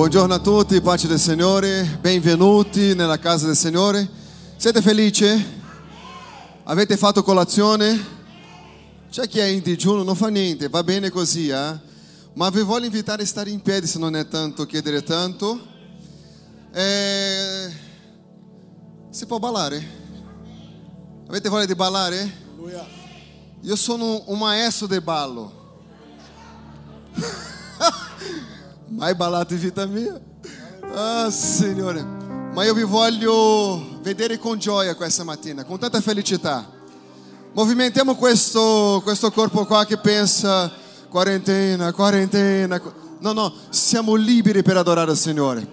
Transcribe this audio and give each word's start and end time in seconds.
Buongiorno 0.00 0.32
a 0.32 0.38
tutti, 0.38 0.80
pace 0.80 1.06
del 1.08 1.18
Signore, 1.18 1.98
benvenuti 2.00 2.94
nella 2.94 3.18
casa 3.18 3.44
del 3.44 3.54
Signore. 3.54 4.08
Siete 4.56 4.80
felici? 4.80 5.26
Avete 6.64 6.96
fatto 6.96 7.22
colazione? 7.22 8.02
C'è 9.10 9.28
chi 9.28 9.40
è 9.40 9.44
in 9.44 9.60
digiuno, 9.60 10.02
non 10.02 10.16
fa 10.16 10.28
niente, 10.28 10.70
va 10.70 10.82
bene 10.82 11.10
così, 11.10 11.50
eh? 11.50 11.78
Ma 12.32 12.48
vi 12.48 12.62
voglio 12.62 12.86
invitare 12.86 13.24
a 13.24 13.26
stare 13.26 13.50
in 13.50 13.60
piedi 13.60 13.86
se 13.86 13.98
non 13.98 14.16
è 14.16 14.26
tanto 14.26 14.64
chiedere 14.64 15.02
tanto. 15.02 15.60
Eh, 16.72 17.70
Si 19.10 19.26
può 19.26 19.38
ballare? 19.38 19.86
Avete 21.28 21.50
voglia 21.50 21.66
di 21.66 21.74
ballare? 21.74 22.36
Io 23.60 23.76
sono 23.76 24.22
un 24.28 24.38
maestro 24.38 24.86
del 24.86 25.02
ballo. 25.02 25.52
Mai 28.92 29.14
ballato 29.14 29.54
in 29.54 29.60
vita 29.60 29.86
mia? 29.86 30.20
Ah, 30.92 31.30
Signore. 31.30 32.04
Ma 32.52 32.64
io 32.64 32.74
vi 32.74 32.82
voglio 32.82 34.00
vedere 34.02 34.36
con 34.36 34.58
gioia 34.58 34.96
questa 34.96 35.22
mattina, 35.22 35.62
con 35.62 35.78
tanta 35.78 36.00
felicità. 36.00 36.68
Movimentiamo 37.52 38.16
questo, 38.16 39.00
questo 39.04 39.30
corpo 39.30 39.64
qua 39.64 39.84
che 39.84 39.96
pensa 39.98 40.72
quarantena, 41.08 41.92
quarantena. 41.92 42.82
No, 43.20 43.32
no, 43.32 43.54
siamo 43.68 44.16
liberi 44.16 44.64
per 44.64 44.76
adorare 44.76 45.12
il 45.12 45.16
Signore. 45.16 45.64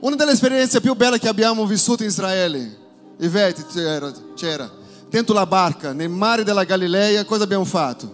Una 0.00 0.16
delle 0.16 0.32
esperienze 0.32 0.80
più 0.80 0.96
belle 0.96 1.20
che 1.20 1.28
abbiamo 1.28 1.64
vissuto 1.66 2.02
in 2.02 2.08
Israele, 2.08 2.78
Ivete 3.18 3.64
c'era, 3.72 4.12
c'era, 4.34 4.68
dentro 5.08 5.34
la 5.34 5.46
barca, 5.46 5.92
nel 5.92 6.08
mare 6.08 6.42
della 6.42 6.64
Galileia, 6.64 7.24
cosa 7.24 7.44
abbiamo 7.44 7.64
fatto? 7.64 8.12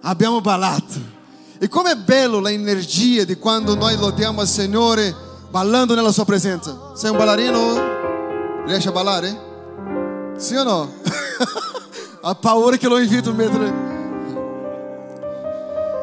Abbiamo 0.00 0.40
ballato. 0.40 1.16
E 1.60 1.66
come 1.66 1.90
è 1.90 1.96
bello 1.96 2.38
l'energia 2.38 3.24
di 3.24 3.36
quando 3.36 3.74
noi 3.74 3.96
lodiamo 3.96 4.42
il 4.42 4.48
Signore 4.48 5.12
ballando 5.50 5.96
nella 5.96 6.12
sua 6.12 6.24
presenza. 6.24 6.92
Sei 6.94 7.10
un 7.10 7.16
ballerino? 7.16 8.64
Riesci 8.64 8.86
a 8.86 8.92
ballare? 8.92 10.34
Sì 10.36 10.54
o 10.54 10.62
no? 10.62 10.92
ha 12.22 12.34
paura 12.36 12.76
che 12.76 12.86
lo 12.86 12.98
invito 13.00 13.34
mentre... 13.34 13.86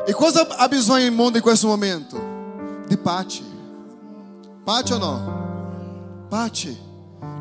E 0.06 0.14
cosa 0.14 0.46
ha 0.58 0.68
bisogno 0.68 1.06
il 1.06 1.14
mondo 1.14 1.38
in 1.38 1.44
questo 1.44 1.68
momento? 1.68 2.84
Di 2.88 2.98
pace. 2.98 3.42
Pace 4.62 4.94
o 4.94 4.98
no? 4.98 6.26
Pace. 6.28 6.78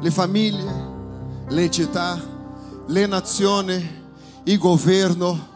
Le 0.00 0.10
famiglie, 0.12 0.72
le 1.48 1.68
città, 1.68 2.16
le 2.86 3.06
nazioni, 3.06 4.02
il 4.44 4.58
governo, 4.58 5.48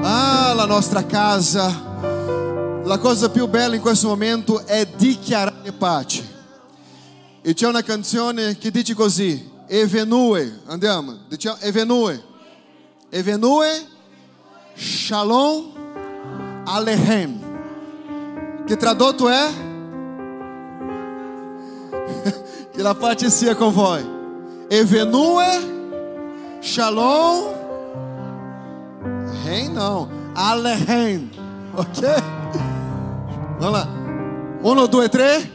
ah, 0.00 0.52
la 0.54 0.64
nostra 0.64 1.04
casa. 1.04 1.93
La 2.84 2.98
cosa 2.98 3.30
più 3.30 3.48
bella 3.48 3.74
in 3.74 3.80
questo 3.80 4.08
momento 4.08 4.66
è 4.66 4.86
dichiarare 4.86 5.72
pace. 5.72 6.32
E 7.40 7.54
c'è 7.54 7.66
una 7.66 7.82
canzone 7.82 8.58
che 8.58 8.70
dice 8.70 8.94
così: 8.94 9.50
Evenue, 9.66 10.60
andiamo, 10.66 11.20
diciamo 11.26 11.56
Evenue. 11.60 12.22
Evenue, 13.08 13.86
Shalom 14.74 15.72
Alehem. 16.64 18.64
Che 18.66 18.76
tradotto 18.76 19.30
è? 19.30 19.50
que 22.74 22.82
la 22.82 22.94
pace 22.94 23.30
sia 23.30 23.54
com 23.54 23.72
voi. 23.72 24.04
Evenue, 24.68 25.44
Shalom, 26.60 27.54
Rei 29.42 29.68
não, 29.68 30.08
Alehem. 30.34 31.30
Ok? 31.76 32.43
Vamos 33.58 33.72
lá. 33.72 33.88
Um, 34.62 34.86
dois, 34.88 35.08
três. 35.08 35.48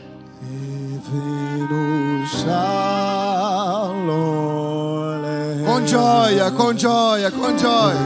Com 5.65 5.87
gioia, 5.87 6.51
com 6.51 6.77
gioia, 6.77 7.31
com 7.31 7.57
gioia. 7.57 7.97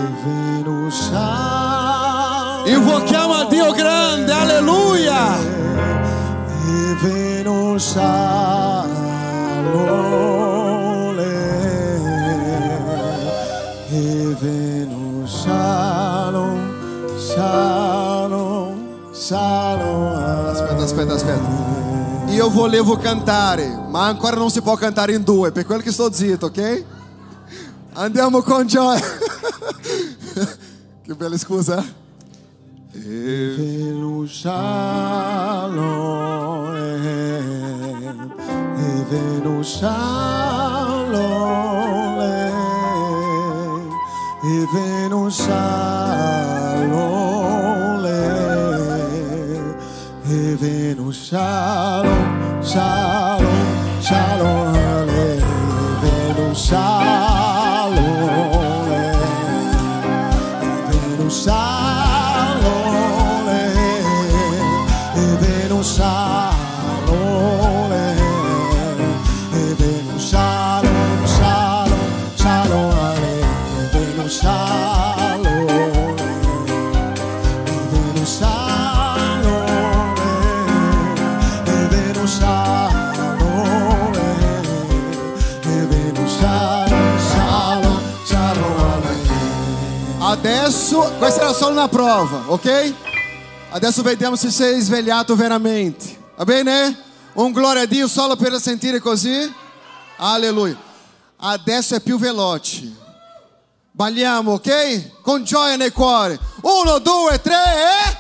Invochiamo 2.66 3.34
a 3.34 3.44
Dio 3.46 3.74
grande, 3.74 4.32
alleluia. 4.32 5.64
divino 7.04 7.78
shalom, 7.80 8.84
Aspetta, 20.84 21.14
aspetta, 21.14 21.34
aspetta. 21.34 22.32
Io 22.34 22.50
volevo 22.50 22.98
cantare, 22.98 23.70
ma 23.88 24.08
ancora 24.08 24.36
non 24.36 24.50
si 24.50 24.62
può 24.62 24.76
cantare 24.76 25.14
in 25.14 25.24
due, 25.24 25.54
per 25.54 25.66
quello 25.66 25.82
che 25.82 25.94
sto 25.94 26.12
zitto, 26.12 26.48
ok? 26.48 26.84
Andiamo 27.94 28.42
con 28.42 28.68
gioia. 28.68 29.00
che 31.04 31.16
bella 31.16 31.38
scusa. 31.38 31.82
Divino 32.92 34.28
shalom, 34.28 35.72
divino 38.76 39.64
shalom, 39.64 41.14
divino 44.42 45.30
shalom, 45.30 47.33
divino 50.64 51.12
shalom, 51.12 52.64
shalom, 52.64 53.43
era 91.44 91.54
solo 91.54 91.72
una 91.72 91.90
prova, 91.90 92.44
ok? 92.48 92.94
Adesso 93.72 94.02
vediamo 94.02 94.38
se 94.38 94.50
sei 94.50 94.80
svegliato 94.80 95.36
veramente. 95.36 96.18
Va 96.38 96.46
bene? 96.46 96.98
Un 97.34 97.52
gloria 97.52 97.82
a 97.82 97.86
Dio 97.86 98.08
solo 98.08 98.38
per 98.38 98.58
sentire 98.62 99.00
così. 99.00 99.54
Alleluia. 100.18 100.78
Adesso 101.38 101.96
è 101.96 102.00
più 102.00 102.18
veloce. 102.18 102.90
Balliamo, 103.92 104.54
ok? 104.54 105.22
Con 105.22 105.44
gioia 105.44 105.76
nel 105.76 105.92
cuore. 105.92 106.40
Uno, 106.62 107.00
due, 107.00 107.42
tre 107.42 107.56
e... 107.56 108.18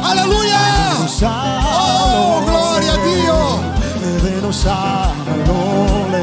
Alleluia! 0.00 0.60
Oh, 1.74 2.44
gloria 2.44 2.92
a 2.92 2.96
Dio! 2.98 3.70
Salone, 4.52 6.22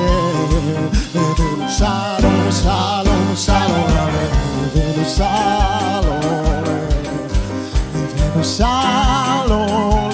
divino 1.11 2.98
salone, 3.39 4.29
salone, 4.73 5.05
salone, 5.05 6.87
divino 7.93 8.43
salone, 8.43 10.08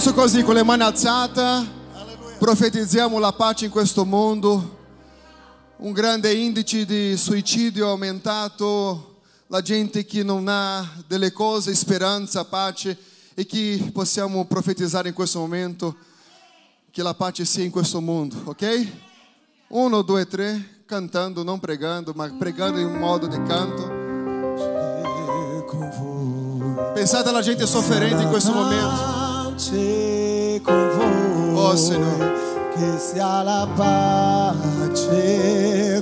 Adesso 0.00 0.14
così, 0.14 0.42
con 0.42 0.54
le 0.54 0.62
mani 0.64 0.82
alzate. 0.82 1.68
Profetizziamo 2.38 3.18
la 3.18 3.34
pace 3.34 3.66
in 3.66 3.70
questo 3.70 4.06
mondo. 4.06 4.78
Un 5.76 5.92
grande 5.92 6.32
indice 6.32 6.86
di 6.86 7.18
suicidio 7.18 7.90
aumentato, 7.90 9.20
la 9.48 9.60
gente 9.60 10.06
che 10.06 10.22
non 10.22 10.48
ha 10.48 10.90
delle 11.06 11.32
cose, 11.32 11.74
speranza, 11.74 12.46
pace 12.46 12.96
e 13.34 13.44
che 13.44 13.90
possiamo 13.92 14.46
profetizzare 14.46 15.08
in 15.08 15.14
questo 15.14 15.38
momento 15.38 15.94
che 16.90 17.02
la 17.02 17.12
pace 17.12 17.44
sia 17.44 17.64
in 17.64 17.70
questo 17.70 18.00
mondo, 18.00 18.36
ok? 18.44 18.86
Uno, 19.68 20.00
due, 20.00 20.26
tre, 20.26 20.84
cantando, 20.86 21.42
non 21.42 21.60
pregando, 21.60 22.14
ma 22.16 22.26
pregando 22.38 22.78
in 22.78 22.96
modo 22.96 23.26
di 23.26 23.36
canto. 23.42 23.98
Pensate 26.94 27.28
alla 27.28 27.42
gente 27.42 27.66
sofferente 27.66 28.22
in 28.22 28.30
questo 28.30 28.52
momento. 28.54 29.19
Pace 29.60 30.58
con 30.64 30.90
voi. 30.96 31.54
Oh, 31.54 31.76
Signore. 31.76 32.32
Che 32.74 32.98
sia 32.98 33.42
la 33.42 33.68
pace 33.76 35.12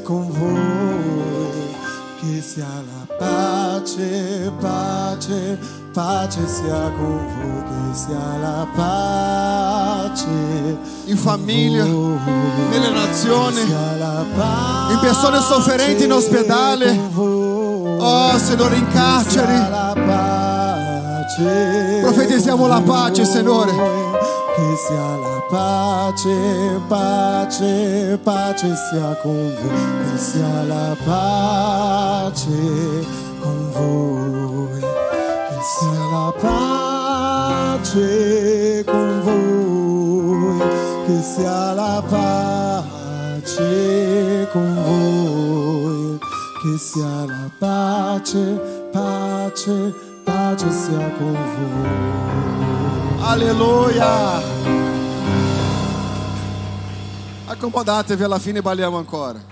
con 0.04 0.30
voi. 0.30 1.74
Che 2.20 2.40
sia 2.40 2.68
la 2.68 3.04
pace, 3.16 4.52
pace, 4.60 5.58
pace 5.92 6.46
sia 6.46 6.92
con 6.96 7.16
voi. 7.16 7.64
Che 7.64 7.96
sia 7.96 8.36
la 8.40 8.64
pace. 8.76 10.30
In 11.06 11.16
famiglia, 11.16 11.84
voi. 11.84 12.16
nelle 12.70 12.90
nazioni. 12.90 13.60
In 13.60 14.98
persone 15.00 15.40
sofferenti 15.40 16.04
in 16.04 16.12
ospedale. 16.12 16.96
voi. 17.10 17.96
Oh, 17.98 18.38
Signore, 18.38 18.76
in 18.76 18.86
carceri. 18.92 20.57
Profetizziamo 22.00 22.66
la 22.66 22.80
pace, 22.80 23.24
Signore. 23.26 23.70
Che 23.70 24.76
sia 24.86 25.16
la 25.16 25.42
pace, 25.48 26.80
pace, 26.88 28.18
pace 28.22 28.74
sia 28.90 29.14
con 29.22 29.54
voi. 29.62 30.10
Che 30.10 30.18
sia 30.18 30.62
la 30.64 30.96
pace 31.04 32.50
con 33.40 33.70
voi. 33.72 34.80
Che 34.80 35.60
sia 35.78 36.04
la 36.10 36.32
pace 37.76 38.84
con 38.84 39.20
voi. 39.22 40.58
Che 41.06 41.22
sia 41.22 41.72
la 41.74 42.02
pace 42.08 43.68
con 44.50 44.74
voi. 44.82 46.18
Che 46.62 46.78
sia 46.78 47.24
la 47.26 47.50
pace, 47.58 48.88
pace, 48.90 49.94
pace 50.38 50.70
sia 50.70 51.10
con 51.16 51.32
voi. 51.32 53.18
Alleluia! 53.20 54.40
Accomodatevi, 57.46 58.22
alla 58.22 58.38
fine 58.38 58.62
balliamo 58.62 58.98
ancora. 58.98 59.44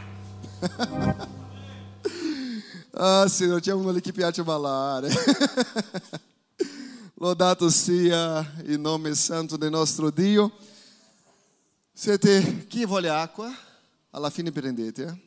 ah, 2.93 3.27
Signore, 3.27 3.61
c'è 3.61 3.73
uno 3.73 3.91
lì 3.91 4.01
che 4.01 4.13
piace 4.13 4.45
ballare. 4.45 5.11
Lodato 7.19 7.69
sia 7.69 8.49
il 8.67 8.79
nome 8.79 9.13
santo 9.17 9.57
del 9.57 9.71
nostro 9.71 10.11
Dio. 10.11 10.53
Siete 11.93 12.69
chi 12.69 12.87
vuole 12.87 13.09
acqua? 13.09 13.53
Alla 14.11 14.31
fine 14.31 14.53
prendete. 14.53 15.05
eh? 15.05 15.19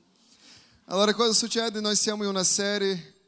Allora, 0.85 1.13
cosa 1.13 1.33
succede? 1.33 1.81
Noi 1.81 1.97
siamo 1.97 2.23
in 2.23 2.29
una 2.29 2.45
serie 2.45 3.18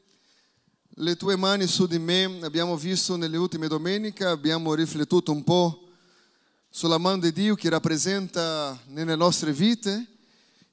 Le 0.96 1.16
tue 1.16 1.36
mani 1.36 1.66
su 1.66 1.86
di 1.86 1.98
me, 1.98 2.24
abbiamo 2.42 2.76
visto 2.76 3.16
nelle 3.16 3.38
ultime 3.38 3.66
domeniche, 3.66 4.26
abbiamo 4.26 4.74
riflettuto 4.74 5.32
un 5.32 5.42
po' 5.42 5.88
sulla 6.68 6.98
mano 6.98 7.22
di 7.22 7.32
Dio 7.32 7.54
che 7.54 7.70
rappresenta 7.70 8.78
nelle 8.88 9.16
nostre 9.16 9.54
vite 9.54 10.06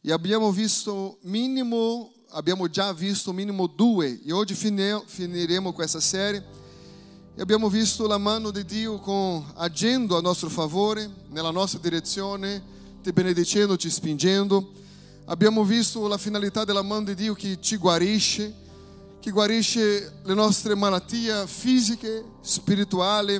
e 0.01 0.11
abbiamo 0.11 0.51
visto 0.51 1.19
minimo, 1.21 2.11
abbiamo 2.31 2.67
già 2.67 2.91
visto 2.91 3.31
minimo 3.31 3.65
due. 3.67 4.19
E 4.25 4.33
oggi 4.33 4.55
finiremo 4.55 5.71
questa 5.71 6.01
serie. 6.01 6.45
E 7.33 7.41
abbiamo 7.41 7.69
visto 7.69 8.05
la 8.05 8.17
mano 8.17 8.51
di 8.51 8.65
Dio 8.65 8.99
con, 8.99 9.49
agendo 9.55 10.17
a 10.17 10.21
nostro 10.21 10.49
favore, 10.49 11.09
nella 11.29 11.51
nostra 11.51 11.79
direzione, 11.79 12.61
ti 13.01 13.13
benedicendo, 13.13 13.77
ci 13.77 13.89
spingendo. 13.89 14.69
Abbiamo 15.27 15.63
visto 15.63 16.05
la 16.09 16.17
finalità 16.17 16.65
della 16.65 16.81
mano 16.81 17.05
di 17.05 17.15
Dio 17.15 17.33
che 17.33 17.57
ci 17.61 17.77
guarisce, 17.77 18.58
che 19.19 19.31
guarisce 19.31 20.19
le 20.23 20.33
nostre 20.33 20.75
malattie 20.75 21.45
fisiche, 21.45 22.23
spirituali, 22.41 23.33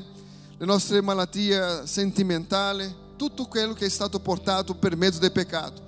le 0.57 0.65
nostre 0.65 1.01
malattie 1.01 1.87
sentimentali, 1.87 2.93
tutto 3.15 3.45
quello 3.45 3.73
che 3.73 3.85
è 3.85 3.89
stato 3.89 4.19
portato 4.19 4.75
per 4.75 4.97
mezzo 4.97 5.19
del 5.19 5.31
peccato. 5.31 5.81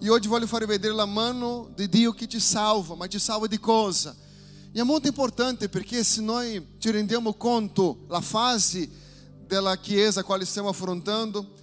E 0.00 0.08
oggi 0.08 0.26
voglio 0.26 0.46
fare 0.46 0.66
vedere 0.66 0.92
la 0.92 1.06
mano 1.06 1.70
di 1.74 1.88
Dio 1.88 2.12
che 2.12 2.26
ti 2.26 2.40
salva, 2.40 2.96
ma 2.96 3.06
ti 3.06 3.18
salva 3.18 3.46
di 3.46 3.58
cosa? 3.58 4.14
E 4.72 4.80
è 4.80 4.82
molto 4.82 5.06
importante 5.06 5.68
perché 5.68 6.02
se 6.02 6.20
noi 6.20 6.74
ci 6.78 6.90
rendiamo 6.90 7.34
conto 7.34 8.04
la 8.08 8.20
fase 8.20 8.88
della 9.46 9.76
Chiesa 9.78 10.20
a 10.20 10.24
quale 10.24 10.44
stiamo 10.44 10.68
affrontando, 10.68 11.54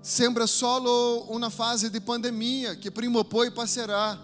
sembra 0.00 0.46
solo 0.46 1.32
una 1.32 1.48
fase 1.48 1.90
di 1.90 2.00
pandemia 2.00 2.76
che 2.76 2.92
prima 2.92 3.18
o 3.18 3.24
poi 3.24 3.50
passerà, 3.50 4.22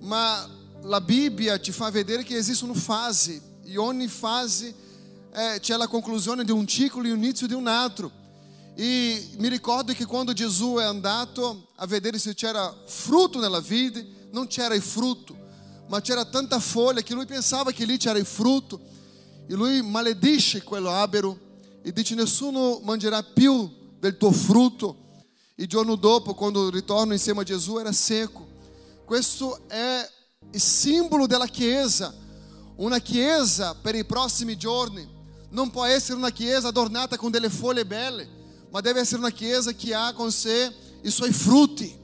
ma 0.00 0.48
la 0.82 1.00
Bibbia 1.00 1.60
ci 1.60 1.72
fa 1.72 1.90
vedere 1.90 2.22
che 2.22 2.36
esistono 2.36 2.74
fasi 2.74 3.40
e 3.64 3.76
ogni 3.76 4.08
fase 4.08 4.74
eh, 5.32 5.58
c'è 5.60 5.76
la 5.76 5.88
conclusione 5.88 6.44
di 6.44 6.50
un 6.50 6.66
ciclo 6.66 7.00
e 7.00 7.04
l'inizio 7.04 7.46
di 7.46 7.54
un 7.54 7.66
altro. 7.66 8.10
E 8.74 9.30
mi 9.38 9.48
ricordo 9.48 9.92
che 9.92 10.06
quando 10.06 10.32
Gesù 10.32 10.76
è 10.76 10.84
andato 10.84 11.68
a 11.76 11.86
vedere 11.86 12.18
se 12.18 12.34
c'era 12.34 12.74
frutto 12.86 13.40
nella 13.40 13.60
vide, 13.60 14.06
non 14.30 14.46
c'era 14.46 14.74
il 14.74 14.82
frutto, 14.82 15.36
ma 15.88 16.00
c'era 16.00 16.24
tanta 16.24 16.60
folha 16.60 17.02
che 17.02 17.14
lui 17.14 17.26
pensava 17.26 17.72
che 17.72 17.84
lì 17.84 17.96
c'era 17.96 18.18
il 18.18 18.26
frutto. 18.26 18.80
E 19.46 19.54
lui 19.54 19.82
maledice 19.82 20.62
quell'albero 20.62 21.38
e 21.82 21.92
dice: 21.92 22.14
Nessuno 22.14 22.80
mangerà 22.84 23.22
più 23.22 23.68
del 23.98 24.16
tuo 24.16 24.30
frutto. 24.30 25.06
Il 25.56 25.66
giorno 25.66 25.96
dopo, 25.96 26.34
quando 26.34 26.70
ritorna 26.70 27.14
insieme 27.14 27.40
a 27.40 27.44
Gesù, 27.44 27.78
era 27.78 27.90
secco. 27.90 28.46
Questo 29.04 29.68
è 29.68 30.08
il 30.58 30.60
simbolo 30.60 31.26
della 31.26 31.46
Chiesa. 31.46 32.12
Una 32.76 32.98
Chiesa 32.98 33.74
per 33.74 33.94
i 33.94 34.04
prossimi 34.04 34.56
giorni 34.56 35.06
non 35.50 35.70
può 35.70 35.84
essere 35.84 36.18
una 36.18 36.30
Chiesa 36.30 36.68
adornata 36.68 37.16
con 37.16 37.30
delle 37.30 37.48
foglie 37.48 37.86
belle, 37.86 38.28
ma 38.70 38.80
deve 38.80 39.00
essere 39.00 39.20
una 39.20 39.30
Chiesa 39.30 39.72
che 39.72 39.94
ha 39.94 40.12
con 40.12 40.30
sé 40.32 40.72
i 41.02 41.10
suoi 41.10 41.32
frutti. 41.32 41.96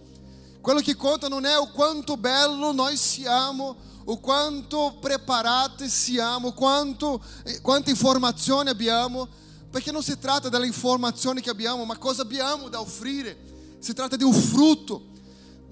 Quello 0.61 0.81
che 0.81 0.95
conta 0.97 1.29
non 1.29 1.45
è 1.45 1.59
o 1.59 1.71
quanto 1.71 2.17
bello 2.17 2.73
noi 2.73 2.97
siamo, 2.97 3.77
o 4.07 4.19
quanto 4.21 4.99
preparati 5.01 5.89
siamo, 5.89 6.53
quanto, 6.53 7.23
eh, 7.45 7.61
quanta 7.61 7.91
informazione 7.91 8.71
abbiamo, 8.71 9.27
perché 9.71 9.91
non 9.91 10.03
si 10.03 10.19
tratta 10.19 10.49
della 10.49 10.67
informazione 10.67 11.41
che 11.41 11.51
abbiamo, 11.51 11.85
ma 11.85 11.97
cosa 11.99 12.23
abbiamo 12.23 12.69
da 12.69 12.81
offrire. 12.81 13.37
Si 13.79 13.93
tratta 13.95 14.17
di 14.17 14.25
un 14.25 14.33
frutto. 14.33 15.13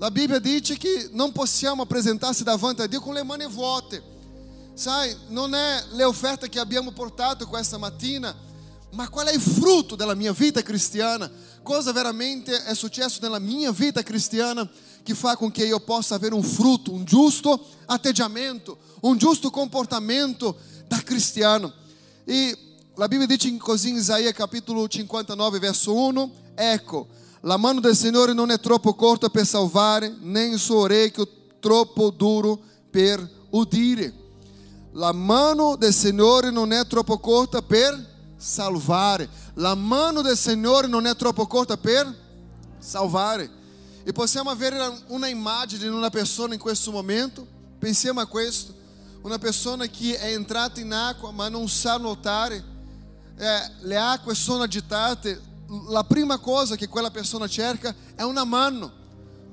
La 0.02 0.10
Bibbia 0.10 0.40
dice 0.40 0.76
che 0.76 1.10
non 1.12 1.30
possiamo 1.30 1.82
apresentarsi 1.82 2.42
davanti 2.42 2.82
a 2.82 2.88
Dio 2.88 3.00
con 3.00 3.14
le 3.14 3.22
mani 3.22 3.46
vuote. 3.46 4.02
Sai, 4.74 5.16
non 5.28 5.54
è 5.54 5.80
le 5.92 6.02
offerte 6.02 6.48
che 6.48 6.58
abbiamo 6.58 6.90
portato 6.90 7.46
questa 7.46 7.78
mattina, 7.78 8.34
ma 8.94 9.08
qual 9.08 9.28
è 9.28 9.32
il 9.32 9.40
frutto 9.40 9.94
della 9.94 10.16
mia 10.16 10.32
vita 10.32 10.60
cristiana? 10.60 11.30
Cosa 11.62 11.92
veramente 11.92 12.64
è 12.64 12.74
successo 12.74 13.20
nella 13.22 13.38
mia 13.38 13.70
vita 13.70 14.02
cristiana 14.02 14.68
che 15.04 15.14
fa 15.14 15.36
com 15.36 15.52
che 15.52 15.66
io 15.66 15.78
possa 15.78 16.16
avere 16.16 16.34
un 16.34 16.42
frutto, 16.42 16.92
un 16.92 17.04
giusto 17.04 17.64
atteggiamento, 17.86 18.78
un 19.02 19.16
giusto 19.16 19.50
comportamento 19.50 20.56
da 20.88 21.00
cristiano? 21.04 21.72
E 22.24 22.58
la 22.96 23.06
Bibbia 23.06 23.26
dice 23.26 23.56
così 23.56 23.90
in 23.90 23.98
Isaia 23.98 24.32
capitolo 24.32 24.88
59, 24.88 25.60
verso 25.60 25.94
1: 25.94 26.32
Ecco, 26.56 27.06
la 27.44 27.56
mano 27.56 27.80
del 27.80 27.96
Signore 27.96 28.32
non 28.32 28.50
è 28.50 28.60
troppo 28.60 28.94
corta 28.94 29.28
per 29.28 29.44
salvare, 29.44 30.14
nem 30.20 30.52
il 30.52 30.58
suo 30.58 30.80
orecchio 30.80 31.26
troppo 31.58 32.10
duro 32.10 32.58
per 32.88 33.28
udire. 33.50 34.12
La 34.92 35.12
mano 35.12 35.74
del 35.76 35.92
Signore 35.92 36.50
non 36.50 36.72
è 36.72 36.86
troppo 36.86 37.18
corta 37.18 37.60
per 37.60 38.10
salvare. 38.36 39.28
La 39.54 39.74
mano 39.74 40.22
del 40.22 40.36
Signore 40.36 40.86
non 40.86 41.06
è 41.06 41.16
troppo 41.16 41.46
corta 41.46 41.76
per 41.76 42.14
salvare. 42.78 43.50
E 44.04 44.12
possiamo 44.12 44.50
avere 44.50 45.02
una 45.08 45.26
immagine 45.26 45.82
di 45.82 45.88
una 45.88 46.10
persona 46.10 46.54
in 46.54 46.60
questo 46.60 46.92
momento. 46.92 47.44
Pensiamo 47.78 48.20
a 48.20 48.26
questo. 48.26 48.72
Una 49.22 49.38
persona 49.38 49.86
che 49.86 50.16
è 50.16 50.32
entrata 50.32 50.78
in 50.78 50.92
acqua 50.92 51.32
ma 51.32 51.48
non 51.48 51.68
sa 51.68 51.96
nuotare. 51.96 52.62
Eh, 53.36 53.70
le 53.80 53.96
acque 53.96 54.34
sono 54.34 54.62
agitate. 54.62 55.50
La 55.88 56.04
prima 56.04 56.38
cosa 56.38 56.76
che 56.76 56.88
quella 56.88 57.10
persona 57.10 57.48
cerca 57.48 57.94
è 58.14 58.22
una 58.22 58.44
mano, 58.44 58.92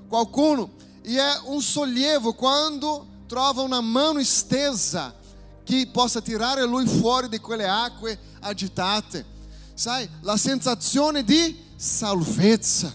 qualcuno. 0.07 0.71
E 1.01 1.17
è 1.17 1.39
un 1.45 1.61
sollievo 1.61 2.33
quando 2.33 3.07
trova 3.27 3.61
una 3.61 3.79
mano 3.79 4.19
estesa 4.19 5.15
che 5.63 5.87
possa 5.91 6.19
tirare 6.19 6.65
lui 6.65 6.85
fuori 6.87 7.29
di 7.29 7.39
quelle 7.39 7.67
acque 7.67 8.19
agitate. 8.41 9.25
Sai, 9.73 10.09
la 10.21 10.35
sensazione 10.35 11.23
di 11.23 11.57
salvezza, 11.75 12.93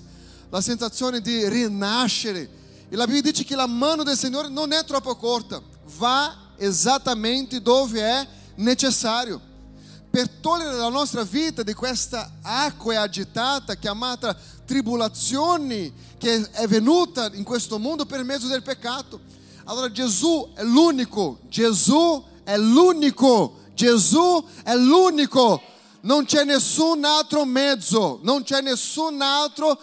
la 0.50 0.60
sensazione 0.60 1.20
di 1.20 1.48
rinascere. 1.48 2.62
E 2.88 2.96
la 2.96 3.06
Bibbia 3.06 3.30
dice 3.30 3.44
che 3.44 3.56
la 3.56 3.66
mano 3.66 4.02
del 4.02 4.18
Signore 4.18 4.48
non 4.48 4.72
è 4.72 4.84
troppo 4.84 5.16
corta, 5.16 5.62
va 5.96 6.52
esattamente 6.56 7.62
dove 7.62 8.00
è 8.00 8.28
necessario 8.56 9.52
per 10.14 10.28
togliere 10.28 10.76
la 10.76 10.90
nostra 10.90 11.24
vita 11.24 11.64
di 11.64 11.74
questa 11.74 12.34
acqua 12.40 13.00
agitata 13.00 13.74
chiamata 13.74 14.36
tribolazione 14.64 15.92
che 16.18 16.48
è 16.52 16.68
venuta 16.68 17.32
in 17.32 17.42
questo 17.42 17.80
mondo 17.80 18.06
per 18.06 18.22
mezzo 18.22 18.46
del 18.46 18.62
peccato. 18.62 19.18
Allora 19.64 19.90
Gesù 19.90 20.52
è 20.54 20.62
l'unico, 20.62 21.40
Gesù 21.48 22.24
è 22.44 22.56
l'unico, 22.56 23.62
Gesù 23.74 24.46
è 24.62 24.76
l'unico. 24.76 25.60
Non 26.02 26.26
c'è 26.26 26.44
nessun 26.44 27.04
altro 27.04 27.44
mezzo, 27.44 28.20
non 28.22 28.44
c'è 28.44 28.60
nessun 28.60 29.20
altro 29.20 29.76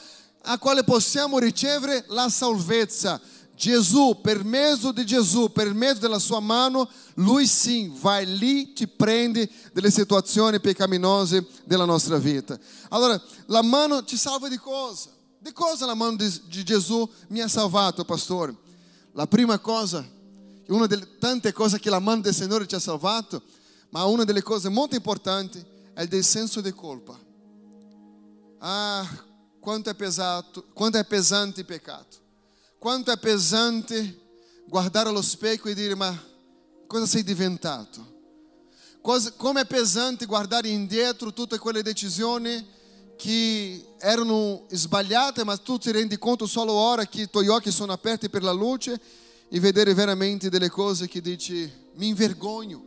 a 0.44 0.58
quale 0.58 0.86
possiamo 0.86 1.40
ricevere 1.40 2.06
la 2.08 2.30
salvezza. 2.30 3.20
Gesù, 3.62 4.18
per 4.24 4.44
mezzo 4.44 4.92
di 4.92 5.06
Gesù, 5.06 5.52
per 5.52 5.72
mezzo 5.72 6.00
della 6.00 6.18
sua 6.18 6.40
mano, 6.40 6.90
lui 7.14 7.46
sim 7.46 7.94
vai 8.00 8.26
lì, 8.26 8.74
ti 8.74 8.88
prende 8.88 9.48
delle 9.72 9.92
situazioni 9.92 10.60
peccaminosche 10.60 11.46
della 11.66 11.86
nostra 11.86 12.18
vita. 12.18 12.58
Allora, 12.90 13.22
la 13.46 13.62
mano 13.62 14.04
ti 14.04 14.18
salva 14.18 14.50
di 14.50 14.58
cosa? 14.58 15.12
Di 15.38 15.54
cosa 15.54 15.86
la 15.86 15.94
mano 15.94 16.16
di, 16.16 16.42
di 16.48 16.64
Gesù 16.64 17.08
mi 17.28 17.40
ha 17.40 17.48
salvato, 17.48 18.04
pastore? 18.04 18.58
La 19.12 19.28
prima 19.28 19.60
cosa, 19.60 20.04
una 20.70 20.88
delle 20.88 21.20
tante 21.20 21.54
cose 21.54 21.78
che 21.78 21.92
la 21.92 22.00
mano 22.00 22.22
del 22.22 22.34
Signore 22.34 22.66
ti 22.66 22.74
ha 22.74 22.80
salvato, 22.80 23.44
ma 23.90 24.06
una 24.06 24.24
delle 24.24 24.42
cose 24.42 24.70
molto 24.70 24.96
importanti 24.96 25.64
è 25.94 26.08
il 26.10 26.24
senso 26.24 26.62
di 26.62 26.74
colpa. 26.74 27.16
Ah, 28.58 29.08
quanto 29.60 29.92
è, 29.92 29.94
pesato, 29.94 30.66
quanto 30.74 30.98
è 30.98 31.06
pesante 31.06 31.60
il 31.60 31.68
peccato. 31.68 32.21
Quanto 32.82 33.12
è 33.12 33.18
pesante 33.20 34.22
guardare 34.66 35.10
allo 35.10 35.22
specchio 35.22 35.70
e 35.70 35.76
dire: 35.76 35.94
Ma 35.94 36.20
cosa 36.88 37.06
sei 37.06 37.24
diventato? 37.24 38.04
Come 39.02 39.62
è 39.62 39.66
pesante 39.68 40.26
guardare 40.26 40.68
indietro 40.68 41.32
tutte 41.32 41.60
quelle 41.60 41.84
decisioni 41.84 42.66
che 43.18 43.86
erano 44.00 44.66
sbagliate, 44.72 45.44
ma 45.44 45.58
tu 45.58 45.78
ti 45.78 45.92
rendi 45.92 46.18
conto 46.18 46.48
solo 46.48 46.72
ora 46.72 47.06
che 47.06 47.22
i 47.22 47.30
tuoi 47.30 47.50
occhi 47.50 47.70
sono 47.70 47.94
aperti 47.94 48.32
per 48.32 48.42
la 48.42 48.52
luce 48.52 49.00
e 49.48 49.60
vedere 49.60 49.94
veramente 49.94 50.50
delle 50.50 50.72
cose 50.72 51.08
che 51.08 51.22
dici: 51.22 51.72
Mi 51.98 52.08
invergogno. 52.08 52.84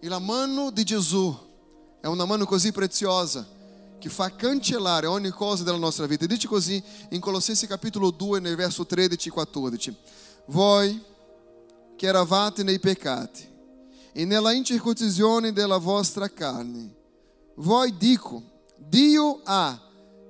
E 0.00 0.08
la 0.08 0.18
mano 0.18 0.72
di 0.72 0.82
Gesù 0.82 1.32
è 2.00 2.08
una 2.08 2.24
mano 2.24 2.46
così 2.46 2.72
preziosa 2.72 3.46
che 4.00 4.08
fa 4.08 4.34
cancellare 4.34 5.06
ogni 5.06 5.28
cosa 5.28 5.62
della 5.62 5.76
nostra 5.76 6.06
vita. 6.06 6.24
Dice 6.26 6.48
così 6.48 6.82
in 7.10 7.20
Colossensi 7.20 7.66
capitolo 7.66 8.10
2, 8.10 8.40
nel 8.40 8.56
verso 8.56 8.86
13 8.86 9.28
e 9.28 9.30
14. 9.30 9.96
Voi 10.46 11.00
che 11.94 12.06
eravate 12.06 12.62
nei 12.62 12.80
peccati 12.80 13.46
e 14.12 14.24
nella 14.24 14.52
incirconcisione 14.52 15.52
della 15.52 15.76
vostra 15.76 16.28
carne, 16.30 16.96
voi 17.56 17.94
dico, 17.96 18.42
Dio 18.76 19.42
ha 19.44 19.78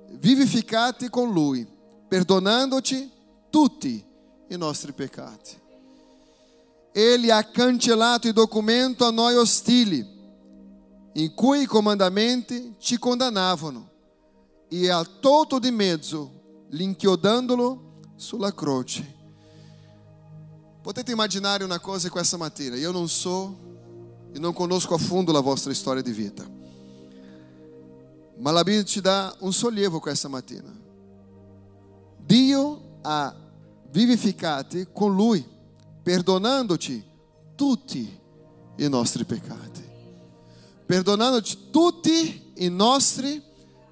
vivificati 0.09 1.09
con 1.09 1.31
Lui, 1.31 1.65
perdonandoci 2.07 3.09
tutti 3.49 4.03
i 4.49 4.57
nostri 4.57 4.91
peccati. 4.91 5.59
Ele 6.91 7.31
ha 7.31 7.41
cancellato 7.45 8.27
il 8.27 8.33
documento 8.33 9.05
a 9.05 9.11
noi 9.11 9.35
ostili 9.37 10.19
in 11.13 11.33
cui 11.33 11.61
i 11.63 11.65
comandamenti 11.65 12.75
ci 12.77 12.97
condannavano 12.97 13.89
e 14.69 14.89
ha 14.89 15.03
tolto 15.03 15.59
di 15.59 15.71
mezzo, 15.71 16.39
l'inchiodandolo 16.69 17.99
sulla 18.15 18.53
croce. 18.53 19.19
Potete 20.81 21.11
immaginare 21.11 21.63
una 21.63 21.79
cosa 21.79 22.09
questa 22.09 22.37
mattina? 22.37 22.75
Io 22.77 22.91
non 22.91 23.09
so 23.09 23.69
e 24.31 24.39
non 24.39 24.53
conosco 24.53 24.93
a 24.93 24.97
fondo 24.97 25.33
la 25.33 25.41
vostra 25.41 25.73
storia 25.73 26.01
di 26.01 26.11
vita, 26.11 26.49
ma 28.37 28.51
la 28.51 28.63
Bibbia 28.63 28.83
ci 28.83 29.01
dà 29.01 29.35
un 29.39 29.51
sollievo 29.51 29.99
questa 29.99 30.29
mattina. 30.29 30.73
Dio 32.17 32.99
ha 33.01 33.35
vivificati 33.89 34.87
con 34.93 35.13
Lui, 35.13 35.45
perdonandoci 36.01 37.03
tutti 37.55 38.19
i 38.77 38.87
nostri 38.87 39.25
peccati 39.25 39.90
perdonando-ci 40.91 41.69
tutti 41.71 42.51
i 42.55 42.67
nostri 42.67 43.41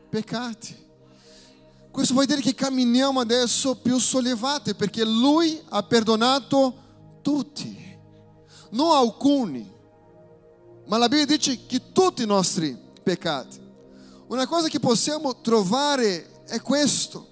peccati. 0.10 0.76
Questo 1.90 2.14
vuol 2.14 2.26
dire 2.26 2.42
che 2.42 2.54
camminiamo 2.54 3.22
adesso 3.22 3.78
più 3.78 3.98
sollevati 4.00 4.76
perché 4.76 5.06
Lui 5.06 5.62
ha 5.70 5.82
perdonato 5.84 6.74
tutti, 7.22 7.98
non 8.72 8.92
alcuni, 8.92 9.66
ma 10.88 10.98
la 10.98 11.08
Bibbia 11.08 11.38
dice 11.38 11.66
che 11.66 11.94
tutti 11.94 12.24
i 12.24 12.26
nostri 12.26 12.78
peccati. 13.02 13.62
Una 14.28 14.46
cosa 14.46 14.68
che 14.68 14.82
possiamo 14.82 15.40
trovare 15.40 16.44
è 16.48 16.60
questo, 16.60 17.30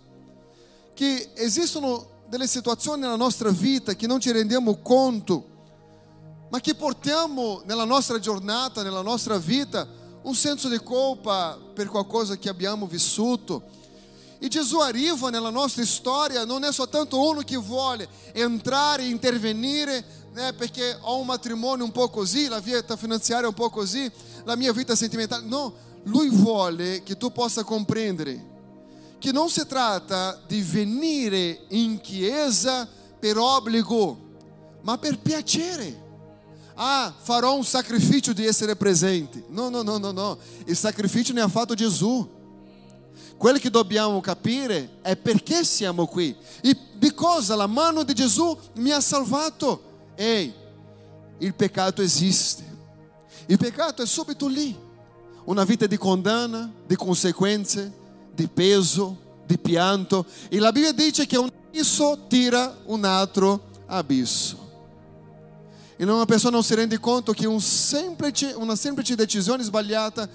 che 0.93 1.31
esistono 1.33 2.21
delle 2.29 2.47
situazioni 2.47 3.01
nella 3.01 3.17
nostra 3.17 3.50
vita 3.50 3.95
che 3.95 4.07
non 4.07 4.21
ci 4.21 4.31
rendiamo 4.31 4.77
conto 4.77 5.55
ma 6.50 6.60
che 6.60 6.75
portiamo 6.75 7.62
nella 7.66 7.84
nostra 7.84 8.20
giornata, 8.20 8.84
nella 8.84 9.01
nostra 9.01 9.38
vita, 9.38 9.88
un 10.22 10.36
senso 10.36 10.68
di 10.68 10.82
colpa 10.82 11.58
per 11.74 11.88
qualcosa 11.88 12.38
che 12.38 12.50
abbiamo 12.50 12.86
vissuto. 12.86 13.75
E 14.39 14.48
Gesù 14.48 14.80
arriva 14.80 15.30
nella 15.30 15.50
nostra 15.50 15.84
storia, 15.86 16.46
non 16.46 16.63
è 16.63 16.72
soltanto 16.72 17.20
uno 17.20 17.42
che 17.42 17.58
vuole 17.58 18.08
entrare 18.34 19.04
e 19.04 19.08
intervenire, 19.08 20.04
né, 20.34 20.54
perché 20.54 20.98
ho 21.01 21.20
un 21.20 21.25
matrimonio 21.25 21.84
un 21.84 21.92
po' 21.92 22.10
così, 22.10 22.48
la 22.48 22.60
vita 22.60 22.96
finanziaria 22.96 23.48
un 23.48 23.54
po' 23.54 23.70
così, 23.70 24.10
la 24.44 24.56
mia 24.56 24.72
vita 24.72 24.96
sentimentale. 24.96 25.46
No, 25.46 25.74
lui 26.04 26.30
vuole 26.30 27.04
che 27.04 27.18
tu 27.18 27.32
possa 27.32 27.63
compreendere 27.63 28.56
che 29.20 29.32
non 29.32 29.50
si 29.50 29.66
tratta 29.66 30.39
di 30.46 30.62
venire 30.62 31.66
in 31.70 32.00
chiesa 32.00 32.88
per 33.20 33.38
obbligo, 33.38 34.18
ma 34.82 34.98
per 34.98 35.20
piacere. 35.20 36.06
Ah, 36.79 37.12
farò 37.17 37.55
un 37.55 37.63
sacrificio 37.63 38.34
di 38.34 38.46
essere 38.46 38.75
presente. 38.75 39.43
No, 39.50 39.69
no, 39.69 39.81
no, 39.81 39.98
no, 39.98 40.12
no. 40.12 40.38
Il 40.65 40.77
sacrificio 40.77 41.34
ne 41.34 41.41
ha 41.41 41.48
fatto 41.48 41.74
Gesù. 41.74 42.36
Quello 43.36 43.57
che 43.57 43.72
dobbiamo 43.72 44.22
capire 44.22 44.98
è 45.01 45.15
perché 45.15 45.63
siamo 45.63 46.05
qui 46.07 46.36
e 46.62 46.75
di 46.96 47.13
cosa 47.13 47.55
la 47.55 47.67
mano 47.67 48.03
di 48.03 48.13
Gesù 48.13 48.55
mi 48.75 48.91
ha 48.91 49.00
salvato. 49.00 50.12
Ehi, 50.15 50.53
il 51.39 51.53
peccato 51.55 52.01
esiste. 52.03 52.63
Il 53.48 53.57
peccato 53.57 54.03
è 54.03 54.05
subito 54.05 54.48
lì. 54.48 54.75
Una 55.46 55.63
vita 55.63 55.88
di 55.88 55.98
condanna, 55.98 56.72
di 56.86 56.96
conseguenze, 56.96 57.91
di 58.34 58.48
peso, 58.48 59.17
di 59.46 59.57
pianto. 59.57 60.25
E 60.50 60.60
la 60.60 60.72
Bibbia 60.72 60.91
dice 60.91 61.25
che 61.25 61.38
un 61.38 61.50
abisso 61.67 62.25
tira 62.27 62.77
un 62.86 63.03
altro 63.03 63.69
abisso. 63.88 64.66
E 66.00 66.06
uma 66.06 66.27
pessoa 66.27 66.51
não 66.51 66.62
se 66.62 66.75
rende 66.75 67.00
conto 67.00 67.34
che 67.34 67.48
un 67.48 67.60
semplice, 67.60 68.54
una 68.56 68.75
semplice 68.75 69.16
decisione 69.16 69.63
sbagliata 69.63 70.30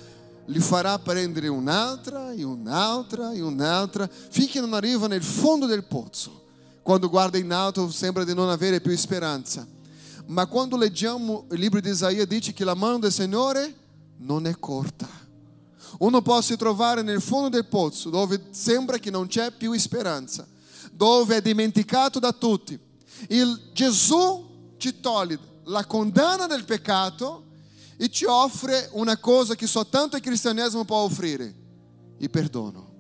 gli 0.45 0.59
farà 0.59 0.99
prendere 0.99 1.47
un'altra 1.47 2.33
e 2.33 2.43
un'altra 2.43 3.33
e 3.33 3.41
un'altra 3.41 4.11
finché 4.31 4.61
non 4.61 4.75
arriva 4.75 5.07
nel 5.07 5.23
fondo 5.23 5.67
del 5.67 5.85
pozzo. 5.85 6.41
Quando 6.83 7.09
guarda 7.09 7.39
in 7.39 7.53
alto 7.53 7.89
sembra 7.93 8.25
di 8.25 8.35
non 8.35 8.49
avere 8.49 8.81
più 8.81 8.97
speranza. 8.97 9.65
Ma 10.27 10.47
quando 10.47 10.77
leggiamo 10.77 11.45
il 11.53 11.61
libro 11.61 11.81
di 11.81 11.91
Isaia 11.91 12.25
dice 12.25 12.53
che 12.53 12.65
la 12.65 12.75
mano 12.75 12.99
del 12.99 13.13
Signore 13.13 13.73
non 14.19 14.49
è 14.49 14.59
corta. 14.59 15.09
Uno 15.99 16.23
può 16.23 16.41
si 16.41 16.57
trovare 16.57 17.03
nel 17.03 17.21
fondo 17.21 17.49
del 17.49 17.67
pozzo 17.67 18.11
dove 18.11 18.47
sembra 18.51 18.99
che 18.99 19.13
non 19.13 19.29
c'è 19.29 19.53
più 19.53 19.73
speranza, 19.79 20.45
dove 20.91 21.37
è 21.37 21.41
dimenticato 21.41 22.19
da 22.19 22.33
tutti. 22.33 22.77
Il 23.29 23.71
Gesù 23.73 24.75
ci 24.79 24.99
toglie 24.99 25.39
la 25.65 25.85
condanna 25.87 26.47
del 26.47 26.65
peccato 26.65 27.47
e 27.97 28.09
ti 28.09 28.25
offre 28.25 28.89
una 28.93 29.17
cosa 29.19 29.55
che 29.55 29.67
soltanto 29.67 30.17
il 30.17 30.23
cristianesimo 30.23 30.85
può 30.85 30.99
offrire, 30.99 31.55
il 32.19 32.31
perdono. 32.31 32.91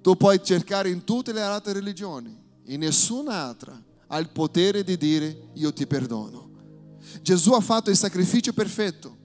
Tu 0.00 0.16
puoi 0.16 0.42
cercare 0.42 0.90
in 0.90 1.04
tutte 1.04 1.32
le 1.32 1.42
altre 1.42 1.72
religioni, 1.72 2.36
in 2.66 2.80
nessun'altra 2.80 3.80
ha 4.06 4.18
il 4.18 4.28
potere 4.28 4.84
di 4.84 4.96
dire 4.96 5.48
io 5.54 5.72
ti 5.72 5.86
perdono. 5.86 6.50
Gesù 7.22 7.52
ha 7.52 7.60
fatto 7.60 7.90
il 7.90 7.96
sacrificio 7.96 8.52
perfetto. 8.52 9.16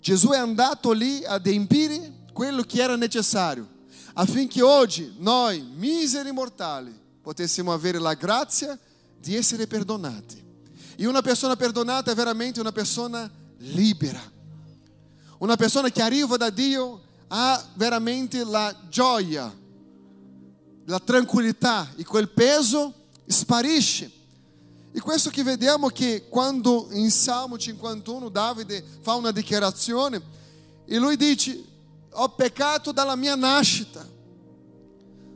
Gesù 0.00 0.30
è 0.30 0.38
andato 0.38 0.92
lì 0.92 1.24
ad 1.24 1.46
empire 1.46 2.24
quello 2.32 2.62
che 2.62 2.80
era 2.80 2.96
necessario 2.96 3.76
affinché 4.18 4.62
oggi 4.62 5.14
noi, 5.18 5.62
miseri 5.76 6.32
mortali, 6.32 6.92
potessimo 7.22 7.72
avere 7.72 7.98
la 7.98 8.14
grazia 8.14 8.78
di 9.20 9.34
essere 9.34 9.66
perdonati. 9.66 10.44
E 10.96 11.06
una 11.06 11.22
persona 11.22 11.56
perdonata 11.56 12.10
è 12.10 12.14
veramente 12.14 12.60
una 12.60 12.72
persona 12.72 13.30
libera. 13.58 14.20
Una 15.38 15.56
persona 15.56 15.90
che 15.90 16.02
arriva 16.02 16.36
da 16.36 16.50
Dio 16.50 17.02
ha 17.28 17.64
veramente 17.74 18.44
la 18.44 18.74
gioia 18.88 19.54
la 20.88 20.98
tranquillità 20.98 21.92
e 21.96 22.04
quel 22.04 22.30
peso 22.30 22.92
sparisce. 23.26 24.10
E 24.90 25.00
questo 25.00 25.30
che 25.30 25.42
vediamo 25.42 25.88
che 25.88 26.26
quando 26.28 26.88
in 26.92 27.10
Salmo 27.10 27.58
51 27.58 28.28
Davide 28.30 28.82
fa 29.02 29.14
una 29.14 29.30
dichiarazione 29.30 30.20
e 30.86 30.96
lui 30.98 31.16
dice 31.16 31.62
ho 32.10 32.28
peccato 32.30 32.90
dalla 32.90 33.14
mia 33.16 33.36
nascita, 33.36 34.04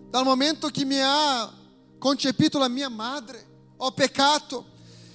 dal 0.09 0.25
momento 0.25 0.69
che 0.69 0.85
mi 0.85 0.99
ha 1.01 1.53
concepito 1.99 2.59
la 2.59 2.69
mia 2.69 2.89
madre, 2.89 3.47
ho 3.85 3.93
peccato. 3.93 4.71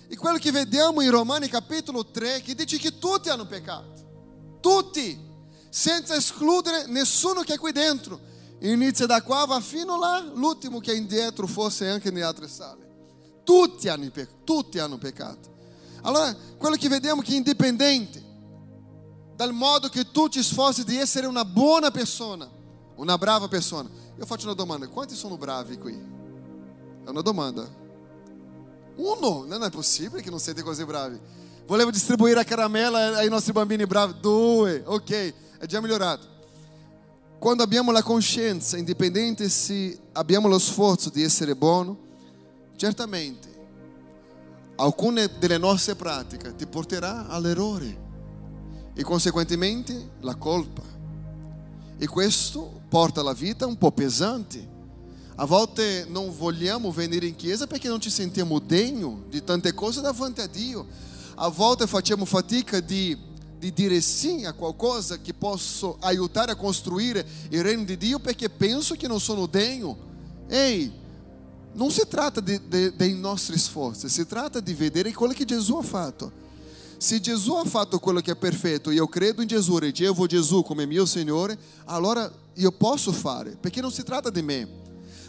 E 0.10 0.16
quello 0.16 0.38
che 0.38 0.52
vediamo 0.52 1.02
in 1.02 1.12
Romani 1.12 1.48
capitolo 1.48 2.06
3 2.06 2.42
che 2.42 2.56
dice 2.56 2.78
che 2.78 2.98
tutti 2.98 3.30
hanno 3.30 3.46
peccato, 3.46 4.58
tutti, 4.62 5.26
senza 5.70 6.16
escludere 6.16 6.86
nessuno 6.88 7.42
che 7.42 7.56
è 7.56 7.58
qui 7.58 7.72
dentro. 7.72 8.20
Inizia 8.62 9.06
da 9.06 9.22
qua, 9.22 9.46
va 9.46 9.60
fino 9.60 10.00
là, 10.00 10.20
l'ultimo 10.34 10.80
che 10.80 10.94
è 10.94 10.96
indietro, 10.96 11.46
forse 11.46 11.90
anche 11.90 12.10
nelle 12.10 12.26
altre 12.26 12.48
sale. 12.48 12.86
Tutti 13.44 13.88
hanno, 13.90 14.10
tutti 14.44 14.80
hanno 14.80 14.98
peccato. 14.98 15.56
Allora, 16.02 16.34
quello 16.58 16.76
che 16.76 16.88
vediamo 16.88 17.22
che 17.22 17.36
indipendente 17.36 18.24
dal 19.36 19.54
modo 19.54 19.90
che 19.90 20.10
tu 20.10 20.28
ti 20.30 20.42
sforzi 20.42 20.84
di 20.84 20.98
essere 20.98 21.28
una 21.28 21.46
buona 21.46 21.92
persona, 21.92 22.50
una 22.96 23.18
brava 23.18 23.48
persona. 23.48 23.90
Io 24.18 24.26
faccio 24.26 24.46
una 24.46 24.56
domanda, 24.56 24.88
quanti 24.88 25.16
sono 25.16 25.38
bravi 25.38 25.78
qui? 25.78 25.94
È 25.94 27.10
una 27.10 27.22
domanda. 27.22 27.86
Uno, 28.98 29.46
non 29.48 29.64
è 29.64 29.70
possibile 29.70 30.22
che 30.22 30.30
non 30.30 30.40
siete 30.40 30.62
così 30.62 30.86
bravi. 30.86 31.20
Volevo 31.66 31.92
distribuire 31.92 32.40
a 32.40 32.44
caramella 32.44 33.18
ai 33.18 33.30
nostri 33.30 33.52
bambini 33.52 33.86
bravi. 33.86 34.16
Due, 34.20 34.84
ok, 34.86 35.34
è 35.60 35.66
già 35.66 35.82
migliorato. 35.82 36.36
Quando 37.40 37.62
abbiamo 37.62 37.92
la 37.92 38.02
coscienza, 38.02 38.78
indipendente 38.78 39.48
se 39.50 39.98
abbiamo 40.14 40.48
lo 40.48 40.58
sforzo 40.58 41.10
di 41.10 41.22
essere 41.22 41.56
buono, 41.56 41.98
certamente 42.76 43.56
alcune 44.78 45.30
delle 45.40 45.58
nostre 45.58 45.96
pratiche 45.96 46.56
ti 46.56 46.66
porterà 46.66 47.28
all'errore 47.28 48.06
e 48.94 49.04
conseguentemente 49.04 50.12
la 50.22 50.36
colpa. 50.36 50.82
E 52.00 52.08
questo 52.08 52.82
porta 52.90 53.22
la 53.22 53.34
vita 53.34 53.66
un 53.66 53.78
po' 53.78 53.92
pesante. 53.92 54.76
A 55.40 55.46
volte 55.46 56.08
non 56.10 56.36
vogliamo 56.36 56.92
venire 56.92 57.28
in 57.28 57.36
chiesa 57.36 57.68
perché 57.68 57.88
non 57.88 58.02
ci 58.02 58.10
sentiamo 58.10 58.58
degno 58.58 59.26
di 59.30 59.44
tante 59.44 59.72
cose 59.76 60.02
davanti 60.02 60.42
a 60.42 60.48
Dio. 60.48 60.88
A 61.36 61.48
volte 61.50 61.86
facciamo 61.86 62.26
fatica 62.26 62.80
di, 62.80 63.16
di 63.60 63.72
dire 63.72 64.02
sim 64.02 64.46
a 64.48 64.54
qualcosa 64.54 65.22
che 65.22 65.36
possa 65.36 65.94
aiutare 66.00 66.54
a 66.54 66.56
costruire 66.56 67.24
il 67.50 67.62
regno 67.62 67.84
di 67.84 67.98
Dio 67.98 68.18
perché 68.18 68.50
penso 68.50 68.96
che 68.96 69.08
non 69.08 69.20
sono 69.20 69.46
degno. 69.46 69.96
Ehi, 70.48 70.92
non 71.74 71.92
si 71.92 72.02
tratta 72.08 72.40
de, 72.40 72.60
de, 72.68 72.96
dei 72.96 73.14
nostri 73.14 73.60
sforzi, 73.60 74.10
si 74.10 74.26
tratta 74.26 74.60
di 74.60 74.74
vedere 74.74 75.14
quello 75.14 75.34
che 75.34 75.46
Gesù 75.46 75.76
ha 75.76 75.84
fatto. 75.84 76.32
Se 76.98 77.20
Gesù 77.20 77.54
ha 77.54 77.64
fatto 77.64 78.00
quello 78.00 78.22
che 78.22 78.32
è 78.32 78.36
perfetto 78.36 78.90
e 78.90 78.96
io 78.96 79.06
credo 79.06 79.44
in 79.44 79.48
Gesù, 79.48 79.78
ricevo 79.78 80.26
Gesù 80.26 80.64
come 80.64 80.88
mio 80.88 81.06
Signore, 81.06 81.56
allora 81.86 82.28
io 82.56 82.72
posso 82.72 83.12
fare, 83.12 83.56
perché 83.56 83.82
non 83.82 83.92
si 83.92 84.02
tratta 84.02 84.32
di 84.32 84.42
me. 84.42 84.86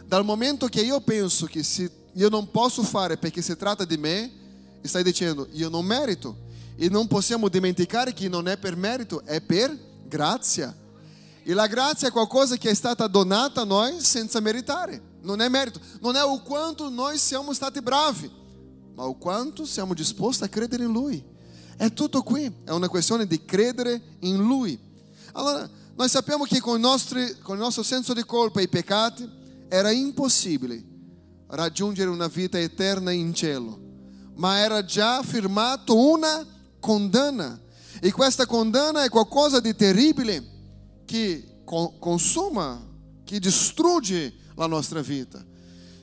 Dal 0.08 0.24
momento 0.24 0.68
che 0.68 0.80
io 0.80 1.02
penso 1.02 1.44
che 1.44 1.62
se 1.62 1.90
io 2.14 2.30
non 2.30 2.50
posso 2.50 2.82
fare 2.82 3.18
perché 3.18 3.42
si 3.42 3.54
tratta 3.58 3.84
di 3.84 3.98
me, 3.98 4.32
stai 4.80 5.02
dicendo 5.02 5.46
io 5.52 5.68
non 5.68 5.84
merito. 5.84 6.46
E 6.76 6.88
non 6.88 7.06
possiamo 7.06 7.50
dimenticare 7.50 8.14
che 8.14 8.26
non 8.26 8.48
è 8.48 8.56
per 8.56 8.74
merito, 8.74 9.22
è 9.26 9.42
per 9.42 9.76
grazia. 10.06 10.74
E 11.42 11.52
la 11.52 11.66
grazia 11.66 12.08
è 12.08 12.10
qualcosa 12.10 12.56
che 12.56 12.70
è 12.70 12.74
stata 12.74 13.06
donata 13.06 13.60
a 13.60 13.64
noi 13.64 14.00
senza 14.00 14.40
meritare. 14.40 14.98
Non 15.20 15.42
è 15.42 15.48
merito, 15.50 15.78
non 16.00 16.16
è 16.16 16.22
o 16.22 16.40
quanto 16.40 16.88
noi 16.88 17.18
siamo 17.18 17.52
stati 17.52 17.82
bravi, 17.82 18.30
ma 18.94 19.04
o 19.04 19.14
quanto 19.14 19.66
siamo 19.66 19.92
disposti 19.92 20.42
a 20.42 20.48
credere 20.48 20.84
in 20.84 20.92
Lui. 20.92 21.22
È 21.76 21.92
tutto 21.92 22.22
qui, 22.22 22.50
è 22.64 22.70
una 22.70 22.88
questione 22.88 23.26
di 23.26 23.44
credere 23.44 24.00
in 24.20 24.38
Lui. 24.38 24.78
Allora, 25.32 25.68
noi 25.94 26.08
sappiamo 26.08 26.44
che 26.44 26.60
con, 26.60 26.80
nostri, 26.80 27.36
con 27.42 27.56
il 27.56 27.62
nostro 27.62 27.82
senso 27.82 28.14
di 28.14 28.24
colpa 28.24 28.60
e 28.60 28.62
i 28.62 28.68
peccati 28.68 29.36
era 29.68 29.90
impossibile 29.90 30.82
raggiungere 31.48 32.10
una 32.10 32.28
vita 32.28 32.58
eterna 32.58 33.10
in 33.10 33.34
cielo, 33.34 33.78
ma 34.36 34.58
era 34.58 34.84
già 34.84 35.22
firmato 35.22 35.96
una 35.96 36.46
condanna. 36.80 37.60
E 38.00 38.12
questa 38.12 38.46
condanna 38.46 39.02
è 39.02 39.08
qualcosa 39.08 39.60
di 39.60 39.74
terribile 39.74 40.56
che 41.04 41.62
consuma, 41.64 42.84
che 43.24 43.38
distrugge 43.38 44.34
la 44.54 44.66
nostra 44.66 45.00
vita, 45.00 45.44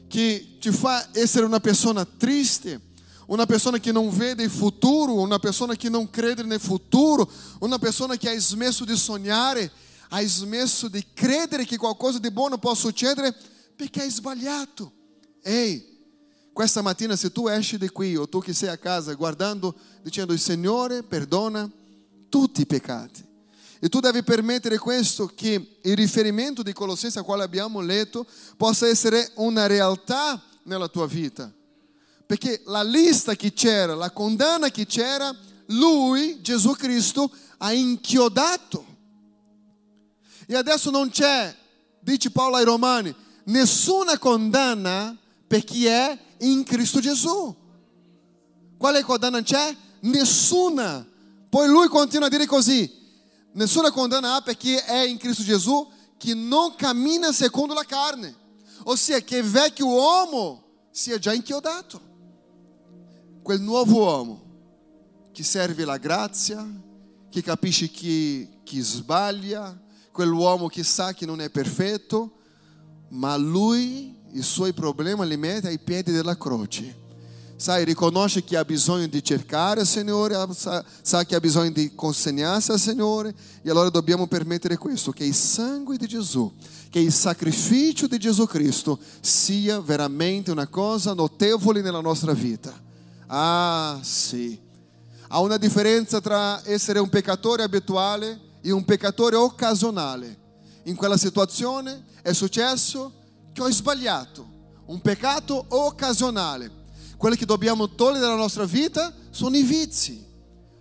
che 0.08 0.58
ti 0.60 0.72
fa 0.72 1.10
essere 1.14 1.46
una 1.46 1.60
persona 1.60 2.06
triste, 2.06 2.82
una 3.28 3.46
persona 3.46 3.80
che 3.80 3.92
non 3.92 4.10
vede 4.10 4.44
il 4.44 4.52
futuro, 4.52 5.14
una 5.14 5.40
persona 5.40 5.76
che 5.76 5.90
non 5.90 6.10
crede 6.10 6.44
nel 6.44 6.60
futuro, 6.60 7.30
una 7.60 7.80
persona 7.80 8.16
che 8.18 8.30
ha 8.30 8.40
smesso 8.40 8.86
di 8.86 8.96
sognare, 8.96 9.72
ha 10.10 10.22
smesso 10.24 10.88
di 10.88 11.04
credere 11.14 11.66
che 11.66 11.78
qualcosa 11.78 12.20
di 12.20 12.30
buono 12.30 12.58
possa 12.58 12.88
succedere 12.88 13.36
perché 13.76 14.04
è 14.04 14.10
sbagliato. 14.10 14.92
Ehi, 15.42 15.94
questa 16.54 16.82
mattina 16.82 17.16
se 17.16 17.32
tu 17.32 17.48
esci 17.48 17.78
di 17.78 17.90
qui 17.90 18.16
o 18.16 18.30
tu 18.30 18.40
che 18.40 18.54
sei 18.54 18.70
a 18.70 18.78
casa 18.78 19.14
guardando, 19.14 19.76
dicendo 20.02 20.34
il 20.34 20.40
Signore 20.40 21.04
perdona 21.04 21.70
tutti 22.30 22.62
i 22.62 22.66
peccati. 22.66 23.24
E 23.80 23.90
tu 23.90 24.00
devi 24.00 24.24
permettere 24.24 24.78
questo, 24.78 25.28
che 25.28 25.78
il 25.82 25.96
riferimento 25.96 26.64
di 26.64 26.74
Colossensi 26.74 27.18
a 27.18 27.24
quale 27.24 27.44
abbiamo 27.44 27.82
letto 27.82 28.26
possa 28.58 28.88
essere 28.88 29.32
una 29.36 29.68
realtà 29.68 30.42
nella 30.64 30.88
tua 30.88 31.08
vita. 31.08 31.54
Perché 32.26 32.62
la 32.66 32.84
lista 32.84 33.36
che 33.36 33.54
c'era, 33.54 33.94
la 33.94 34.12
condanna 34.12 34.70
che 34.70 34.86
c'era, 34.86 35.36
lui, 35.68 36.42
Gesù 36.42 36.72
Cristo, 36.72 37.30
ha 37.58 37.74
inchiodato. 37.74 38.86
E 40.48 40.56
adesso 40.56 40.90
non 40.90 41.10
c'è, 41.10 41.56
dice 42.00 42.32
Paolo 42.32 42.56
ai 42.56 42.66
Romani, 42.66 43.14
nessuna 43.46 44.18
condanna 44.18 45.18
per 45.48 45.64
chi 45.64 45.86
è 45.86 46.18
in 46.40 46.64
Cristo 46.64 47.00
Gesù. 47.00 47.56
Quale 48.78 49.04
condanna 49.04 49.42
c'è? 49.42 49.76
Nessuna. 50.02 51.08
Poi 51.50 51.68
lui 51.68 51.88
continua 51.88 52.28
a 52.28 52.30
dire 52.30 52.46
così: 52.46 52.92
nessuna 53.54 53.92
condanna 53.92 54.36
há 54.36 54.42
per 54.42 54.58
chi 54.58 54.76
è 54.76 55.04
in 55.04 55.18
Cristo 55.18 55.44
Gesù 55.44 55.88
che 56.18 56.34
non 56.34 56.76
cammina 56.76 57.32
secondo 57.32 57.74
la 57.74 57.86
carne. 57.86 58.44
Ossia, 58.84 59.20
che 59.22 59.38
il 59.38 59.44
vecchio 59.44 59.88
uomo 59.88 60.64
sia 60.92 61.18
già 61.18 61.34
inchiodato 61.34 62.14
quel 63.42 63.62
nuovo 63.62 63.98
uomo 63.98 64.44
che 65.32 65.44
serve 65.44 65.86
la 65.86 65.98
grazia, 65.98 66.66
che 67.30 67.44
capisce 67.44 67.92
che, 67.92 68.62
che 68.64 68.82
sbaglia, 68.82 69.80
quell'uomo 70.12 70.68
che 70.68 70.84
sa 70.84 71.14
che 71.14 71.26
non 71.26 71.42
è 71.42 71.50
perfetto, 71.50 72.35
ma 73.16 73.36
lui 73.38 74.14
i 74.32 74.42
suoi 74.42 74.74
problemi 74.74 75.26
li 75.28 75.38
mette 75.38 75.68
ai 75.68 75.80
piedi 75.80 76.12
della 76.12 76.38
croce. 76.38 77.04
Sai, 77.58 77.86
riconosce 77.86 78.44
che 78.44 78.58
ha 78.58 78.66
bisogno 78.66 79.08
di 79.08 79.24
cercare 79.24 79.82
il 79.82 79.88
Signore, 79.88 80.36
sa, 80.54 80.84
sa 81.02 81.24
che 81.24 81.36
ha 81.36 81.40
bisogno 81.40 81.72
di 81.72 81.96
consegnarsi 81.96 82.72
al 82.72 82.80
Signore 82.80 83.34
e 83.62 83.70
allora 83.70 83.90
dobbiamo 83.90 84.28
permettere 84.28 84.76
questo, 84.76 85.12
che 85.12 85.24
il 85.24 85.34
sangue 85.34 85.96
di 85.96 86.06
Gesù, 86.06 86.52
che 86.90 87.00
il 87.00 87.14
sacrificio 87.14 88.08
di 88.08 88.18
Gesù 88.18 88.46
Cristo 88.46 89.00
sia 89.22 89.80
veramente 89.80 90.52
una 90.52 90.68
cosa 90.68 91.14
notevole 91.14 91.82
nella 91.82 92.02
nostra 92.02 92.34
vita. 92.34 92.74
Ah, 93.28 94.00
sì. 94.02 94.60
Há 95.30 95.40
una 95.40 95.58
differenza 95.58 96.20
tra 96.20 96.62
essere 96.66 97.00
un 97.00 97.08
peccatore 97.08 97.64
abituale 97.64 98.38
e 98.62 98.72
un 98.72 98.84
peccatore 98.84 99.38
occasionale. 99.38 100.44
In 100.84 100.96
quella 100.96 101.18
situazione 101.18 102.04
è 102.26 102.34
successo 102.34 103.14
che 103.54 103.62
ho 103.62 103.70
sbagliato, 103.70 104.48
un 104.88 105.00
peccato 105.00 105.64
occasionale. 105.68 106.72
Quello 107.18 107.36
che 107.36 107.46
dobbiamo 107.46 107.94
togliere 107.94 108.22
dalla 108.22 108.34
nostra 108.34 108.66
vita 108.66 109.14
sono 109.30 109.56
i 109.56 109.62
vizi. 109.62 110.26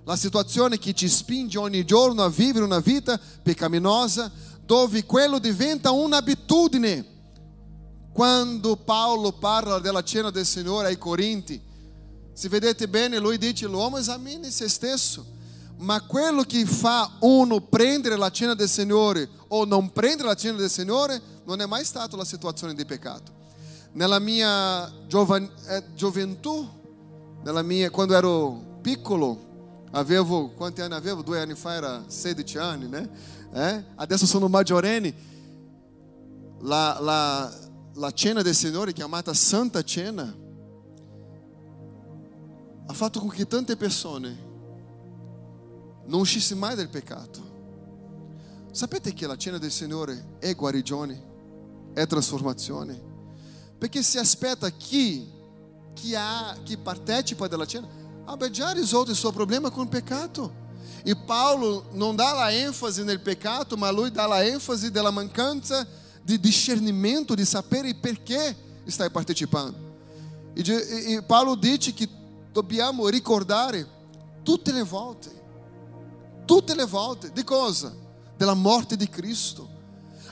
La 0.06 0.16
situazione 0.16 0.78
che 0.78 0.94
ci 0.94 1.06
spinge 1.06 1.58
ogni 1.58 1.84
giorno 1.84 2.22
a 2.22 2.30
vivere 2.30 2.64
una 2.64 2.80
vita 2.80 3.20
peccaminosa, 3.42 4.32
dove 4.64 5.04
quello 5.04 5.38
diventa 5.38 5.90
un'abitudine. 5.90 7.12
Quando 8.14 8.76
Paolo 8.76 9.32
parla 9.32 9.80
della 9.80 10.02
cena 10.02 10.30
del 10.30 10.46
Signore 10.46 10.86
ai 10.88 10.96
Corinti, 10.96 11.60
se 12.32 12.48
vedete 12.48 12.88
bene, 12.88 13.18
lui 13.18 13.36
dice: 13.36 13.66
l'uomo 13.66 13.98
esamina 13.98 14.48
se 14.48 14.66
stesso. 14.70 15.32
Ma 15.76 16.00
quello 16.00 16.42
che 16.44 16.64
fa 16.64 17.16
uno 17.20 17.60
prendere 17.60 18.16
la 18.16 18.30
cena 18.30 18.54
del 18.54 18.68
Signore 18.68 19.28
o 19.48 19.64
non 19.64 19.92
prendere 19.92 20.28
la 20.28 20.34
cena 20.34 20.56
del 20.56 20.70
Signore 20.70 21.20
non 21.44 21.60
è 21.60 21.66
mai 21.66 21.84
stata 21.84 22.16
la 22.16 22.24
situazione 22.24 22.74
di 22.74 22.84
peccato. 22.84 23.42
Nella 23.92 24.18
mia 24.18 24.90
giovan- 25.06 25.50
eh, 25.68 25.84
gioventù, 25.94 26.68
nella 27.42 27.62
mia, 27.62 27.90
quando 27.90 28.14
ero 28.14 28.78
piccolo, 28.80 29.52
avevo, 29.92 30.50
quanti 30.50 30.80
anni 30.80 30.94
avevo? 30.94 31.22
Due 31.22 31.40
anni 31.40 31.54
fa 31.54 31.74
era 31.74 32.04
16 32.06 32.58
anni, 32.58 32.88
né? 32.88 33.10
Eh? 33.52 33.84
Adesso 33.94 34.26
sono 34.26 34.48
maggiorenne. 34.48 35.32
La, 36.60 36.98
la, 37.00 37.52
la 37.94 38.10
cena 38.12 38.42
del 38.42 38.54
Signore, 38.54 38.92
chiamata 38.92 39.32
Santa 39.34 39.82
Cena, 39.82 40.34
ha 42.86 42.92
fatto 42.92 43.20
con 43.20 43.28
che 43.28 43.46
tante 43.46 43.76
persone 43.76 44.52
non 46.06 46.20
uscissero 46.20 46.58
mai 46.58 46.74
dal 46.74 46.88
peccato. 46.88 47.52
Sapete 48.72 49.12
che 49.12 49.26
la 49.26 49.36
cena 49.36 49.58
del 49.58 49.70
Signore 49.70 50.36
è 50.38 50.54
guarigione, 50.54 51.33
è 51.94 52.06
trasformazione? 52.06 53.00
Perché 53.78 54.02
si 54.02 54.18
aspetta 54.18 54.68
chi, 54.70 55.30
chi, 55.94 56.14
ha, 56.14 56.56
chi 56.62 56.76
partecipa 56.76 57.48
della 57.48 57.66
cena 57.66 57.88
abbia 58.24 58.50
già 58.50 58.72
risolto 58.72 59.10
il 59.10 59.16
suo 59.16 59.32
problema 59.32 59.70
con 59.70 59.84
il 59.84 59.88
peccato. 59.88 60.62
E 61.02 61.14
Paolo 61.16 61.86
non 61.92 62.16
dà 62.16 62.32
la 62.32 62.50
ênfase 62.50 63.02
nel 63.02 63.20
peccato, 63.20 63.76
ma 63.76 63.90
lui 63.90 64.10
dà 64.10 64.26
la 64.26 64.42
ênfase 64.42 64.90
della 64.90 65.10
mancanza 65.10 65.86
di 66.22 66.40
discernimento, 66.40 67.34
di 67.34 67.44
sapere 67.44 67.94
perché 67.94 68.56
stai 68.86 69.10
partecipando. 69.10 69.92
E, 70.54 71.14
e 71.14 71.22
Paolo 71.22 71.54
dice 71.56 71.92
che 71.92 72.08
dobbiamo 72.52 73.08
ricordare 73.08 73.86
tutte 74.42 74.72
le 74.72 74.82
volte, 74.82 75.30
tutte 76.44 76.74
le 76.74 76.84
volte, 76.86 77.32
di 77.32 77.44
cosa? 77.44 77.92
Della 78.36 78.54
morte 78.54 78.96
di 78.96 79.08
Cristo. 79.08 79.68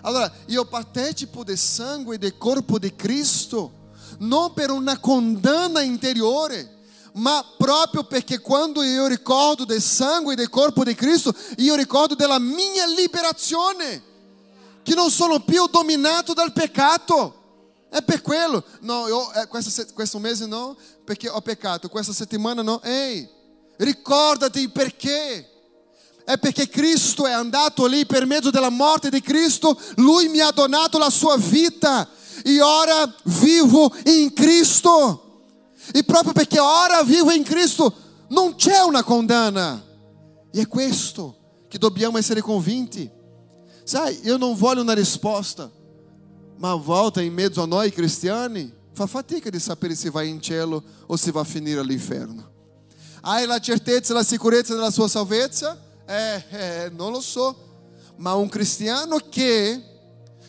Allora, 0.02 0.30
io 0.46 0.64
partecipo 0.64 1.44
del 1.44 1.58
sangue 1.58 2.16
e 2.16 2.18
del 2.18 2.36
corpo 2.36 2.78
di 2.78 2.94
Cristo, 2.94 3.90
non 4.18 4.52
per 4.52 4.70
una 4.70 4.98
condanna 4.98 5.80
interiore, 5.80 6.80
ma 7.14 7.44
proprio 7.56 8.04
perché 8.04 8.40
quando 8.40 8.82
io 8.82 9.06
ricordo 9.06 9.64
del 9.64 9.82
sangue 9.82 10.32
e 10.32 10.36
del 10.36 10.48
corpo 10.48 10.82
di 10.82 10.94
Cristo, 10.94 11.34
io 11.58 11.74
ricordo 11.76 12.14
della 12.14 12.38
mia 12.38 12.86
liberazione, 12.86 14.10
che 14.82 14.94
non 14.94 15.10
sono 15.10 15.40
più 15.40 15.66
dominato 15.68 16.32
dal 16.32 16.52
peccato. 16.52 17.40
È 17.88 18.02
per 18.02 18.22
quello. 18.22 18.64
No, 18.80 19.06
io, 19.06 19.32
eh, 19.34 19.46
questo, 19.46 19.86
questo 19.94 20.18
mese 20.18 20.46
no, 20.46 20.76
perché 21.04 21.28
ho 21.28 21.40
peccato. 21.42 21.88
Questa 21.88 22.12
settimana 22.12 22.62
no. 22.62 22.82
Ehi, 22.82 23.28
ricordati 23.76 24.68
perché. 24.68 25.51
È 26.24 26.38
perché 26.38 26.68
Cristo 26.68 27.26
è 27.26 27.32
andato 27.32 27.86
lì 27.86 28.06
per 28.06 28.26
mezzo 28.26 28.50
della 28.50 28.70
morte 28.70 29.10
di 29.10 29.20
Cristo, 29.20 29.78
Lui 29.96 30.28
mi 30.28 30.40
ha 30.40 30.50
donato 30.50 30.98
la 30.98 31.10
sua 31.10 31.36
vita 31.36 32.08
e 32.44 32.60
ora 32.60 33.12
vivo 33.24 33.92
in 34.04 34.32
Cristo. 34.32 35.18
E 35.92 36.04
proprio 36.04 36.32
perché 36.32 36.60
ora 36.60 37.02
vivo 37.02 37.32
in 37.32 37.42
Cristo 37.42 37.94
non 38.28 38.54
c'è 38.54 38.80
una 38.80 39.02
condanna. 39.02 39.82
E 40.50 40.60
è 40.60 40.68
questo 40.68 41.64
che 41.68 41.78
dobbiamo 41.78 42.18
essere 42.18 42.40
convinti. 42.40 43.10
Sai, 43.84 44.20
io 44.22 44.36
non 44.36 44.54
voglio 44.54 44.82
una 44.82 44.92
risposta, 44.92 45.70
ma 46.58 46.70
a 46.70 46.76
volta 46.76 47.20
in 47.20 47.32
mezzo 47.32 47.62
a 47.62 47.66
noi 47.66 47.90
cristiani 47.90 48.72
fa 48.92 49.06
fatica 49.06 49.50
di 49.50 49.58
sapere 49.58 49.94
se 49.94 50.10
vai 50.10 50.28
in 50.28 50.40
cielo 50.40 50.82
o 51.06 51.16
se 51.16 51.32
va 51.32 51.40
a 51.40 51.44
finire 51.44 51.80
all'inferno. 51.80 52.50
Hai 53.22 53.46
la 53.46 53.58
certezza 53.58 54.12
e 54.12 54.16
la 54.16 54.22
sicurezza 54.22 54.74
della 54.74 54.90
sua 54.90 55.08
salvezza? 55.08 55.90
Eh, 56.12 56.44
eh, 56.50 56.90
non 56.90 57.10
lo 57.10 57.22
so. 57.22 57.56
Ma 58.16 58.34
un 58.34 58.50
cristiano 58.50 59.16
che 59.30 59.82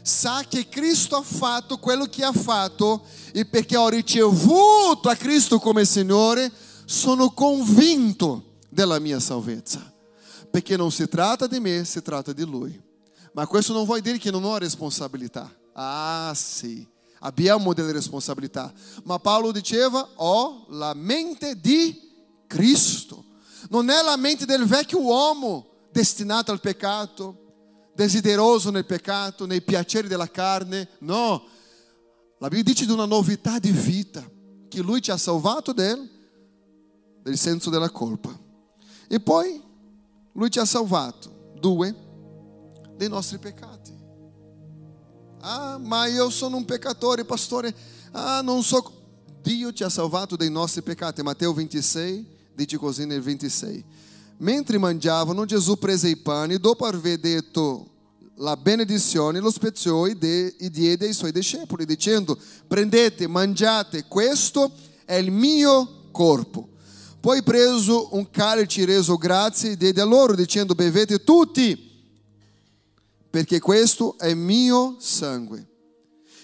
sa 0.02 0.44
che 0.46 0.68
Cristo 0.68 1.16
ha 1.16 1.22
fatto 1.22 1.78
quello 1.78 2.04
che 2.06 2.26
ha 2.26 2.34
fatto 2.34 3.06
e 3.32 3.46
perché 3.46 3.78
ho 3.78 3.88
ricevuto 3.88 5.08
a 5.08 5.16
Cristo 5.16 5.60
come 5.60 5.86
Signore, 5.86 6.52
sono 6.84 7.32
convinto 7.32 8.58
della 8.70 9.00
mia 9.00 9.22
salvezza. 9.22 9.90
Perché 10.52 10.76
non 10.76 10.92
si 10.92 11.08
tratta 11.08 11.48
di 11.48 11.62
me, 11.62 11.86
si 11.86 12.02
tratta 12.02 12.34
di 12.34 12.44
Lui. 12.44 12.80
Ma 13.32 13.48
questo 13.48 13.72
non 13.72 13.86
vuol 13.86 14.02
dire 14.02 14.18
che 14.18 14.32
non 14.32 14.44
ho 14.44 14.58
responsabilità. 14.58 15.50
Ah, 15.72 16.34
sì, 16.36 16.86
abbiamo 17.20 17.74
delle 17.74 17.94
responsabilità. 17.94 18.72
Ma 19.06 19.18
Paolo 19.18 19.54
diceva: 19.54 20.10
ho 20.16 20.66
la 20.72 20.94
mente 20.94 21.58
di 21.58 22.12
Cristo. 22.48 23.23
Non 23.70 23.90
è 23.90 24.02
la 24.02 24.18
mente 24.18 24.46
del 24.46 24.66
vecchio 24.66 25.00
uomo 25.02 25.88
destinato 25.92 26.52
al 26.52 26.60
peccato, 26.60 27.92
desideroso 27.94 28.72
nel 28.72 28.86
peccato, 28.86 29.46
nei 29.46 29.62
piaceri 29.62 30.08
della 30.08 30.30
carne. 30.30 30.90
No, 31.00 31.46
la 32.40 32.48
Bibbia 32.48 32.74
dice 32.74 32.86
di 32.86 32.92
una 32.92 33.06
novità 33.06 33.60
di 33.60 33.72
vita, 33.72 34.28
che 34.68 34.82
Lui 34.82 35.02
ci 35.02 35.12
ha 35.12 35.18
salvato 35.18 35.72
del, 35.72 36.10
del 37.22 37.38
senso 37.38 37.70
della 37.70 37.90
colpa. 37.90 38.38
E 39.08 39.20
poi 39.20 39.62
Lui 40.34 40.50
ci 40.50 40.60
ha 40.60 40.66
salvato, 40.66 41.54
due, 41.60 41.96
dei 42.98 43.08
nostri 43.08 43.38
peccati. 43.38 43.94
Ah, 45.42 45.78
ma 45.78 46.08
io 46.08 46.30
sono 46.30 46.58
un 46.58 46.66
peccatore, 46.66 47.26
pastore. 47.26 47.76
Ah, 48.12 48.42
non 48.42 48.64
so. 48.64 49.02
Dio 49.42 49.74
ci 49.74 49.84
ha 49.84 49.90
salvato 49.90 50.36
dei 50.36 50.50
nostri 50.50 50.82
peccati. 50.82 51.22
Matteo 51.22 51.54
26 51.54 52.33
dice 52.56 52.78
così 52.78 53.06
nel 53.06 53.22
26. 53.22 53.84
Mentre 54.38 54.78
mangiavano, 54.78 55.46
Gesù 55.46 55.78
prese 55.78 56.10
i 56.10 56.18
pani, 56.18 56.58
dopo 56.58 56.86
aver 56.86 57.18
detto 57.18 57.88
la 58.38 58.58
benedizione, 58.58 59.40
lo 59.40 59.52
spezzò 59.52 60.06
e, 60.06 60.16
de, 60.16 60.56
e 60.58 60.70
diede 60.70 61.06
ai 61.06 61.14
suoi 61.14 61.32
discepoli, 61.32 61.86
dicendo, 61.86 62.38
prendete, 62.68 63.28
mangiate, 63.28 64.06
questo 64.08 64.72
è 65.06 65.16
il 65.16 65.32
mio 65.32 66.10
corpo. 66.12 66.70
Poi 67.20 67.42
preso 67.44 68.10
un 68.16 68.30
calice, 68.30 68.86
reso 68.86 69.16
grazie, 69.16 69.78
diede 69.78 70.02
a 70.02 70.06
loro, 70.06 70.36
dicendo, 70.36 70.76
bevete 70.76 71.24
tutti, 71.24 71.92
perché 73.30 73.60
questo 73.60 74.18
è 74.18 74.28
il 74.28 74.38
mio 74.38 74.98
sangue. 75.00 75.68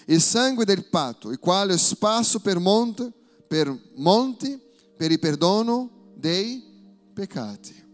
Il 0.06 0.22
sangue 0.22 0.64
del 0.64 0.86
patto, 0.86 1.30
il 1.30 1.38
quale 1.38 1.74
è 1.74 1.78
sparso 1.78 2.40
per, 2.40 2.58
monte, 2.58 3.12
per 3.46 3.72
monti, 3.96 4.58
per 4.96 5.10
il 5.10 5.18
perdono 5.18 5.99
dei 6.20 6.62
peccati. 7.14 7.88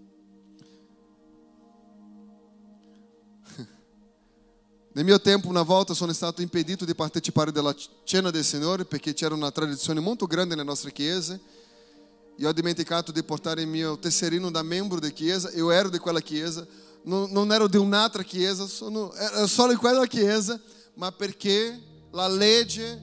Nel 4.93 5.05
mio 5.05 5.21
tempo, 5.21 5.49
una 5.49 5.63
volta 5.63 5.95
sono 5.95 6.13
stato 6.13 6.43
impedito 6.43 6.85
di 6.85 6.95
partecipare 6.95 7.53
della 7.53 7.75
cena 8.03 8.31
del 8.31 8.45
Signore 8.45 8.85
perché 8.85 9.15
c'era 9.15 9.35
una 9.35 9.51
tradizione 9.51 10.01
molto 10.01 10.27
grande 10.27 10.55
nelle 10.55 10.67
nostre 10.67 10.91
chiese. 10.91 11.41
E 12.39 12.47
ho 12.47 12.53
dimenticato 12.53 13.13
di 13.13 13.23
portare 13.23 13.63
il 13.63 13.69
mio 13.69 13.99
tesserino 13.99 14.51
da 14.51 14.63
membro 14.63 14.99
di 14.99 15.13
chiesa. 15.13 15.51
Io 15.53 15.71
ero 15.71 15.89
di 15.89 15.99
quella 15.99 16.21
chiesa, 16.21 16.67
non 17.05 17.53
ero 17.53 17.69
di 17.69 17.77
un'altra 17.77 18.23
chiesa, 18.23 18.67
sono, 18.67 19.13
ero 19.15 19.47
solo 19.47 19.73
di 19.73 19.79
quella 19.79 20.07
chiesa, 20.07 20.61
ma 20.95 21.13
perché 21.13 21.81
la 22.11 22.27
legge 22.29 23.03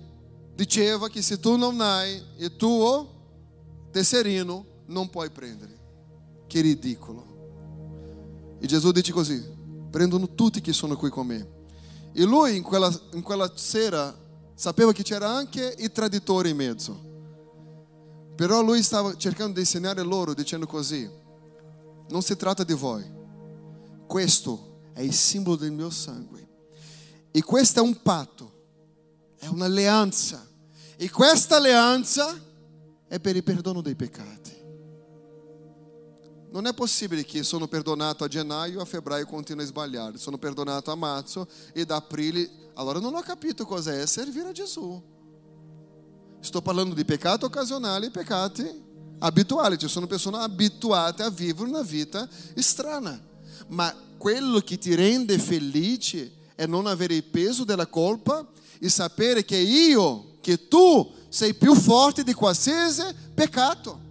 diceva 0.55 1.07
che 1.09 1.21
se 1.21 1.39
tu 1.39 1.55
non 1.55 1.79
hai 1.79 2.21
il 2.38 2.55
tuo 2.55 3.89
tesserino, 3.91 4.72
non 4.93 5.10
puoi 5.10 5.29
prendere. 5.29 5.82
Che 6.47 6.62
ridicolo. 6.62 8.58
E 8.60 8.67
Gesù 8.67 8.91
dice 8.91 9.12
così: 9.12 9.43
prendono 9.89 10.34
tutti 10.34 10.62
che 10.62 10.71
sono 10.71 10.95
qui 10.95 11.10
con 11.10 11.27
me. 11.27 11.47
E 12.13 12.23
lui 12.23 12.56
in 12.56 12.63
quella, 12.63 12.89
in 13.13 13.21
quella 13.21 13.51
sera 13.56 14.15
sapeva 14.53 14.93
che 14.93 15.03
c'era 15.03 15.29
anche 15.29 15.75
il 15.79 15.91
traditore 15.91 16.49
in 16.49 16.56
mezzo. 16.56 17.12
Però 18.36 18.62
lui 18.62 18.82
stava 18.82 19.15
cercando 19.15 19.53
di 19.53 19.60
insegnare 19.60 20.01
loro 20.01 20.34
dicendo 20.34 20.65
così, 20.65 21.10
non 22.10 22.21
si 22.21 22.36
tratta 22.36 22.63
di 22.63 22.73
voi, 22.73 23.03
questo 24.08 24.91
è 24.93 25.01
il 25.01 25.13
simbolo 25.13 25.56
del 25.56 25.71
mio 25.71 25.89
sangue. 25.89 26.47
E 27.32 27.41
questo 27.43 27.79
è 27.79 27.84
un 27.84 28.01
patto, 28.01 28.51
è 29.38 29.47
un'alleanza. 29.47 30.47
E 30.95 31.10
questa 31.10 31.58
alleanza 31.58 32.39
è 33.08 33.19
per 33.19 33.36
il 33.36 33.43
perdono 33.43 33.82
dei 33.82 33.95
peccati. 33.95 34.42
Non 36.54 36.68
è 36.68 36.74
possibile 36.76 37.26
che 37.26 37.42
sono 37.42 37.68
perdonato 37.68 38.24
a 38.24 38.28
gennaio 38.28 38.78
e 38.78 38.82
a 38.84 38.86
febbraio 38.86 39.26
continuo 39.26 39.63
a 39.63 39.66
sbagliare. 39.66 40.20
Sono 40.20 40.38
perdonato 40.38 40.92
a 40.92 40.96
marzo 40.96 41.48
e 41.74 41.84
da 41.84 41.96
aprile. 41.96 42.48
Allora 42.76 43.00
non 43.00 43.16
ho 43.16 43.22
capito 43.22 43.66
cosa 43.66 44.00
è 44.00 44.06
servire 44.06 44.50
a 44.50 44.52
Gesù. 44.52 45.02
Sto 46.39 46.62
parlando 46.62 46.94
di 46.94 47.04
peccato 47.06 47.48
occasionale 47.48 48.06
e 48.06 48.12
peccati 48.12 48.84
abituali. 49.18 49.80
Ci 49.80 49.88
sono 49.88 50.06
persone 50.06 50.38
abituate 50.38 51.24
a 51.24 51.32
vivere 51.32 51.68
una 51.68 51.82
vita 51.82 52.30
strana. 52.58 53.20
Ma 53.70 53.92
quello 54.20 54.60
che 54.60 54.78
ti 54.78 54.94
rende 54.94 55.39
felice 55.39 56.34
è 56.54 56.68
non 56.68 56.86
avere 56.86 57.16
il 57.16 57.24
peso 57.24 57.63
della 57.63 57.88
colpa 57.88 58.48
e 58.78 58.89
sapere 58.89 59.44
che 59.44 59.58
io, 59.58 60.36
che 60.39 60.68
tu 60.68 61.12
sei 61.30 61.56
più 61.56 61.74
forte 61.74 62.24
di 62.24 62.34
qualsiasi 62.34 63.02
peccato 63.34 64.03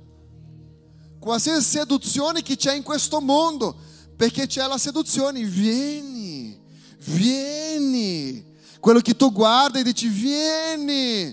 qualsiasi 1.22 1.62
seduzione 1.78 2.42
che 2.42 2.56
c'è 2.56 2.74
in 2.74 2.82
questo 2.82 3.20
mondo, 3.20 3.76
perché 4.16 4.48
c'è 4.48 4.66
la 4.66 4.76
seduzione, 4.76 5.44
vieni, 5.44 6.60
vieni. 6.98 8.44
Quello 8.80 8.98
che 8.98 9.14
tu 9.14 9.30
guarda 9.30 9.78
e 9.78 9.84
dici, 9.84 10.08
vieni. 10.08 11.32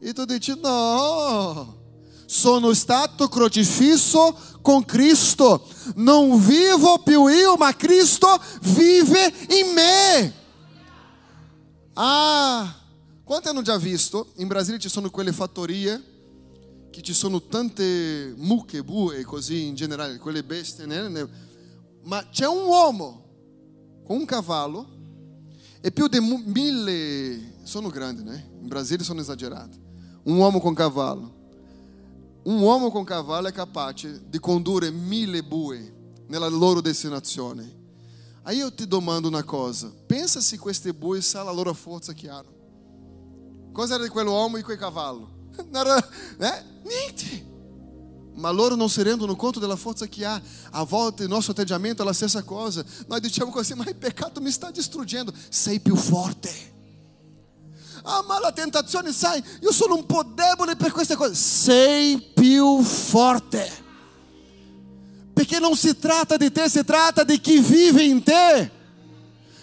E 0.00 0.12
tu 0.14 0.24
dici, 0.24 0.58
no, 0.58 1.76
sono 2.24 2.72
stato 2.72 3.28
crocifisso 3.28 4.34
con 4.62 4.86
Cristo, 4.86 5.68
non 5.96 6.42
vivo 6.42 7.00
più 7.00 7.26
io, 7.26 7.56
ma 7.56 7.76
Cristo 7.76 8.40
vive 8.62 9.30
in 9.50 9.74
me. 9.74 10.34
Ah, 11.92 12.78
Quanti 13.28 13.48
hanno 13.48 13.60
già 13.60 13.76
visto? 13.76 14.32
In 14.36 14.46
Brasile 14.48 14.78
ci 14.78 14.88
sono 14.88 15.10
quelle 15.10 15.34
fattorie 15.34 16.02
che 16.98 17.04
ci 17.04 17.14
sono 17.14 17.40
tante 17.40 18.34
mucche, 18.38 18.82
bue, 18.82 19.22
così 19.22 19.66
in 19.66 19.76
generale, 19.76 20.18
quelle 20.18 20.42
bestie, 20.42 20.84
ma 22.02 22.28
c'è 22.28 22.46
un 22.48 22.64
uomo 22.64 23.24
con 24.04 24.16
un 24.16 24.24
cavallo 24.24 24.84
e 25.80 25.92
più 25.92 26.08
di 26.08 26.18
mille, 26.18 27.60
sono 27.62 27.88
grandi, 27.88 28.24
né? 28.24 28.50
In 28.60 28.66
Brasile 28.66 29.04
sono 29.04 29.20
esagerati. 29.20 29.80
Un 30.24 30.38
uomo 30.38 30.58
con 30.58 30.74
cavallo. 30.74 31.36
Un 32.42 32.58
uomo 32.58 32.90
con 32.90 33.04
cavallo 33.04 33.46
è 33.46 33.52
capace 33.52 34.20
di 34.28 34.40
condurre 34.40 34.90
mille 34.90 35.44
bue 35.44 35.94
nella 36.26 36.48
loro 36.48 36.80
destinazione. 36.80 37.76
Aí 38.42 38.58
eu 38.58 38.72
te 38.72 38.86
domando 38.86 39.28
uma 39.28 39.44
coisa: 39.44 39.92
pensa 40.08 40.40
se 40.40 40.58
questi 40.58 40.92
bue 40.92 41.20
sa 41.20 41.44
la 41.44 41.52
loro 41.52 41.74
forza 41.74 42.12
che 42.12 42.28
hanno. 42.28 43.70
Cosa 43.72 43.94
era 43.94 44.02
di 44.02 44.08
quell'uomo 44.08 44.56
e 44.56 44.62
quel 44.62 44.78
cavallo? 44.78 45.37
Né? 46.38 46.64
Niente. 46.84 47.46
Ma 48.34 48.50
loro 48.50 48.76
non 48.76 48.88
si 48.88 49.02
rendono 49.02 49.34
conto 49.34 49.58
della 49.58 49.76
forza 49.76 50.06
che 50.06 50.24
ha. 50.24 50.40
A 50.70 50.84
volta 50.84 51.24
il 51.24 51.28
nostro 51.28 51.52
atteggiamento 51.52 52.02
è 52.02 52.04
la 52.04 52.12
stessa 52.12 52.42
cosa. 52.42 52.84
Noi 53.06 53.20
diciamo 53.20 53.50
così, 53.50 53.74
ma 53.74 53.84
il 53.86 53.96
peccato 53.96 54.40
mi 54.40 54.50
sta 54.50 54.70
distruggendo. 54.70 55.32
Sei 55.48 55.80
più 55.80 55.96
forte. 55.96 56.76
Ah, 58.04 58.24
ma 58.26 58.38
la 58.38 58.52
tentazione, 58.52 59.12
sai, 59.12 59.42
io 59.60 59.72
sono 59.72 59.96
un 59.96 60.06
po' 60.06 60.22
debole 60.22 60.76
per 60.76 60.92
queste 60.92 61.16
cose. 61.16 61.34
Sei 61.34 62.20
più 62.20 62.80
forte. 62.82 63.86
Perché 65.32 65.58
non 65.58 65.76
si 65.76 65.98
tratta 65.98 66.36
di 66.36 66.50
te, 66.52 66.68
si 66.68 66.84
tratta 66.84 67.24
di 67.24 67.40
chi 67.40 67.58
vive 67.58 68.02
in 68.04 68.22
te. 68.22 68.70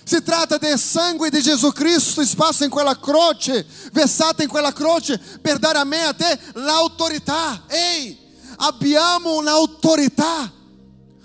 Si 0.08 0.22
tratta 0.22 0.60
del 0.60 0.78
sangue 0.78 1.32
di 1.32 1.42
Gesù 1.42 1.72
Cristo 1.72 2.22
espaço 2.22 2.64
in 2.64 2.70
quella 2.70 2.96
croce, 3.00 3.66
versato 3.92 4.44
in 4.44 4.48
quella 4.48 4.72
croce 4.72 5.18
per 5.42 5.58
dare 5.58 5.80
a 5.80 5.84
me 5.84 5.98
e 5.98 6.06
a 6.06 6.14
te 6.14 6.40
l'autorità. 6.54 7.64
Ehi, 7.66 8.16
abbiamo 8.58 9.36
un'autorità, 9.38 10.52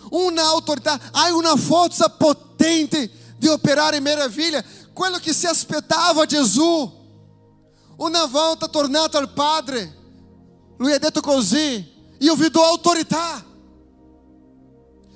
un'autorità, 0.08 0.98
hai 1.12 1.30
una 1.30 1.56
forza 1.56 2.08
potente 2.08 3.10
di 3.36 3.48
operare 3.48 4.00
meraviglie. 4.00 4.64
Quello 4.94 5.18
che 5.18 5.34
si 5.34 5.44
aspettava 5.44 6.24
Gesù. 6.24 6.98
Una 7.96 8.24
volta 8.24 8.66
tornato 8.66 9.18
al 9.18 9.30
Padre, 9.34 9.94
lui 10.78 10.94
ha 10.94 10.98
detto 10.98 11.20
così, 11.20 11.86
io 12.18 12.34
vi 12.34 12.48
do 12.48 12.64
autorità. 12.64 13.44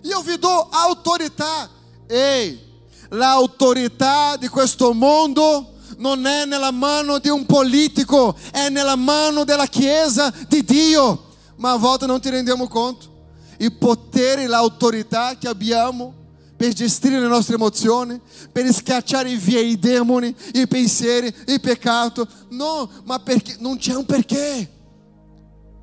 Io 0.02 0.20
vi 0.20 0.38
do 0.38 0.68
autorità. 0.68 1.70
Ehi, 2.06 2.73
l'autorità 3.14 4.36
di 4.36 4.48
questo 4.48 4.92
mondo 4.92 5.72
non 5.98 6.26
è 6.26 6.44
nella 6.44 6.70
mano 6.70 7.18
di 7.18 7.28
un 7.28 7.46
politico, 7.46 8.36
è 8.50 8.68
nella 8.68 8.96
mano 8.96 9.44
della 9.44 9.66
Chiesa 9.66 10.32
di 10.48 10.64
Dio. 10.64 11.32
Ma 11.56 11.72
a 11.72 11.76
volte 11.76 12.06
non 12.06 12.20
ti 12.20 12.30
rendiamo 12.30 12.66
conto. 12.66 13.12
Il 13.58 13.72
potere 13.74 14.46
l'autorità 14.46 15.36
che 15.38 15.48
abbiamo 15.48 16.22
per 16.56 16.72
gestire 16.72 17.20
le 17.20 17.28
nostre 17.28 17.54
emozioni, 17.54 18.20
per 18.50 18.72
schiacciare 18.72 19.34
via 19.36 19.60
i 19.60 19.78
demoni, 19.78 20.34
i 20.54 20.66
pensieri, 20.66 21.32
il 21.46 21.60
peccato. 21.60 22.26
No, 22.50 22.90
ma 23.04 23.20
perché 23.20 23.56
non 23.60 23.76
c'è 23.76 23.94
un 23.94 24.04
perché. 24.04 24.72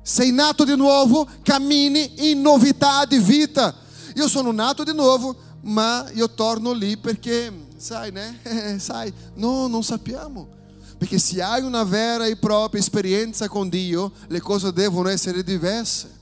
Sei 0.02 0.32
nato 0.32 0.64
di 0.64 0.76
nuovo, 0.76 1.26
cammini 1.42 2.30
in 2.30 2.42
novità 2.42 3.04
di 3.06 3.18
vita. 3.18 3.74
Io 4.16 4.28
sono 4.28 4.52
nato 4.52 4.82
di 4.84 4.92
nuovo, 4.92 5.34
ma 5.62 6.08
io 6.12 6.30
torno 6.30 6.72
lì 6.72 6.96
perché, 6.96 7.52
sai, 7.76 8.10
né? 8.10 8.38
sai, 8.78 9.12
no, 9.34 9.66
non 9.66 9.82
sappiamo. 9.82 10.60
Perché 10.98 11.18
se 11.18 11.42
hai 11.42 11.62
una 11.62 11.82
vera 11.82 12.26
e 12.26 12.36
propria 12.36 12.80
esperienza 12.80 13.48
con 13.48 13.68
Dio, 13.68 14.12
le 14.28 14.40
cose 14.40 14.72
devono 14.72 15.08
essere 15.08 15.42
diverse. 15.42 16.20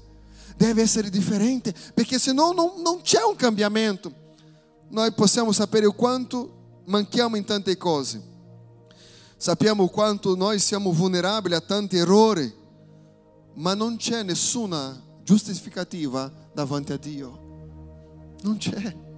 Deve 0.57 0.83
essere 0.83 1.11
differente, 1.11 1.75
perché 1.95 2.19
senão 2.19 2.53
non, 2.53 2.83
non 2.83 3.01
c'è 3.03 3.23
un 3.23 3.37
cambiamento. 3.37 4.13
Noi 4.89 5.13
possiamo 5.13 5.53
sapere 5.53 5.87
quanto 5.89 6.83
manchiamo 6.87 7.37
in 7.37 7.45
tante 7.45 7.77
cose. 7.77 8.29
Sappiamo 9.37 9.89
quanto 9.89 10.37
noi 10.37 10.59
siamo 10.59 10.93
vulnerabili 10.93 11.55
a 11.55 11.61
tanti 11.61 11.97
errori, 11.97 12.53
ma 13.55 13.75
non 13.75 13.97
c'è 13.97 14.23
nessuna 14.23 15.01
giustificativa 15.23 16.31
davanti 16.53 16.93
a 16.93 16.99
Dio. 16.99 18.37
Non 18.43 18.59
c'è. 18.59 19.09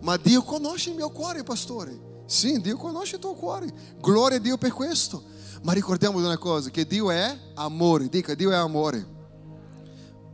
Ma 0.00 0.16
Dio 0.16 0.42
conosce 0.42 0.90
il 0.90 0.96
mio 0.96 1.10
cuore, 1.10 1.42
pastore. 1.42 2.10
Sì, 2.26 2.60
Dio 2.60 2.76
conosce 2.76 3.16
il 3.16 3.20
tuo 3.20 3.34
cuore. 3.34 3.72
Gloria 4.00 4.38
a 4.38 4.40
Dio 4.40 4.56
per 4.56 4.72
questo. 4.72 5.22
Ma 5.62 5.72
ricordiamo 5.72 6.18
di 6.18 6.24
una 6.24 6.38
cosa, 6.38 6.70
che 6.70 6.86
Dio 6.86 7.10
è 7.10 7.38
amore. 7.54 8.08
Dica, 8.08 8.34
Dio 8.34 8.50
è 8.50 8.54
amore. 8.54 9.06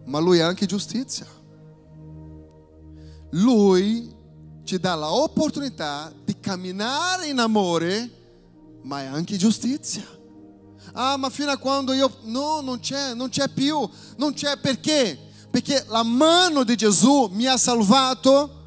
Ma 0.05 0.19
Lui 0.19 0.39
è 0.39 0.43
anche 0.43 0.65
giustizia. 0.65 1.27
Lui 3.33 4.15
ci 4.65 4.79
dà 4.79 4.95
l'opportunità 4.95 6.13
di 6.25 6.39
camminare 6.41 7.27
in 7.27 7.39
amore, 7.39 8.11
ma 8.83 9.03
è 9.03 9.07
anche 9.07 9.37
giustizia. 9.37 10.05
Ah, 10.93 11.17
ma 11.17 11.29
fino 11.31 11.51
a 11.51 11.59
quando 11.59 11.93
io... 11.93 12.11
No, 12.23 12.61
non 12.61 12.81
c'è, 12.81 13.13
non 13.15 13.29
c'è 13.29 13.49
più. 13.49 13.89
Non 14.17 14.33
c'è 14.33 14.59
perché? 14.59 15.19
Perché 15.51 15.85
la 15.89 16.03
mano 16.03 16.65
di 16.65 16.77
Gesù 16.77 17.29
mi 17.33 17.47
ha 17.47 17.57
salvato 17.57 18.58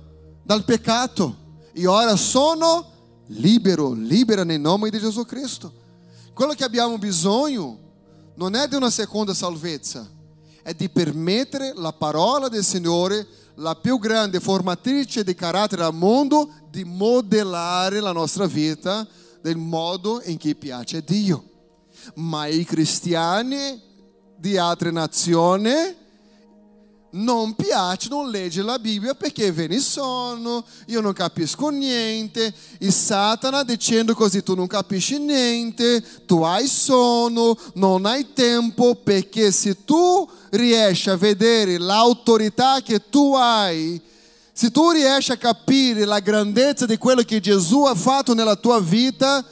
dal 0.52 0.66
peccato 0.66 1.38
e 1.72 1.88
ora 1.88 2.18
sono 2.18 3.24
libero, 3.28 3.94
libera 3.94 4.44
nel 4.44 4.60
nome 4.60 4.90
di 4.90 5.00
Gesù 5.00 5.24
Cristo. 5.24 5.72
Quello 6.34 6.52
che 6.52 6.66
abbiamo 6.66 6.98
bisogno 6.98 7.80
non 8.36 8.56
è 8.56 8.68
di 8.68 8.76
una 8.76 8.90
seconda 8.90 9.34
salvezza, 9.34 10.06
è 10.62 10.74
di 10.74 10.90
permettere 10.90 11.72
la 11.74 11.94
parola 11.94 12.50
del 12.50 12.66
Signore, 12.66 13.26
la 13.56 13.76
più 13.76 13.98
grande 13.98 14.42
formatrice 14.42 15.24
di 15.24 15.34
carattere 15.36 15.86
al 15.86 15.94
mondo, 15.94 16.50
di 16.70 16.84
modellare 16.84 18.02
la 18.02 18.12
nostra 18.12 18.46
vita 18.46 19.08
del 19.42 19.56
modo 19.56 20.22
in 20.26 20.38
cui 20.38 20.56
piace 20.56 20.98
a 20.98 21.02
Dio. 21.02 21.46
Ma 22.16 22.48
i 22.48 22.66
cristiani 22.66 23.82
di 24.36 24.58
altre 24.58 24.92
nazioni 24.92 25.70
non 27.12 27.56
piacciono 27.56 28.26
leggere 28.28 28.66
la 28.66 28.80
Bibbia 28.80 29.16
perché 29.16 29.52
viene 29.52 29.80
sonno, 29.80 30.64
io 30.88 31.02
non 31.02 31.14
capisco 31.14 31.70
niente, 31.70 32.54
e 32.78 32.92
Satana 32.92 33.64
dicendo 33.64 34.14
così 34.14 34.44
tu 34.44 34.56
non 34.56 34.68
capisci 34.68 35.18
niente, 35.18 36.04
tu 36.26 36.42
hai 36.44 36.68
sonno, 36.68 37.58
non 37.74 38.06
hai 38.06 38.34
tempo, 38.34 38.96
perché 38.96 39.52
se 39.52 39.84
tu 39.84 40.30
riesci 40.52 41.10
a 41.10 41.18
vedere 41.18 41.78
l'autorità 41.78 42.82
che 42.82 43.10
tu 43.10 43.34
hai, 43.36 44.00
se 44.54 44.72
tu 44.72 44.92
riesci 44.92 45.32
a 45.32 45.38
capire 45.38 46.06
la 46.06 46.20
grandezza 46.20 46.86
di 46.86 46.98
quello 46.98 47.24
che 47.24 47.40
Gesù 47.40 47.84
ha 47.84 47.96
fatto 47.96 48.34
nella 48.34 48.56
tua 48.56 48.80
vita, 48.80 49.44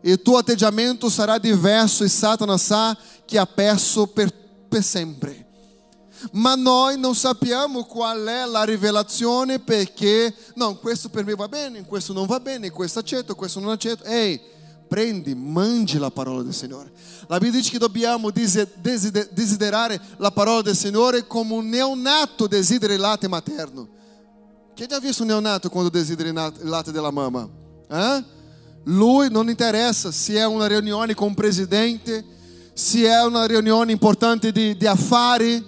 il 0.00 0.22
tuo 0.22 0.38
atteggiamento 0.38 1.08
sarà 1.08 1.38
diverso 1.38 2.04
e 2.04 2.08
Satana 2.08 2.56
sa 2.56 2.96
che 3.24 3.38
ha 3.38 3.46
perso 3.46 4.06
per, 4.06 4.32
per 4.68 4.82
sempre. 4.82 5.45
Ma 6.32 6.54
noi 6.54 6.98
non 6.98 7.14
sappiamo 7.14 7.84
qual 7.84 8.24
è 8.24 8.46
la 8.46 8.64
rivelazione 8.64 9.58
perché, 9.58 10.34
no, 10.54 10.76
questo 10.76 11.08
per 11.08 11.24
me 11.24 11.34
va 11.34 11.48
bene, 11.48 11.84
questo 11.84 12.12
non 12.12 12.26
va 12.26 12.40
bene, 12.40 12.70
questo 12.70 12.98
accetto, 12.98 13.34
questo 13.34 13.60
non 13.60 13.70
accetto. 13.70 14.04
Ehi, 14.04 14.40
prendi, 14.86 15.34
mangi 15.34 15.98
la 15.98 16.10
parola 16.10 16.42
del 16.42 16.54
Signore. 16.54 16.92
La 17.28 17.38
Bibbia 17.38 17.58
dice 17.58 17.72
che 17.72 17.78
dobbiamo 17.78 18.30
desiderare 18.30 20.00
la 20.18 20.30
parola 20.30 20.62
del 20.62 20.76
Signore 20.76 21.26
come 21.26 21.54
un 21.54 21.68
neonato 21.68 22.46
desidera 22.46 22.94
il 22.94 23.00
latte 23.00 23.28
materno. 23.28 23.88
Chi 24.74 24.82
ha 24.82 24.86
già 24.86 25.00
visto 25.00 25.22
un 25.22 25.28
neonato 25.28 25.70
quando 25.70 25.90
desidera 25.90 26.28
il 26.28 26.68
latte 26.68 26.92
della 26.92 27.10
mamma? 27.10 27.48
Eh? 27.88 28.24
Lui 28.84 29.30
non 29.30 29.48
interessa 29.48 30.12
se 30.12 30.34
è 30.34 30.46
una 30.46 30.66
riunione 30.66 31.14
con 31.14 31.28
un 31.28 31.34
presidente, 31.34 32.24
se 32.72 33.06
è 33.06 33.24
una 33.24 33.46
riunione 33.46 33.90
importante 33.90 34.52
di, 34.52 34.76
di 34.76 34.86
affari, 34.86 35.64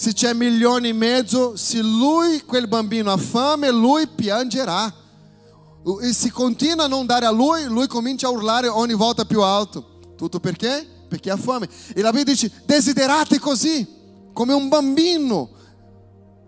se 0.00 0.14
c'è 0.14 0.32
milioni 0.32 0.88
e 0.88 0.92
mezzo, 0.94 1.56
se 1.56 1.82
lui, 1.82 2.42
quel 2.46 2.68
bambino, 2.68 3.12
ha 3.12 3.18
fame, 3.18 3.70
lui 3.70 4.06
piangerà. 4.06 4.90
E 6.00 6.12
se 6.14 6.30
continua 6.30 6.86
a 6.86 6.88
non 6.88 7.04
dare 7.04 7.26
a 7.26 7.30
lui, 7.30 7.64
lui 7.64 7.86
comincia 7.86 8.26
a 8.26 8.30
urlare 8.30 8.66
ogni 8.66 8.94
volta 8.94 9.26
più 9.26 9.42
alto. 9.42 9.98
Tutto 10.16 10.40
perché? 10.40 10.88
Perché 11.06 11.30
ha 11.30 11.36
fame. 11.36 11.68
E 11.94 12.00
la 12.00 12.12
Bibbia 12.12 12.32
dice, 12.32 12.50
desiderate 12.64 13.38
così, 13.38 13.86
come 14.32 14.54
un 14.54 14.70
bambino 14.70 15.50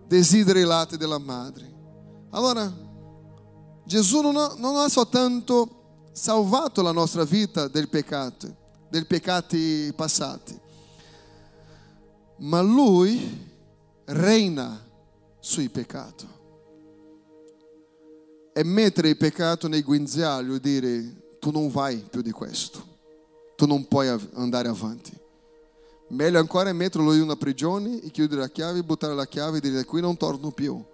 desidera 0.06 0.58
il 0.58 0.66
latte 0.66 0.96
della 0.96 1.18
madre. 1.18 1.70
Allora, 2.30 2.72
Gesù 3.84 4.22
non 4.22 4.34
ha, 4.38 4.54
non 4.56 4.76
ha 4.76 4.88
soltanto 4.88 6.08
salvato 6.12 6.80
la 6.80 6.92
nostra 6.92 7.24
vita 7.24 7.68
del 7.68 7.90
peccato, 7.90 8.56
dei 8.88 9.04
peccati 9.04 9.92
passati, 9.94 10.58
ma 12.42 12.60
lui 12.60 13.50
reina 14.04 14.80
sui 15.38 15.68
peccati. 15.68 16.26
E 18.54 18.64
mettere 18.64 19.10
il 19.10 19.16
peccato 19.16 19.68
nei 19.68 19.82
guinzaglio 19.82 20.54
e 20.54 20.60
dire 20.60 21.36
tu 21.38 21.50
non 21.50 21.70
vai 21.70 22.04
più 22.08 22.20
di 22.20 22.30
questo, 22.30 22.84
tu 23.56 23.66
non 23.66 23.86
puoi 23.86 24.08
andare 24.34 24.68
avanti. 24.68 25.18
Meglio 26.08 26.38
ancora 26.38 26.68
è 26.68 26.74
metterlo 26.74 27.14
in 27.14 27.22
una 27.22 27.36
prigione 27.36 28.00
e 28.02 28.10
chiudere 28.10 28.42
la 28.42 28.50
chiave, 28.50 28.82
buttare 28.82 29.14
la 29.14 29.26
chiave 29.26 29.58
e 29.58 29.60
dire 29.60 29.84
qui 29.84 30.00
non 30.02 30.16
torno 30.16 30.50
più. 30.50 30.84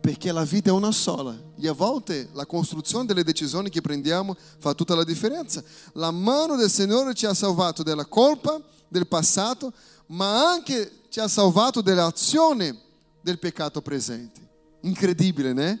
Perché 0.00 0.32
la 0.32 0.44
vita 0.44 0.70
è 0.70 0.72
una 0.72 0.92
sola 0.92 1.36
e 1.58 1.68
a 1.68 1.72
volte 1.72 2.28
la 2.32 2.46
costruzione 2.46 3.06
delle 3.06 3.24
decisioni 3.24 3.70
che 3.70 3.80
prendiamo 3.80 4.36
fa 4.58 4.72
tutta 4.74 4.94
la 4.94 5.04
differenza. 5.04 5.62
La 5.92 6.10
mano 6.10 6.56
del 6.56 6.70
Signore 6.70 7.14
ci 7.14 7.26
ha 7.26 7.34
salvato 7.34 7.82
dalla 7.82 8.06
colpa 8.06 8.62
del 8.88 9.06
passato, 9.06 9.72
ma 10.06 10.50
anche 10.50 11.02
ci 11.08 11.20
ha 11.20 11.28
salvato 11.28 11.80
dall'azione 11.80 12.76
del 13.20 13.38
peccato 13.38 13.80
presente. 13.80 14.40
Incredibile, 14.80 15.52
né? 15.52 15.80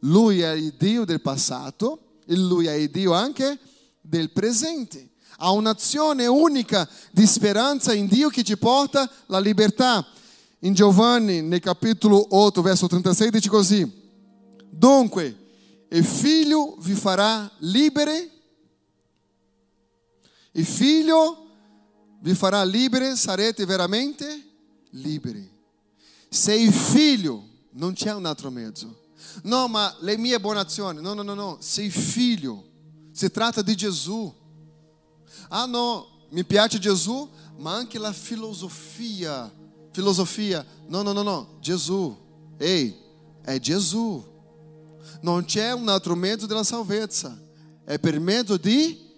Lui 0.00 0.40
è 0.40 0.52
il 0.52 0.74
Dio 0.78 1.04
del 1.04 1.20
passato 1.20 2.18
e 2.26 2.36
lui 2.36 2.66
è 2.66 2.72
il 2.72 2.90
Dio 2.90 3.12
anche 3.12 3.58
del 4.00 4.30
presente. 4.30 5.10
Ha 5.38 5.50
un'azione 5.50 6.26
unica 6.26 6.88
di 7.10 7.26
speranza 7.26 7.92
in 7.92 8.06
Dio 8.06 8.28
che 8.28 8.44
ci 8.44 8.56
porta 8.56 9.10
la 9.26 9.40
libertà. 9.40 10.06
In 10.60 10.74
Giovanni, 10.74 11.40
nel 11.40 11.60
capitolo 11.60 12.26
8, 12.36 12.62
verso 12.62 12.86
36, 12.86 13.30
dice 13.30 13.48
così: 13.48 13.90
Dunque, 14.68 15.36
il 15.88 16.04
figlio 16.04 16.76
vi 16.80 16.94
farà 16.94 17.50
liberi, 17.58 18.30
il 20.52 20.66
figlio 20.66 21.49
vi 22.20 22.34
farà 22.34 22.62
liberi, 22.64 23.16
sarete 23.16 23.64
veramente 23.64 24.26
liberi. 24.90 25.48
Se 26.28 26.54
il 26.54 26.72
figlio, 26.72 27.44
non 27.72 27.92
c'è 27.92 28.12
un 28.12 28.26
altro 28.26 28.50
mezzo. 28.50 28.98
No, 29.42 29.68
ma 29.68 29.94
le 30.00 30.16
mie 30.16 30.40
buone 30.40 30.60
azioni, 30.60 31.00
no, 31.00 31.14
no, 31.14 31.22
no, 31.22 31.34
no, 31.34 31.56
sei 31.60 31.88
figlio, 31.90 32.68
si 33.12 33.30
tratta 33.30 33.62
di 33.62 33.74
Gesù. 33.74 34.32
Ah 35.48 35.66
no, 35.66 36.26
mi 36.30 36.44
piace 36.44 36.78
Gesù, 36.78 37.28
ma 37.56 37.74
anche 37.74 37.98
la 37.98 38.12
filosofia, 38.12 39.52
filosofia, 39.92 40.64
no, 40.88 41.02
no, 41.02 41.12
no, 41.12 41.22
no, 41.22 41.56
Gesù, 41.60 42.16
ehi, 42.56 42.96
è 43.42 43.58
Gesù. 43.58 44.28
Non 45.22 45.44
c'è 45.44 45.72
un 45.72 45.88
altro 45.88 46.14
mezzo 46.14 46.46
della 46.46 46.64
salvezza, 46.64 47.38
è 47.84 47.98
per 47.98 48.18
mezzo 48.20 48.56
di 48.56 49.08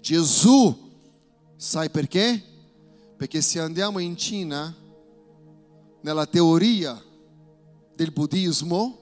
Gesù. 0.00 0.88
Sai 1.56 1.90
perché? 1.90 2.49
Perché 3.20 3.42
se 3.42 3.60
andiamo 3.60 3.98
in 3.98 4.16
Cina, 4.16 4.74
nella 6.00 6.24
teoria 6.24 6.98
del 7.94 8.12
buddismo, 8.12 8.98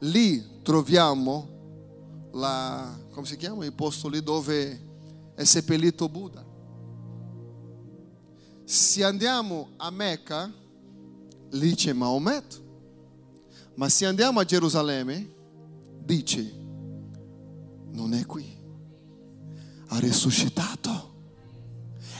lì 0.00 0.60
troviamo 0.60 2.28
la, 2.32 2.94
come 3.10 3.24
si 3.26 3.38
chiama? 3.38 3.64
il 3.64 3.72
posto 3.72 4.10
lì 4.10 4.22
dove 4.22 5.32
è 5.34 5.44
seppellito 5.44 6.10
Buddha. 6.10 6.44
Se 8.64 9.02
andiamo 9.02 9.70
a 9.78 9.90
Mecca, 9.90 10.52
lì 11.52 11.74
c'è 11.74 11.94
Maometto. 11.94 12.56
Ma 13.76 13.88
se 13.88 14.04
andiamo 14.04 14.40
a 14.40 14.44
Gerusalemme, 14.44 15.34
dice, 16.04 16.52
non 17.92 18.12
è 18.12 18.26
qui, 18.26 18.44
ha 19.86 19.98
risuscitato. 20.00 21.15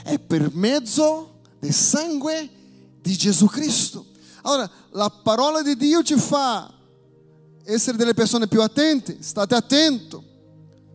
È 0.07 0.19
per 0.19 0.51
mezzo 0.53 1.41
del 1.59 1.73
sangue 1.73 2.49
di 3.01 3.17
Gesù 3.17 3.45
Cristo. 3.47 4.05
Allora, 4.43 4.71
la 4.91 5.09
parola 5.09 5.61
di 5.61 5.75
Dio 5.75 6.01
ci 6.01 6.15
fa 6.15 6.73
essere 7.65 7.97
delle 7.97 8.13
persone 8.13 8.47
più 8.47 8.61
attente, 8.61 9.17
state 9.19 9.53
attento, 9.53 10.23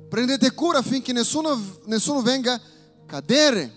prendete 0.08 0.54
cura 0.54 0.78
affinché 0.78 1.12
nessuno, 1.12 1.60
nessuno 1.84 2.22
venga 2.22 2.54
a 2.54 2.60
cadere. 3.04 3.70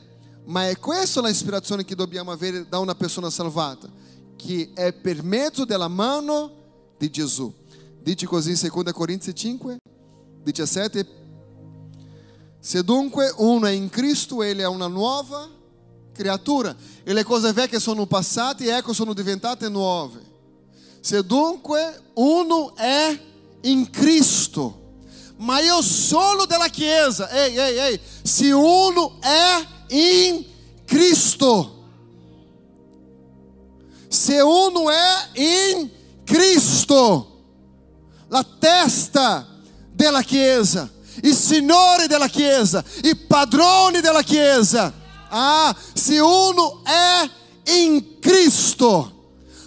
Ma 0.46 0.70
è 0.70 0.80
questa 0.80 1.20
l'ispirazione 1.20 1.84
che 1.84 1.96
dobbiamo 1.96 2.32
avere 2.32 2.70
da 2.70 2.80
una 2.80 2.96
persona 2.96 3.30
salvata, 3.30 3.90
che 4.38 4.72
è 4.74 4.94
per 4.94 5.22
mezzo 5.22 5.66
della 5.66 5.90
mano 5.90 6.94
di 6.98 7.12
Gesù. 7.12 7.54
Dice 8.02 8.26
così 8.26 8.52
in 8.52 8.70
2 8.72 8.94
Corinzi 8.94 9.36
5, 9.36 9.80
17. 10.44 11.24
Se 12.66 12.84
dunque 12.84 13.32
uno 13.38 13.68
è 13.68 13.70
in 13.70 13.92
Cristo, 13.92 14.42
ele 14.42 14.64
è 14.64 14.68
una 14.68 14.88
nuova 14.88 15.48
creatura. 16.12 16.76
E 17.04 17.14
le 17.14 17.24
cose 17.24 17.54
vecchie 17.54 17.80
sono 17.80 18.08
passate 18.08 18.66
e 18.66 18.70
ecco 18.70 18.92
sono 18.92 19.14
diventate 19.14 19.70
nuove. 19.70 20.20
Se 21.00 21.24
dunque 21.24 22.02
uno 22.16 22.76
è 22.76 23.20
in 23.62 23.88
Cristo, 23.92 24.94
ma 25.36 25.60
io 25.60 25.80
solo 25.84 26.48
della 26.48 26.68
Chiesa, 26.70 27.30
ehi, 27.30 27.56
ehi, 27.56 27.78
ehi, 27.78 28.00
se 28.24 28.52
uno 28.52 29.18
è 29.22 29.68
in 29.90 30.44
Cristo, 30.86 31.84
se 34.08 34.42
uno 34.42 34.90
è 34.90 35.40
in 35.40 35.90
Cristo, 36.24 37.44
la 38.28 38.44
testa 38.58 39.46
della 39.94 40.24
Chiesa, 40.24 40.90
il 41.24 41.36
Signore 41.36 42.08
della 42.08 42.28
Chiesa, 42.28 42.84
i 43.04 43.16
padroni 43.16 44.02
della 44.02 44.22
Chiesa. 44.22 44.94
Ah, 45.30 45.76
se 45.94 46.20
uno 46.20 46.82
è 46.84 47.30
in 47.72 48.20
Cristo. 48.20 49.12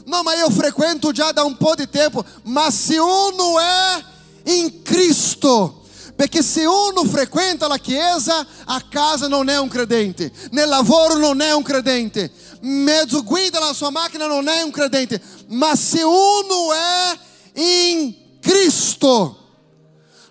No, 0.05 0.23
ma 0.23 0.35
io 0.35 0.49
frequento 0.51 1.13
già 1.13 1.33
da 1.33 1.43
un 1.43 1.57
po' 1.57 1.75
di 1.75 1.89
tempo, 1.89 2.25
ma 2.45 2.71
se 2.71 2.97
uno 2.97 3.59
è 3.61 4.05
in 4.51 4.83
Cristo, 4.83 5.83
perché 6.17 6.43
se 6.43 6.65
uno 6.65 7.05
frequenta 7.05 7.69
la 7.69 7.77
chiesa, 7.77 8.47
a 8.65 8.83
casa 8.89 9.29
non 9.29 9.51
è 9.51 9.59
un 9.59 9.69
credente, 9.69 10.33
nel 10.51 10.69
lavoro 10.69 11.19
non 11.19 11.43
è 11.43 11.53
un 11.53 11.63
credente, 11.63 12.33
mezzo 12.63 13.23
guida 13.23 13.59
la 13.59 13.75
sua 13.75 13.91
macchina 13.91 14.27
non 14.27 14.49
è 14.49 14.63
un 14.63 14.71
credente, 14.71 15.21
ma 15.49 15.77
se 15.77 16.03
uno 16.03 16.73
è 16.73 17.19
in 17.61 18.41
Cristo, 18.41 19.48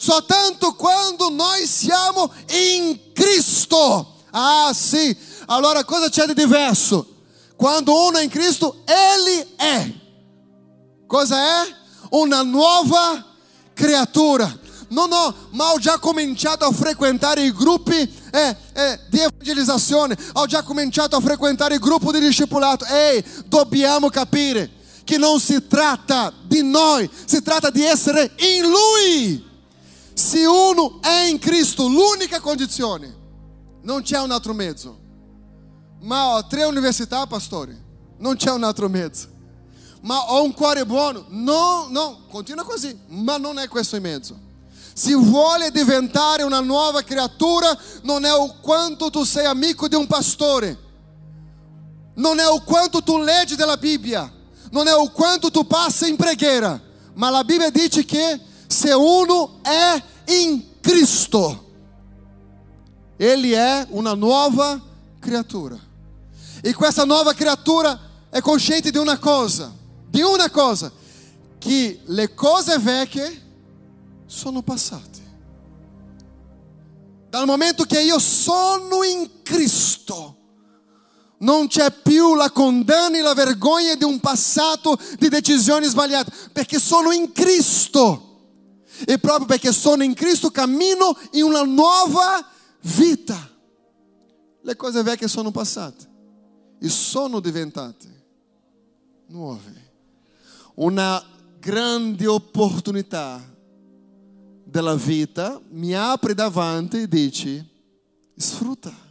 soltanto 0.07 0.73
quando 0.75 1.29
noi 1.29 1.67
siamo 1.67 2.31
in 2.51 3.11
Cristo, 3.11 4.23
ah 4.31 4.71
sì, 4.73 5.13
allora 5.47 5.83
cosa 5.83 6.07
c'è 6.07 6.25
di 6.25 6.33
diverso? 6.33 7.15
Quando 7.57 8.05
uno 8.05 8.17
è 8.17 8.23
in 8.23 8.29
Cristo, 8.29 8.83
ele 8.85 9.55
è. 9.57 9.93
Cosa 11.05 11.63
è? 11.63 11.75
Una 12.11 12.41
nuova 12.43 13.21
creatura. 13.73 14.57
No, 14.89 15.07
no, 15.07 15.35
ma 15.49 15.73
ho 15.73 15.77
già 15.77 15.99
cominciato 15.99 16.63
a 16.63 16.71
frequentare 16.71 17.43
i 17.43 17.51
gruppi 17.51 17.99
eh, 18.31 18.55
eh, 18.73 18.99
di 19.09 19.19
evangelizzazione, 19.19 20.17
ho 20.33 20.45
già 20.45 20.61
cominciato 20.61 21.17
a 21.17 21.19
frequentare 21.19 21.73
il 21.73 21.81
gruppo 21.81 22.13
di 22.13 22.21
discepolato. 22.21 22.85
Ehi, 22.85 23.21
dobbiamo 23.47 24.07
capire 24.07 24.71
che 25.03 25.17
non 25.17 25.41
si 25.41 25.67
tratta 25.67 26.31
di 26.43 26.63
noi, 26.63 27.09
si 27.25 27.41
tratta 27.41 27.69
di 27.69 27.83
essere 27.83 28.31
in 28.37 28.69
Lui. 28.69 29.46
Se 30.17 30.43
uno 30.47 30.97
è 30.99 31.27
in 31.29 31.37
Cristo, 31.37 31.87
l'unica 31.87 32.39
condizione, 32.39 33.15
non 33.83 34.01
c'è 34.01 34.19
un 34.19 34.31
altro 34.31 34.51
mezzo. 34.51 34.97
Ma 36.01 36.33
ho 36.33 36.47
tre 36.47 36.63
università, 36.63 37.27
pastore, 37.27 37.79
non 38.17 38.35
c'è 38.35 38.49
un 38.49 38.63
altro 38.63 38.89
mezzo. 38.89 39.27
Ma 40.01 40.31
ho 40.31 40.41
un 40.41 40.53
cuore 40.53 40.87
buono? 40.87 41.25
No, 41.29 41.85
no, 41.91 42.21
continua 42.31 42.63
così, 42.63 42.99
ma 43.09 43.37
non 43.37 43.59
è 43.59 43.67
questo 43.67 43.95
il 43.95 44.01
mezzo. 44.01 44.35
Se 44.91 45.13
vuole 45.13 45.69
diventare 45.69 46.41
una 46.41 46.61
nuova 46.61 47.03
creatura, 47.03 47.77
non 48.01 48.25
è 48.25 48.33
o 48.33 48.55
quanto 48.59 49.11
tu 49.11 49.23
sei 49.23 49.45
amico 49.45 49.87
di 49.87 49.93
un 49.93 50.07
pastore, 50.07 50.79
non 52.15 52.39
è 52.39 52.47
o 52.47 52.63
quanto 52.63 53.03
tu 53.03 53.19
leggi 53.19 53.55
della 53.55 53.77
Bibbia, 53.77 54.33
non 54.71 54.87
è 54.87 54.95
o 54.95 55.11
quanto 55.11 55.51
tu 55.51 55.67
passa 55.67 56.07
in 56.07 56.15
preghiera, 56.15 56.81
ma 57.13 57.29
la 57.29 57.43
Bibbia 57.43 57.69
dice 57.69 58.03
che 58.03 58.55
se 58.67 58.91
uno 58.91 59.59
è 59.61 60.03
in 60.27 60.79
Cristo, 60.81 61.65
ele 63.17 63.55
è 63.55 63.87
una 63.89 64.13
nuova 64.13 64.81
creatura. 65.19 65.77
E 66.61 66.73
questa 66.73 67.05
nuova 67.05 67.33
creatura 67.33 67.99
è 68.29 68.41
cosciente 68.41 68.91
di 68.91 68.97
una 68.97 69.17
cosa, 69.17 69.73
di 70.09 70.21
una 70.21 70.49
cosa, 70.49 70.91
che 71.57 72.01
le 72.05 72.33
cose 72.33 72.77
vecchie 72.77 73.45
sono 74.25 74.61
passate. 74.61 75.25
Dal 77.29 77.45
momento 77.45 77.83
che 77.83 78.01
io 78.01 78.19
sono 78.19 79.03
in 79.03 79.43
Cristo, 79.43 80.35
non 81.39 81.67
c'è 81.67 81.91
più 81.91 82.35
la 82.35 82.49
condanna 82.51 83.17
e 83.17 83.21
la 83.21 83.33
vergogna 83.33 83.95
di 83.95 84.03
un 84.03 84.19
passato 84.19 84.97
di 85.19 85.29
decisioni 85.29 85.85
sbagliate, 85.85 86.31
perché 86.51 86.79
sono 86.79 87.11
in 87.11 87.31
Cristo. 87.31 88.26
E 89.05 89.17
proprio 89.19 89.45
perché 89.45 89.71
sono 89.71 90.03
in 90.03 90.13
Cristo 90.13 90.49
cammino 90.49 91.17
in 91.31 91.43
una 91.43 91.63
nuova 91.63 92.45
vita. 92.81 93.55
Le 94.61 94.75
cose 94.75 95.03
vecchie 95.03 95.27
sono 95.27 95.51
passate 95.51 96.07
e 96.79 96.89
sono 96.89 97.39
diventate 97.39 98.25
nuove. 99.27 99.85
Una 100.75 101.23
grande 101.59 102.27
opportunità 102.27 103.43
della 104.63 104.95
vita 104.95 105.61
mi 105.69 105.93
apre 105.93 106.33
davanti 106.33 107.01
e 107.01 107.07
dice: 107.07 107.65
Sfrutta. 108.35 109.05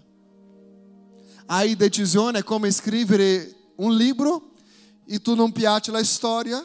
Hai 1.47 1.77
decisione 1.77 2.43
come 2.43 2.71
scrivere 2.71 3.73
un 3.77 3.95
libro 3.95 4.53
e 5.07 5.21
tu 5.21 5.35
non 5.35 5.53
piace 5.53 5.91
la 5.91 6.03
storia 6.03 6.65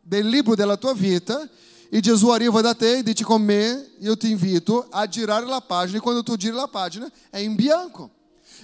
del 0.00 0.28
libro 0.28 0.54
della 0.54 0.76
tua 0.76 0.94
vita 0.94 1.48
e 1.92 1.98
Gesù 1.98 2.28
arriva 2.28 2.60
da 2.60 2.72
te 2.72 2.98
e 2.98 3.02
dice 3.02 3.24
con 3.24 3.42
me, 3.42 3.90
io 3.98 4.16
ti 4.16 4.30
invito 4.30 4.86
a 4.90 5.08
girare 5.08 5.44
la 5.44 5.60
pagina 5.60 5.98
e 5.98 6.00
quando 6.00 6.22
tu 6.22 6.36
giri 6.36 6.54
la 6.54 6.68
pagina 6.68 7.10
è 7.30 7.38
in 7.38 7.56
bianco. 7.56 8.10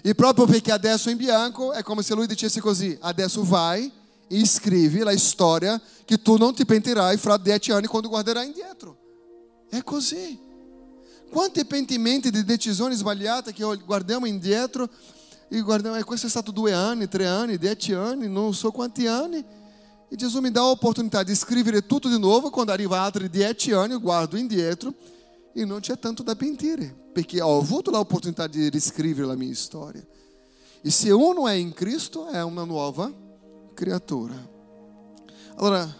E 0.01 0.15
proprio 0.15 0.47
perché 0.47 0.71
adesso 0.71 1.11
in 1.11 1.17
bianco 1.17 1.73
è 1.73 1.83
come 1.83 2.05
se 2.05 2.15
lui 2.15 2.29
dicesse 2.29 2.61
così, 2.61 2.97
adesso 3.01 3.43
vai 3.43 3.91
e 4.29 4.47
scrivi 4.47 5.01
la 5.01 5.17
storia 5.19 5.81
che 6.05 6.23
tu 6.23 6.37
non 6.37 6.55
ti 6.55 6.65
pentirai 6.65 7.17
fra 7.17 7.37
dieci 7.37 7.73
anni 7.73 7.89
quando 7.89 8.09
guarderai 8.09 8.47
indietro. 8.47 8.97
È 9.69 9.83
così. 9.83 10.39
Quanti 11.29 11.65
pentimenti 11.65 12.31
di 12.31 12.45
decisioni 12.45 12.95
sbagliate 12.95 13.53
che 13.53 13.65
guardiamo 13.85 14.27
indietro 14.27 14.89
e 15.49 15.61
guardiamo, 15.63 16.01
questo 16.05 16.29
è 16.29 16.31
stato 16.31 16.53
due 16.53 16.73
anni, 16.73 17.09
tre 17.09 17.27
anni, 17.27 17.59
dieci 17.59 17.93
anni, 17.93 18.29
non 18.29 18.55
so 18.55 18.71
quanti 18.71 19.09
anni. 19.09 19.45
E 20.09 20.15
Gesù 20.15 20.41
mi 20.41 20.53
dà 20.53 20.61
l'opportunità 20.61 21.25
di 21.25 21.35
scrivere 21.35 21.85
tutto 21.85 22.09
di 22.09 22.19
nuovo 22.19 22.51
quando 22.51 22.71
arriva 22.71 23.01
altri 23.01 23.29
dieci 23.29 23.73
anni, 23.73 23.97
guardo 23.97 24.37
indietro 24.37 24.95
e 25.53 25.65
non 25.65 25.81
c'è 25.81 25.99
tanto 25.99 26.23
da 26.23 26.37
pentire, 26.37 26.95
perché 27.13 27.41
ho 27.41 27.59
avuto 27.59 27.91
l'opportunità 27.91 28.47
di 28.47 28.69
riscrivere 28.69 29.27
la 29.27 29.35
mia 29.35 29.55
storia. 29.55 30.05
E 30.81 30.91
se 30.91 31.11
uno 31.11 31.49
è 31.49 31.55
in 31.55 31.73
Cristo, 31.73 32.29
è 32.29 32.41
una 32.43 32.63
nuova 32.63 33.13
creatura. 33.75 34.35
Allora, 35.57 35.93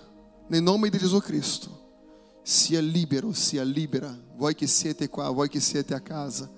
nel 0.49 0.63
nome 0.63 0.89
di 0.89 0.99
Gesù 0.99 1.19
Cristo, 1.19 1.85
sia 2.43 2.81
libero, 2.81 3.33
sia 3.33 3.65
libera, 3.65 4.17
voi 4.37 4.55
che 4.55 4.69
siete 4.69 5.09
qua, 5.09 5.31
voi 5.31 5.49
che 5.49 5.59
siete 5.59 5.95
a 5.95 6.01
casa, 6.01 6.49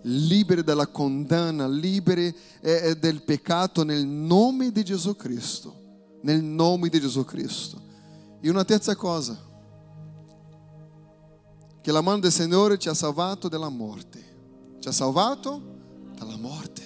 liberi 0.00 0.64
dalla 0.64 0.88
condanna, 0.88 1.68
liberi 1.68 2.34
eh, 2.60 2.88
eh 2.88 2.96
del 2.96 3.22
peccato 3.22 3.84
nel 3.84 4.04
nome 4.04 4.72
di 4.72 4.82
Gesù 4.82 5.14
Cristo 5.14 5.81
nel 6.22 6.42
nome 6.42 6.88
di 6.88 7.00
Gesù 7.00 7.24
Cristo. 7.24 7.80
E 8.40 8.50
una 8.50 8.64
terza 8.64 8.96
cosa, 8.96 9.38
che 11.80 11.92
la 11.92 12.00
mano 12.00 12.20
del 12.20 12.32
Signore 12.32 12.78
ci 12.78 12.88
ha 12.88 12.94
salvato 12.94 13.48
dalla 13.48 13.68
morte. 13.68 14.30
Ci 14.78 14.88
ha 14.88 14.92
salvato 14.92 15.60
dalla 16.16 16.36
morte. 16.36 16.82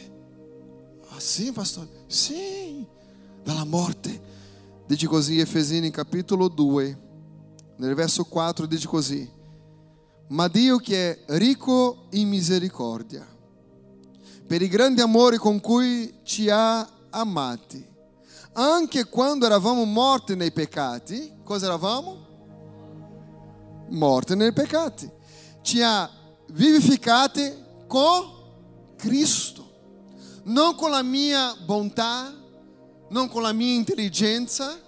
Ah 1.09 1.21
sì, 1.21 1.53
pastore? 1.53 2.05
Sì, 2.07 2.85
dalla 3.43 3.65
morte. 3.65 4.35
Dice 4.87 5.07
così 5.07 5.39
Efesini 5.39 5.91
capitolo 5.91 6.49
2, 6.49 6.99
nel 7.77 7.95
verso 7.95 8.25
4 8.25 8.67
dice 8.67 8.87
così. 8.87 9.29
Ma 10.29 10.49
Dio 10.49 10.79
che 10.79 11.25
è 11.25 11.39
ricco 11.39 12.07
in 12.11 12.29
misericordia, 12.29 13.27
per 14.47 14.63
il 14.63 14.69
grande 14.69 15.03
amore 15.03 15.39
con 15.39 15.61
cui 15.61 16.21
ci 16.23 16.49
ha 16.51 16.89
amati, 17.11 17.85
anche 18.59 19.05
quando 19.05 19.45
eravamo 19.45 19.85
morti 19.85 20.35
nei 20.35 20.51
peccati, 20.51 21.41
cosa 21.45 21.67
eravamo? 21.67 22.25
Morti 23.91 24.35
nei 24.35 24.53
peccati. 24.53 25.11
Ci 25.61 25.83
ha 25.83 26.11
vivificati 26.49 27.53
con 27.87 28.33
Cristo. 28.97 29.65
Non 30.45 30.75
con 30.75 30.91
la 30.91 31.03
mia 31.03 31.55
bontà, 31.67 32.33
non 33.11 33.29
con 33.29 33.43
la 33.43 33.53
mia 33.53 33.75
intelligenza, 33.75 34.79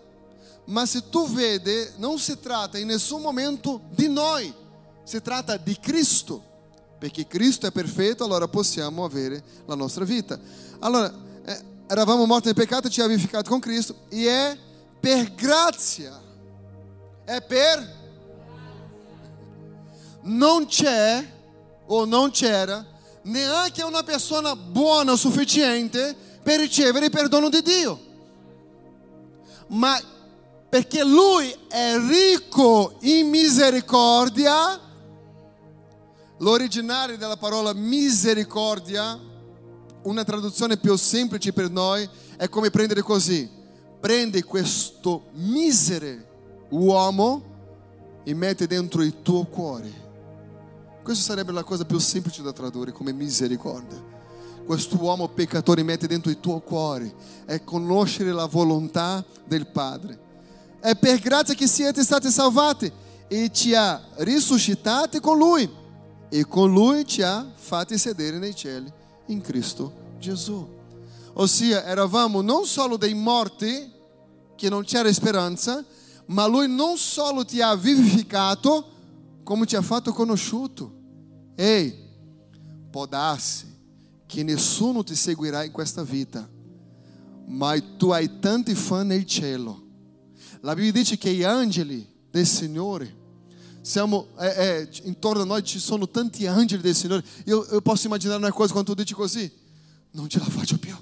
ma 0.67 0.87
se 0.87 1.11
tu 1.11 1.29
vedi, 1.29 1.91
non 1.97 2.19
si 2.19 2.41
tratta 2.41 2.79
in 2.79 2.87
nessun 2.87 3.21
momento 3.21 3.83
di 3.91 4.09
noi, 4.09 4.53
si 5.03 5.21
tratta 5.21 5.59
di 5.59 5.77
Cristo, 5.79 6.43
perché 6.99 7.27
Cristo 7.27 7.67
è 7.67 7.73
perfetto, 7.73 8.25
allora 8.25 8.49
possiamo 8.49 9.05
avere 9.05 9.43
la 9.67 9.75
nostra 9.75 10.05
vita. 10.05 10.39
Allora, 10.79 11.27
eravamo 11.89 12.27
morti 12.27 12.47
nel 12.47 12.55
peccato, 12.55 12.89
ci 12.89 13.01
ha 13.01 13.07
vivificato 13.07 13.49
con 13.49 13.61
Cristo 13.61 14.05
e 14.09 14.29
è 14.29 14.59
per 15.01 15.35
grazia. 15.35 16.21
È 17.25 17.43
per 17.43 17.97
non 20.23 20.67
c'è 20.67 21.25
o 21.87 22.05
non 22.05 22.31
c'era 22.31 22.85
neanche 23.23 23.83
una 23.83 24.03
persona 24.03 24.55
buona 24.55 25.17
sufficiente 25.17 26.15
per 26.43 26.61
ricevere 26.61 27.07
il 27.07 27.11
perdono 27.11 27.49
di 27.49 27.63
Dio. 27.63 28.07
Ma 29.69 29.99
perché 30.69 31.03
lui 31.05 31.55
è 31.69 31.97
ricco 31.99 32.97
in 33.01 33.29
misericordia, 33.29 34.79
l'originale 36.39 37.17
della 37.17 37.37
parola 37.37 37.73
misericordia 37.73 39.19
una 40.03 40.25
traduzione 40.25 40.77
più 40.77 40.95
semplice 40.97 41.53
per 41.53 41.71
noi 41.71 42.09
è 42.37 42.49
come 42.49 42.71
prendere 42.71 43.03
così. 43.03 43.49
Prendi 44.01 44.43
questo 44.43 45.27
misero 45.33 46.27
uomo 46.71 47.43
e 48.25 48.35
mette 48.35 48.67
dentro 48.67 49.03
il 49.03 49.23
tuo 49.23 49.45
cuore. 49.45 50.07
Questa 51.03 51.25
sarebbe 51.25 51.53
la 51.53 51.65
cosa 51.65 51.85
più 51.85 51.99
semplice 51.99 52.43
da 52.43 52.53
tradurre 52.53 52.93
come 52.93 53.13
misericordia. 53.13 54.17
Questo 54.65 55.01
uomo 55.01 55.29
peccatore 55.29 55.83
mette 55.83 56.07
dentro 56.07 56.31
il 56.31 56.39
tuo 56.39 56.61
cuore. 56.61 57.13
È 57.47 57.65
conoscere 57.65 58.33
la 58.33 58.45
volontà 58.45 59.25
del 59.47 59.67
Padre. 59.67 60.27
È 60.81 60.95
per 60.95 61.19
grazia 61.19 61.55
che 61.55 61.67
siete 61.67 62.03
stati 62.03 62.31
salvati 62.31 62.93
e 63.27 63.51
ci 63.51 63.75
ha 63.75 64.01
risuscitati 64.17 65.21
con 65.21 65.39
Lui 65.39 65.69
e 66.29 66.47
con 66.47 66.71
Lui 66.71 67.07
ci 67.07 67.23
ha 67.23 67.51
fatti 67.55 67.99
sedere 67.99 68.39
nei 68.39 68.55
cieli 68.55 68.93
in 69.29 69.41
Cristo 69.41 69.93
Gesù. 70.19 70.67
Ossia, 71.35 71.85
eravamo 71.85 72.41
non 72.41 72.67
solo 72.67 72.97
dei 72.97 73.15
morti, 73.15 73.93
che 74.57 74.69
non 74.69 74.83
c'era 74.83 75.13
speranza, 75.13 75.85
ma 76.27 76.47
Lui 76.47 76.69
non 76.69 76.97
solo 76.97 77.45
ti 77.45 77.61
ha 77.63 77.75
vivificato, 77.77 78.97
come 79.45 79.65
ti 79.65 79.77
ha 79.77 79.83
fatto 79.83 80.13
conosciuto. 80.13 80.93
Ehi, 81.55 81.95
può 82.91 83.07
darsi 83.07 83.67
che 84.27 84.43
nessuno 84.43 85.05
ti 85.05 85.15
seguirà 85.15 85.65
in 85.65 85.73
questa 85.73 86.03
vita, 86.03 86.47
ma 87.47 87.81
tu 87.97 88.11
hai 88.11 88.39
tanti 88.41 88.75
fan 88.75 89.07
nel 89.07 89.25
cielo. 89.25 89.87
La 90.61 90.75
Bibbia 90.75 90.93
dice 90.93 91.17
che 91.17 91.33
gli 91.33 91.45
angeli 91.45 92.07
del 92.31 92.47
Signore 92.47 93.18
siamo, 93.89 94.29
é, 94.37 94.83
é, 94.83 94.89
intorno 95.09 95.43
a 95.43 95.47
noi 95.47 95.63
ci 95.63 95.81
sono 95.81 96.07
tanti 96.07 96.47
angeli 96.47 96.83
del 96.83 96.95
Signore. 96.95 97.25
Io, 97.47 97.67
io 97.73 97.81
posso 97.81 98.07
immaginare 98.07 98.39
una 98.39 98.53
cosa 98.53 98.71
quando 98.73 98.93
tu 98.93 99.01
dici 99.01 99.15
così, 99.15 99.51
non 100.11 100.29
ce 100.29 100.39
la 100.39 100.45
faccio 100.45 100.79
più. 100.79 100.95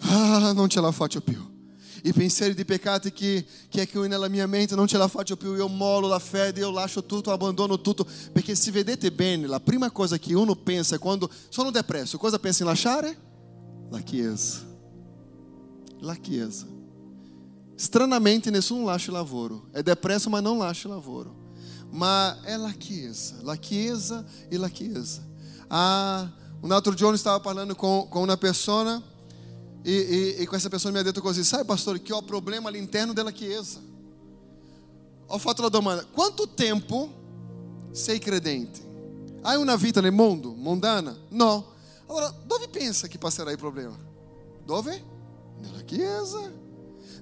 Ah, 0.00 0.52
non 0.52 0.68
ce 0.68 0.80
la 0.80 0.90
faccio 0.90 1.20
più. 1.20 1.56
I 2.02 2.12
pensieri 2.12 2.52
di 2.54 2.64
peccati 2.64 3.12
che, 3.12 3.46
che 3.68 3.82
è 3.82 3.88
qui 3.88 4.08
nella 4.08 4.28
mia 4.28 4.46
mente 4.48 4.74
non 4.74 4.88
ce 4.88 4.98
la 4.98 5.06
faccio 5.06 5.36
più, 5.36 5.54
io 5.54 5.68
mollo 5.68 6.08
la 6.08 6.18
fede, 6.18 6.60
io 6.60 6.70
lascio 6.72 7.04
tutto, 7.04 7.30
abbandono 7.30 7.80
tutto. 7.80 8.04
Perché 8.32 8.56
se 8.56 8.72
vedete 8.72 9.12
bene, 9.12 9.46
la 9.46 9.60
prima 9.60 9.90
cosa 9.92 10.18
che 10.18 10.34
uno 10.34 10.56
pensa 10.56 10.98
quando 10.98 11.30
sono 11.48 11.70
depresso, 11.70 12.18
cosa 12.18 12.40
pensa 12.40 12.64
in 12.64 12.68
lasciare? 12.70 13.16
La 13.90 14.00
Chiesa. 14.00 14.66
La 16.00 16.14
Chiesa. 16.16 16.77
Stranamente, 17.78 18.50
nessuno 18.50 18.84
lascia 18.84 19.12
lavoro. 19.12 19.68
É 19.72 19.84
depresso, 19.84 20.28
mas 20.28 20.42
não 20.42 20.58
lascia 20.58 20.90
lavoro. 20.90 21.32
Mas 21.92 22.44
é 22.44 22.56
la 22.56 22.72
chiesa, 22.72 23.36
la 23.44 23.56
chiesa 23.56 24.26
e 24.50 24.58
la 24.58 24.68
chiesa. 24.68 25.22
Ah, 25.70 26.28
um 26.60 26.72
outro 26.72 26.96
giorno 26.98 27.14
estava 27.14 27.42
falando 27.42 27.76
com, 27.76 28.06
com 28.10 28.24
uma 28.24 28.36
pessoa 28.36 29.02
e, 29.84 29.92
e, 30.38 30.42
e 30.42 30.46
com 30.46 30.56
essa 30.56 30.68
pessoa 30.68 30.90
me 30.90 31.02
detto 31.04 31.22
così, 31.22 31.44
sai 31.44 31.64
pastor, 31.64 31.98
que 32.00 32.12
ho 32.12 32.20
problema 32.20 32.68
all'interno 32.68 33.12
della 33.12 33.30
chiesa. 33.30 33.80
Ho 35.28 35.38
fatto 35.38 35.62
la 35.62 35.68
domanda, 35.68 36.04
quanto 36.04 36.48
tempo 36.48 37.08
sei 37.92 38.18
credente? 38.18 38.80
Hai 39.42 39.56
una 39.56 39.76
vita 39.76 40.00
nel 40.00 40.12
mondo, 40.12 40.52
mondana? 40.52 41.16
No. 41.28 41.74
Allora, 42.08 42.34
dove 42.44 42.66
pensa 42.68 43.06
che 43.06 43.18
passerà 43.18 43.52
il 43.52 43.58
problema? 43.58 43.96
Dove? 44.64 45.04
Nella 45.60 45.82
chiesa. 45.82 46.57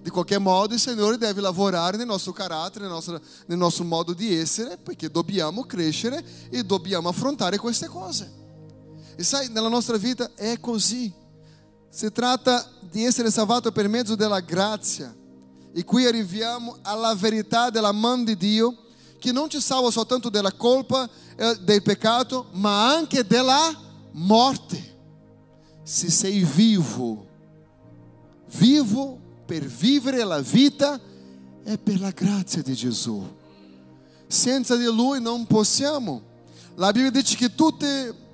De 0.07 0.13
qualquer 0.13 0.39
modo, 0.39 0.73
il 0.73 0.79
Signore 0.79 1.19
deve 1.19 1.41
lavorare 1.41 1.97
nel 1.97 2.07
nostro 2.07 2.31
carattere, 2.31 2.85
nel 2.85 2.93
nostro, 2.93 3.21
nel 3.47 3.59
nostro 3.59 3.83
modo 3.83 4.13
di 4.13 4.37
essere, 4.37 4.77
perché 4.77 5.11
dobbiamo 5.11 5.65
crescere 5.65 6.25
e 6.49 6.63
dobbiamo 6.63 7.09
affrontare 7.09 7.59
queste 7.59 7.89
cose. 7.89 8.33
E 9.17 9.25
sai, 9.25 9.49
nella 9.49 9.67
nostra 9.67 9.97
vita 9.97 10.31
è 10.37 10.61
così. 10.61 11.13
Si 11.89 12.13
tratta 12.13 12.71
di 12.89 13.05
essere 13.05 13.33
salvato 13.33 13.73
per 13.73 13.89
mezzo 13.89 14.15
della 14.15 14.39
grazia. 14.39 15.13
E 15.73 15.83
qui 15.83 16.07
arriviamo 16.07 16.79
alla 16.83 17.13
verità 17.17 17.71
della 17.71 17.91
mano 17.91 18.23
di 18.23 18.37
Dio, 18.37 18.77
che 19.19 19.33
non 19.33 19.51
ci 19.51 19.61
salva 19.61 19.91
soltanto 19.91 20.29
della 20.29 20.53
colpa, 20.53 21.11
eh, 21.35 21.59
del 21.63 21.83
peccato, 21.83 22.47
ma 22.53 22.95
anche 22.95 23.27
della 23.27 23.77
morte. 24.13 24.99
Se 25.83 26.09
sei 26.09 26.45
vivo, 26.45 27.27
vivo 28.57 29.25
per 29.47 29.65
vivere 29.65 30.25
la 30.25 30.41
vita 30.41 31.01
è 31.63 31.79
per 31.79 32.01
la 32.01 32.11
grazia 32.11 32.63
di 32.63 32.75
Gesù. 32.75 33.35
Senza 34.27 34.77
di 34.77 34.85
Lui 34.85 35.21
non 35.21 35.47
possiamo. 35.47 36.35
La 36.75 36.93
Bibbia 36.93 37.11
dice 37.11 37.37
che 37.37 37.55
tutte 37.55 38.25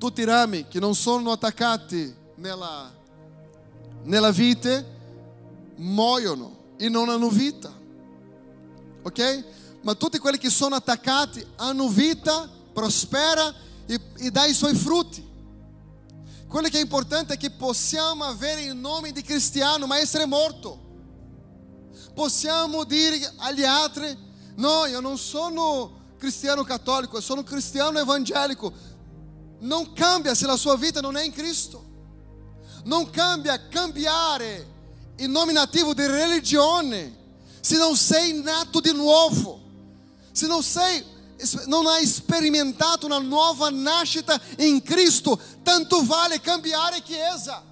tutti 0.00 0.22
i 0.22 0.24
rami 0.24 0.66
che 0.66 0.80
non 0.80 0.94
sono 0.94 1.30
attaccati 1.30 2.10
nella, 2.36 2.90
nella 4.04 4.30
vite 4.30 4.86
muoiono 5.76 6.56
e 6.78 6.88
non 6.88 7.10
hanno 7.10 7.28
vita. 7.28 7.70
Ok? 9.02 9.44
Ma 9.82 9.94
tutti 9.94 10.16
quelli 10.16 10.38
che 10.38 10.48
sono 10.48 10.74
attaccati 10.74 11.46
hanno 11.56 11.88
vita, 11.88 12.48
prospera 12.72 13.54
e, 13.84 14.00
e 14.16 14.30
dà 14.30 14.46
i 14.46 14.54
suoi 14.54 14.74
frutti. 14.74 15.22
Quello 16.50 16.66
che 16.66 16.78
è 16.78 16.80
importante 16.80 17.34
è 17.34 17.36
che 17.36 17.50
possiamo 17.50 18.24
avere 18.24 18.62
il 18.62 18.74
nome 18.74 19.12
di 19.12 19.22
cristiano, 19.22 19.86
ma 19.86 19.98
essere 20.00 20.26
morto. 20.26 20.88
Possiamo 22.12 22.82
dire 22.82 23.20
agli 23.36 23.62
altri: 23.62 24.18
No, 24.56 24.84
io 24.86 24.98
non 24.98 25.16
sono 25.16 26.14
cristiano 26.18 26.64
cattolico, 26.64 27.14
io 27.14 27.22
sono 27.22 27.44
cristiano 27.44 28.00
evangelico. 28.00 28.72
Non 29.60 29.92
cambia 29.92 30.34
se 30.34 30.44
la 30.44 30.56
sua 30.56 30.74
vita 30.74 31.00
non 31.00 31.16
è 31.16 31.22
in 31.22 31.32
Cristo. 31.32 31.84
Non 32.82 33.10
cambia 33.10 33.68
cambiare 33.68 34.66
il 35.18 35.30
nominativo 35.30 35.94
di 35.94 36.04
religione 36.04 37.16
se 37.60 37.76
non 37.76 37.94
sei 37.94 38.42
nato 38.42 38.80
di 38.80 38.92
nuovo. 38.92 39.60
Se 40.32 40.48
non 40.48 40.64
sei 40.64 41.04
non 41.66 41.86
hai 41.86 42.06
sperimentato 42.06 43.06
una 43.06 43.18
nuova 43.18 43.70
nascita 43.70 44.40
in 44.58 44.82
Cristo, 44.82 45.38
tanto 45.62 46.04
vale 46.04 46.40
cambiare 46.40 47.02
chiesa, 47.02 47.62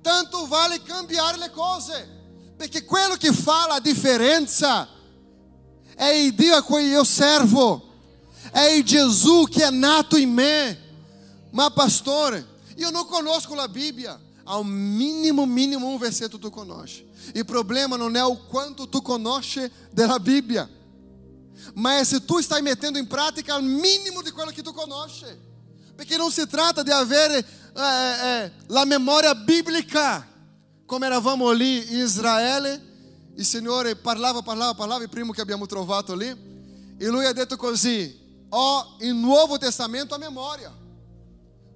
tanto 0.00 0.46
vale 0.46 0.82
cambiare 0.82 1.38
le 1.38 1.50
cose, 1.50 2.08
perché 2.56 2.84
quello 2.84 3.16
che 3.16 3.32
fa 3.32 3.66
la 3.68 3.80
differenza 3.80 4.88
è 5.94 6.06
il 6.06 6.34
Dio 6.34 6.54
a 6.54 6.62
cui 6.62 6.86
io 6.86 7.04
servo, 7.04 7.88
è 8.50 8.64
il 8.64 8.84
Gesù 8.84 9.46
che 9.50 9.64
è 9.64 9.70
nato 9.70 10.16
in 10.16 10.32
me. 10.32 10.78
Ma 11.50 11.70
pastore, 11.70 12.60
io 12.76 12.90
non 12.90 13.06
conosco 13.06 13.54
la 13.54 13.68
Bibbia. 13.68 14.18
Ao 14.44 14.64
mínimo, 14.64 15.46
mínimo 15.46 15.86
um 15.86 15.98
versetto 15.98 16.38
tu 16.38 16.50
conosce. 16.50 17.06
E 17.32 17.42
o 17.42 17.44
problema 17.44 17.96
não 17.96 18.10
é 18.10 18.24
o 18.24 18.36
quanto 18.36 18.86
tu 18.86 19.00
conosce 19.00 19.70
della 19.92 20.18
Bíblia, 20.18 20.68
mas 21.74 22.08
se 22.08 22.20
tu 22.20 22.38
estás 22.38 22.62
metendo 22.62 22.98
em 22.98 23.04
prática 23.04 23.56
o 23.56 23.62
mínimo 23.62 24.22
de 24.22 24.32
quello 24.32 24.52
que 24.52 24.62
tu 24.62 24.72
conosce. 24.72 25.26
Porque 25.96 26.18
não 26.18 26.30
se 26.30 26.46
trata 26.46 26.82
de 26.82 26.90
haver 26.90 27.30
é, 27.30 27.44
é, 27.76 28.52
la 28.68 28.84
memória 28.84 29.34
bíblica, 29.34 30.26
come 30.86 31.06
eravamo 31.06 31.50
lì 31.52 31.92
in 31.92 32.00
Israele, 32.00 32.80
il 33.36 33.44
Signore 33.44 33.96
parlava, 33.96 34.42
parlava, 34.42 34.74
parlava, 34.74 35.02
il 35.02 35.08
primo 35.08 35.32
che 35.32 35.40
abbiamo 35.40 35.66
trovato 35.66 36.14
lì, 36.14 36.28
e 36.98 37.08
lui 37.08 37.24
ha 37.24 37.32
detto 37.32 37.56
così, 37.56 38.20
ho 38.48 38.96
il 39.00 39.14
Nuovo 39.14 39.58
Testamento 39.58 40.14
a 40.14 40.18
memoria. 40.18 40.72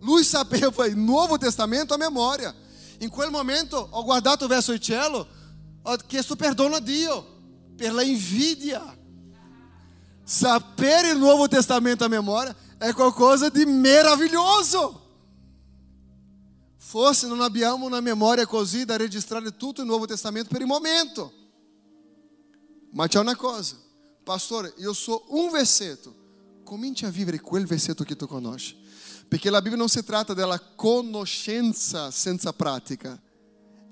Lui 0.00 0.22
sapeva 0.22 0.86
il 0.86 0.96
Nuovo 0.96 1.38
Testamento 1.38 1.94
a 1.94 1.96
memoria. 1.96 2.54
In 2.98 3.08
quel 3.08 3.30
momento 3.30 3.88
ho 3.90 4.02
guardato 4.04 4.46
verso 4.46 4.72
il 4.72 4.80
cielo, 4.80 5.26
ho 5.82 5.96
chiesto 6.06 6.36
perdono 6.36 6.76
a 6.76 6.80
Dio 6.80 7.26
per 7.76 7.92
la 7.92 8.02
invidia. 8.02 8.95
Sapere 10.28 11.12
il 11.12 11.18
Nuovo 11.18 11.46
Testamento 11.46 12.04
a 12.04 12.08
memoria 12.08 12.52
è 12.78 12.92
qualcosa 12.92 13.48
di 13.48 13.64
meraviglioso. 13.64 15.02
Forse 16.78 17.28
non 17.28 17.40
abbiamo 17.40 17.86
una 17.86 18.00
memoria 18.00 18.44
così 18.44 18.84
da 18.84 18.96
registrare 18.96 19.56
tutto 19.56 19.82
il 19.82 19.86
Nuovo 19.86 20.04
Testamento 20.04 20.48
per 20.48 20.62
il 20.62 20.66
momento. 20.66 21.32
Ma 22.90 23.06
c'è 23.06 23.20
una 23.20 23.36
cosa, 23.36 23.76
pastore, 24.24 24.74
io 24.78 24.92
so 24.94 25.26
un 25.28 25.48
versetto, 25.52 26.12
cominci 26.64 27.04
a 27.04 27.10
vivere 27.10 27.38
quel 27.38 27.64
versetto 27.64 28.02
che 28.02 28.16
tu 28.16 28.26
conosci. 28.26 28.76
Perché 29.28 29.48
la 29.48 29.62
Bibbia 29.62 29.78
non 29.78 29.88
si 29.88 30.02
tratta 30.02 30.34
della 30.34 30.58
conoscenza 30.58 32.10
senza 32.10 32.52
pratica, 32.52 33.16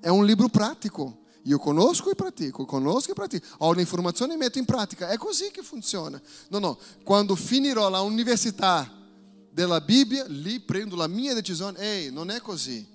è 0.00 0.08
un 0.08 0.26
libro 0.26 0.48
pratico. 0.48 1.23
Io 1.46 1.58
conosco 1.58 2.10
e 2.10 2.14
pratico, 2.14 2.64
conosco 2.64 3.10
e 3.10 3.14
pratico. 3.14 3.46
Ho 3.58 3.68
un'informazione 3.68 4.34
e 4.34 4.36
metto 4.36 4.58
in 4.58 4.64
pratica. 4.64 5.08
È 5.08 5.16
così 5.16 5.50
che 5.50 5.62
funziona. 5.62 6.20
No, 6.48 6.58
no, 6.58 6.78
quando 7.02 7.34
finirò 7.34 7.88
la 7.90 8.00
università 8.00 8.90
della 9.50 9.80
Bibbia, 9.80 10.24
lì 10.26 10.60
prendo 10.60 10.96
la 10.96 11.06
mia 11.06 11.34
decisione. 11.34 11.78
Ehi, 11.78 12.10
non 12.10 12.30
è 12.30 12.40
così. 12.40 12.86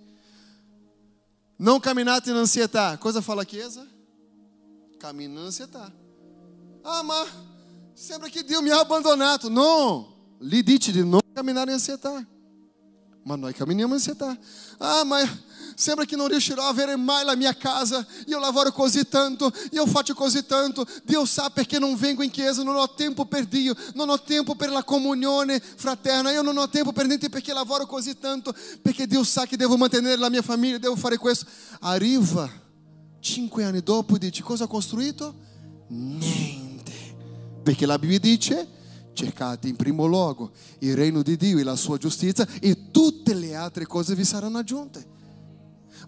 Non 1.57 1.79
camminate 1.79 2.31
in 2.31 2.37
ansietà. 2.37 2.97
Cosa 2.97 3.21
fa 3.21 3.35
la 3.35 3.43
Chiesa? 3.43 3.85
Cammina 4.97 5.39
in 5.39 5.45
ansietà. 5.45 5.91
Ah, 6.81 7.03
ma 7.03 7.23
sembra 7.93 8.29
che 8.29 8.43
Dio 8.43 8.61
mi 8.61 8.69
ha 8.69 8.79
abbandonato. 8.79 9.47
No, 9.47 10.35
lì 10.39 10.63
dice 10.63 10.91
di 10.91 11.07
non 11.07 11.21
camminare 11.33 11.69
in 11.69 11.75
ansietà. 11.75 12.25
Ma 13.23 13.35
noi 13.35 13.53
camminiamo 13.53 13.93
in 13.93 13.99
ansietà. 13.99 14.35
Ah, 14.79 15.03
ma 15.03 15.19
sembra 15.79 16.03
che 16.03 16.17
non 16.17 16.27
riuscirò 16.27 16.63
a 16.63 16.67
avere 16.67 16.97
mai 16.97 17.23
la 17.23 17.37
mia 17.37 17.55
casa. 17.55 18.05
Io 18.25 18.37
lavoro 18.37 18.73
così 18.73 19.07
tanto, 19.07 19.49
io 19.71 19.85
faccio 19.85 20.13
così 20.13 20.45
tanto. 20.45 20.85
Dio 21.05 21.23
sa 21.25 21.49
perché 21.49 21.79
non 21.79 21.95
vengo 21.95 22.21
in 22.21 22.29
chiesa, 22.29 22.63
non 22.63 22.75
ho 22.75 22.93
tempo 22.93 23.25
per 23.25 23.45
Dio, 23.45 23.73
non 23.93 24.09
ho 24.09 24.21
tempo 24.21 24.55
per 24.55 24.71
la 24.71 24.83
comunione 24.83 25.59
fraterna, 25.59 26.31
io 26.31 26.41
non 26.41 26.57
ho 26.57 26.67
tempo 26.67 26.91
per 26.91 27.07
niente 27.07 27.29
perché 27.29 27.53
lavoro 27.53 27.85
così 27.85 28.19
tanto, 28.19 28.53
perché 28.81 29.07
Dio 29.07 29.23
sa 29.23 29.45
che 29.45 29.55
devo 29.55 29.77
mantenere 29.77 30.17
la 30.17 30.29
mia 30.29 30.41
famiglia, 30.41 30.77
devo 30.77 30.97
fare 30.97 31.15
questo. 31.15 31.45
Arriva 31.79 32.49
cinque 33.21 33.63
anni 33.63 33.81
dopo 33.81 34.17
e 34.17 34.19
dice 34.19 34.43
cosa 34.43 34.65
ha 34.65 34.67
costruito? 34.67 35.33
Niente. 35.87 36.91
Perché 37.63 37.85
la 37.85 37.97
Bibbia 37.97 38.19
dice 38.19 38.67
cercate 39.13 39.67
in 39.67 39.75
primo 39.75 40.05
luogo 40.05 40.51
il 40.79 40.95
regno 40.95 41.21
di 41.21 41.35
Dio 41.37 41.57
e 41.57 41.63
la 41.63 41.75
sua 41.75 41.97
giustizia 41.97 42.47
e 42.59 42.89
tutte 42.91 43.33
le 43.33 43.55
altre 43.55 43.85
cose 43.85 44.13
vi 44.13 44.25
saranno 44.25 44.57
aggiunte. 44.57 45.18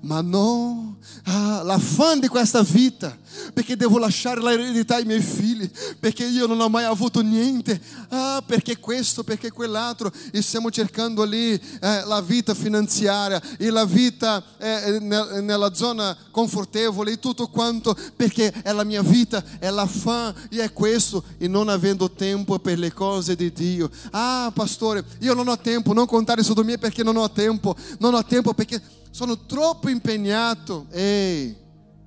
Ma 0.04 0.22
no, 0.22 0.98
ah, 1.26 1.62
l'affanno 1.64 2.22
di 2.22 2.28
questa 2.28 2.64
vita, 2.64 3.16
perché 3.54 3.76
devo 3.76 4.00
lasciare 4.00 4.42
l'eredità 4.42 4.96
ai 4.96 5.06
miei 5.06 5.22
figli, 5.22 5.70
perché 6.00 6.26
io 6.26 6.48
non 6.48 6.60
ho 6.60 6.70
mai 6.70 6.86
avuto 6.86 7.22
niente, 7.22 7.80
ah, 8.10 8.42
perché 8.44 8.80
questo, 8.80 9.24
perché 9.24 9.52
quell'altro, 9.52 10.12
e 10.32 10.42
stiamo 10.42 10.72
cercando 10.72 11.24
lì 11.24 11.54
eh, 11.54 12.04
la 12.06 12.20
vita 12.20 12.56
finanziaria 12.56 13.40
e 13.58 13.70
la 13.70 13.86
vita 13.86 14.44
eh, 14.58 14.98
nella 15.00 15.72
zona 15.76 16.18
confortevole 16.32 17.12
e 17.12 17.20
tutto 17.20 17.48
quanto, 17.50 17.96
perché 18.16 18.52
è 18.64 18.72
la 18.72 18.84
mia 18.84 19.04
vita, 19.04 19.44
è 19.60 19.70
l'affanno 19.70 20.34
e 20.50 20.64
è 20.64 20.74
questo, 20.74 21.24
e 21.38 21.48
non 21.48 21.70
avendo 21.70 22.10
tempo 22.10 22.58
per 22.58 22.80
le 22.80 22.92
cose 22.92 23.36
di 23.36 23.54
Dio. 23.54 23.88
Ah, 24.10 24.52
pastore, 24.52 25.06
io 25.20 25.36
non 25.36 25.48
ho 25.48 25.60
tempo, 25.60 25.94
non 25.94 26.08
contare 26.08 26.42
su 26.42 26.56
di 26.56 26.64
me 26.64 26.80
perché 26.80 27.04
non 27.04 27.18
ho 27.18 27.30
tempo, 27.30 27.76
non 28.00 28.16
ho 28.16 28.26
tempo 28.26 28.56
perché 28.56 28.82
sono 29.12 29.46
troppo 29.46 29.90
impegnato. 29.90 30.88
Ehi, 30.90 31.56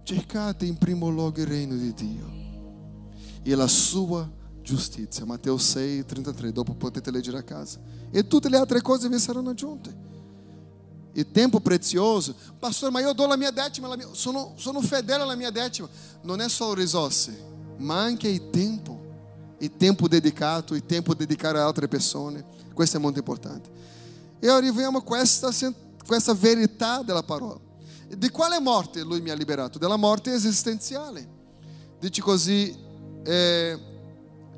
cercate 0.03 0.65
in 0.65 0.77
primo 0.77 1.09
luogo 1.09 1.41
il 1.41 1.47
regno 1.47 1.77
di 1.77 1.93
Dio 1.95 2.43
e 3.43 3.55
la 3.55 3.69
sua 3.69 4.29
giustizia. 4.63 5.25
Matteo 5.25 5.59
6, 5.59 6.07
33, 6.07 6.51
dopo 6.51 6.75
potete 6.75 7.11
leggere 7.11 7.39
a 7.39 7.43
casa. 7.43 7.79
E 8.11 8.27
tutte 8.27 8.49
le 8.49 8.57
altre 8.57 8.81
cose 8.81 9.09
vi 9.09 9.19
saranno 9.19 9.51
aggiunte. 9.51 10.13
E 11.13 11.31
tempo 11.31 11.61
prezioso. 11.61 12.35
Pastor, 12.59 12.91
ma 12.91 13.01
io 13.01 13.13
do 13.13 13.27
la 13.27 13.37
mia 13.37 13.51
decima, 13.51 13.95
mia... 13.95 14.09
Sono, 14.13 14.55
sono 14.57 14.81
fedele 14.81 15.23
alla 15.23 15.37
mia 15.37 15.51
decima. 15.51 15.89
Non 16.23 16.41
è 16.41 16.49
solo 16.49 16.75
risorse, 16.75 17.39
ma 17.77 18.01
anche 18.01 18.29
il 18.29 18.51
tempo. 18.51 19.03
Il 19.59 19.77
tempo 19.77 20.09
dedicato, 20.09 20.75
il 20.75 20.85
tempo 20.85 21.15
dedicato 21.15 21.59
a 21.59 21.65
altre 21.65 21.87
persone. 21.87 22.45
Questo 22.73 22.97
è 22.97 23.01
molto 23.01 23.19
importante. 23.19 23.71
E 24.41 24.49
arriviamo 24.49 24.99
a 24.99 25.03
questa 25.03 25.53
questa 26.07 26.35
verità 26.35 27.03
della 27.03 27.23
parola. 27.23 27.61
Di 28.09 28.29
quale 28.31 28.61
morte 28.61 29.03
lui 29.03 29.21
mi 29.21 29.31
ha 29.31 29.35
liberato? 29.35 29.79
Della 29.79 29.97
morte 29.97 30.33
esistenziale. 30.33 31.27
Dice 31.99 32.21
così 32.21 32.77
eh, 33.25 33.79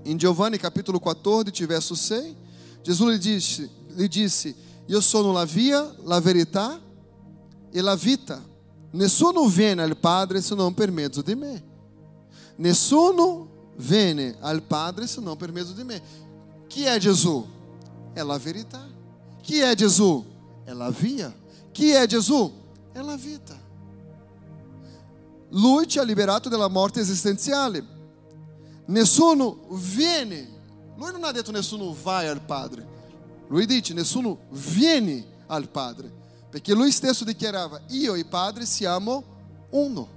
in 0.02 0.16
Giovanni 0.16 0.58
capitolo 0.58 0.98
14, 0.98 1.66
verso 1.66 1.94
6, 1.94 2.36
Gesù 2.82 3.08
gli 3.08 3.18
disse, 3.18 3.68
gli 3.94 4.08
disse, 4.08 4.54
io 4.86 5.00
sono 5.00 5.32
la 5.32 5.44
via, 5.44 5.94
la 6.04 6.20
verità 6.20 6.80
e 7.70 7.80
la 7.80 7.96
vita. 7.96 8.42
Nessuno 8.92 9.46
viene 9.46 9.82
al 9.82 9.96
Padre 9.96 10.40
se 10.40 10.54
non 10.54 10.74
per 10.74 10.90
mezzo 10.90 11.22
di 11.22 11.34
me. 11.34 11.64
Nessuno 12.56 13.72
viene 13.76 14.36
al 14.40 14.62
Padre 14.62 15.06
se 15.06 15.20
non 15.20 15.36
per 15.36 15.52
mezzo 15.52 15.72
di 15.72 15.84
me. 15.84 16.00
Chi 16.66 16.84
è 16.84 16.98
Gesù? 16.98 17.44
È 18.12 18.22
la 18.22 18.38
verità. 18.38 18.86
Chi 19.42 19.58
è 19.58 19.74
Gesù? 19.74 20.24
È 20.66 20.72
la 20.72 20.90
via. 20.90 21.32
Chi 21.70 21.90
è 21.90 22.06
Gesù? 22.06 22.52
È 22.92 23.00
la 23.00 23.16
vita. 23.16 23.56
Lui 25.50 25.86
ci 25.86 26.00
ha 26.00 26.02
liberato 26.02 26.48
dalla 26.48 26.68
morte 26.68 27.00
esistenziale. 27.00 27.84
Nessuno 28.86 29.66
viene. 29.70 30.48
Lui 30.96 31.12
non 31.12 31.22
ha 31.22 31.30
detto 31.30 31.52
nessuno 31.52 31.96
vai 32.02 32.26
al 32.26 32.40
Padre. 32.42 32.94
Lui 33.48 33.64
dice 33.64 33.94
nessuno 33.94 34.40
viene 34.50 35.24
al 35.46 35.68
Padre. 35.68 36.12
Perché 36.50 36.74
lui 36.74 36.90
stesso 36.90 37.22
dichiarava, 37.22 37.80
io 37.90 38.14
e 38.14 38.24
Padre 38.24 38.66
siamo 38.66 39.22
uno. 39.70 40.08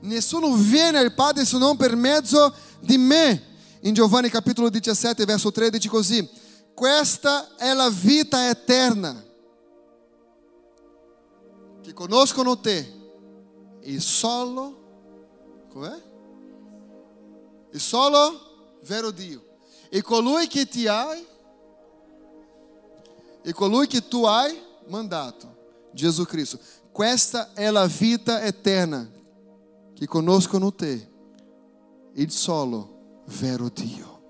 Nessuno 0.00 0.54
viene 0.54 0.98
al 0.98 1.14
Padre 1.14 1.46
se 1.46 1.56
non 1.56 1.76
per 1.76 1.96
mezzo 1.96 2.52
di 2.80 2.98
me. 2.98 3.42
In 3.80 3.94
Giovanni 3.94 4.28
capitolo 4.28 4.68
17, 4.68 5.24
verso 5.24 5.50
13 5.50 5.88
così. 5.88 6.28
questa 6.74 7.56
è 7.56 7.72
la 7.74 7.90
vita 7.90 8.48
eterna, 8.48 9.22
che 11.92 11.98
conoscono 11.98 12.58
te, 12.58 12.90
il 13.82 14.00
solo, 14.00 15.66
com'è? 15.68 16.02
Il 17.72 17.80
solo 17.80 18.78
vero 18.84 19.10
Dio, 19.10 19.58
e 19.90 20.00
colui 20.00 20.46
che 20.46 20.66
ti 20.66 20.86
hai, 20.86 21.26
e 23.42 23.52
colui 23.52 23.86
che 23.86 24.08
tu 24.08 24.24
hai 24.24 24.58
mandato, 24.86 25.90
Jesus 25.92 26.26
Cristo. 26.26 26.58
Questa 26.90 27.52
è 27.52 27.70
la 27.70 27.86
vita 27.86 28.42
eterna, 28.42 29.06
che 29.92 30.06
conoscono 30.06 30.72
te, 30.72 31.10
il 32.14 32.30
solo 32.30 33.22
vero 33.26 33.68
Dio. 33.68 34.20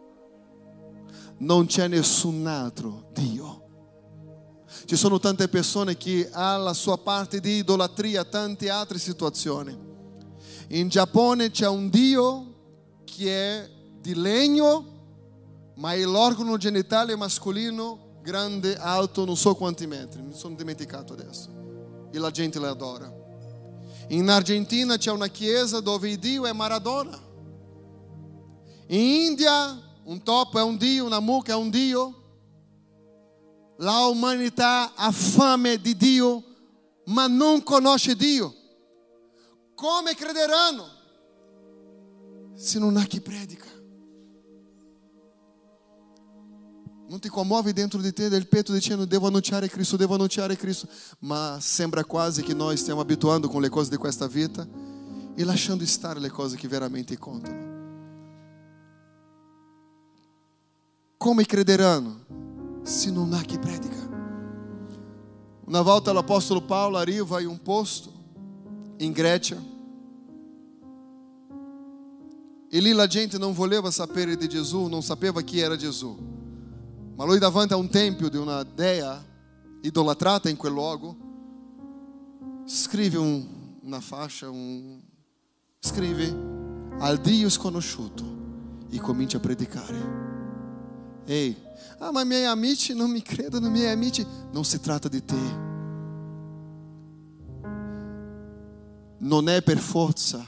Non 1.38 1.66
c'è 1.66 1.86
nessun 1.86 2.44
altro 2.46 3.08
Dio. 3.12 3.61
Ci 4.84 4.96
sono 4.96 5.18
tante 5.18 5.48
persone 5.48 5.96
che 5.96 6.28
hanno 6.32 6.64
la 6.64 6.74
sua 6.74 6.98
parte 6.98 7.40
di 7.40 7.58
idolatria, 7.58 8.24
tante 8.24 8.68
altre 8.68 8.98
situazioni. 8.98 9.76
In 10.68 10.88
Giappone 10.88 11.50
c'è 11.50 11.68
un 11.68 11.88
Dio 11.88 12.54
che 13.04 13.60
è 13.60 13.70
di 14.00 14.14
legno, 14.14 14.84
ma 15.76 15.94
l'organo 15.96 16.56
genitale 16.56 17.16
masculino 17.16 18.10
grande, 18.22 18.76
alto, 18.76 19.24
non 19.24 19.36
so 19.36 19.54
quanti 19.54 19.86
metri, 19.86 20.22
mi 20.22 20.32
sono 20.32 20.54
dimenticato 20.54 21.12
adesso. 21.12 21.50
E 22.10 22.18
la 22.18 22.30
gente 22.30 22.58
lo 22.58 22.68
adora. 22.68 23.12
In 24.08 24.28
Argentina 24.28 24.96
c'è 24.96 25.10
una 25.10 25.28
chiesa 25.28 25.80
dove 25.80 26.10
il 26.10 26.18
Dio 26.18 26.46
è 26.46 26.52
Maradona. 26.52 27.18
In 28.88 29.00
India 29.00 29.80
un 30.04 30.22
topo 30.22 30.58
è 30.58 30.62
un 30.62 30.76
Dio, 30.76 31.04
una 31.04 31.20
mucca 31.20 31.52
è 31.52 31.56
un 31.56 31.70
Dio. 31.70 32.21
La 33.82 34.06
umanità 34.06 34.94
ha 34.94 35.10
fame 35.10 35.80
di 35.80 35.96
Dio, 35.96 36.42
ma 37.06 37.26
non 37.26 37.64
conosce 37.64 38.14
Dio. 38.14 38.54
Come 39.74 40.14
crederanno 40.14 40.86
se 42.54 42.78
non 42.78 42.96
há 42.96 43.02
chi 43.02 43.20
predica? 43.20 43.66
Non 47.08 47.18
ti 47.18 47.28
commuovi 47.28 47.72
dentro 47.72 48.00
di 48.00 48.12
te 48.12 48.28
del 48.28 48.46
petto 48.46 48.72
dicendo 48.72 49.04
devo 49.04 49.26
annunciare 49.26 49.68
Cristo, 49.68 49.96
devo 49.96 50.14
annunciare 50.14 50.56
Cristo, 50.56 50.86
ma 51.20 51.58
sembra 51.60 52.04
quasi 52.04 52.42
che 52.42 52.54
noi 52.54 52.76
stiamo 52.76 53.00
abituando 53.00 53.48
con 53.48 53.60
le 53.60 53.68
cose 53.68 53.90
di 53.90 53.96
questa 53.96 54.28
vita 54.28 54.64
e 55.34 55.44
lasciando 55.44 55.84
stare 55.86 56.20
le 56.20 56.30
cose 56.30 56.56
che 56.56 56.68
veramente 56.68 57.18
contano. 57.18 57.70
Come 61.16 61.44
crederanno 61.44 62.41
se 62.82 63.10
há 63.10 63.40
chi 63.42 63.58
predica? 63.58 64.10
Una 65.64 65.82
volta 65.82 66.12
l'Apostolo 66.12 66.62
Paolo 66.62 66.98
arriva 66.98 67.40
in 67.40 67.48
un 67.48 67.62
posto 67.62 68.12
in 68.98 69.12
Grecia 69.12 69.56
e 72.68 72.80
lì 72.80 72.92
la 72.92 73.06
gente 73.06 73.38
non 73.38 73.52
voleva 73.52 73.90
sapere 73.90 74.36
di 74.36 74.48
Gesù, 74.48 74.86
non 74.86 75.02
sapeva 75.02 75.42
chi 75.42 75.60
era 75.60 75.76
Gesù. 75.76 76.16
Ma 77.14 77.24
lui 77.24 77.38
davanti 77.38 77.74
a 77.74 77.76
un 77.76 77.88
tempio 77.90 78.30
di 78.30 78.38
una 78.38 78.62
dea 78.62 79.22
idolatrata 79.82 80.48
in 80.48 80.56
quel 80.56 80.72
luogo, 80.72 81.16
scrive 82.64 83.18
un, 83.18 83.46
una 83.82 84.00
fascia, 84.00 84.48
un, 84.48 85.00
scrive 85.78 86.34
al 86.98 87.18
Dio 87.18 87.50
sconosciuto 87.50 88.24
e 88.88 88.98
comincia 89.00 89.36
a 89.36 89.40
predicare. 89.40 90.41
Ehi, 91.24 91.56
ah 91.98 92.10
ma 92.10 92.24
miei 92.24 92.44
amici 92.44 92.94
non 92.94 93.10
mi 93.10 93.22
credono, 93.22 93.68
miei 93.68 93.90
amici, 93.90 94.26
non 94.52 94.64
si 94.64 94.80
tratta 94.80 95.08
di 95.08 95.24
te. 95.24 95.70
Non 99.18 99.48
è 99.48 99.62
per 99.62 99.78
forza, 99.78 100.44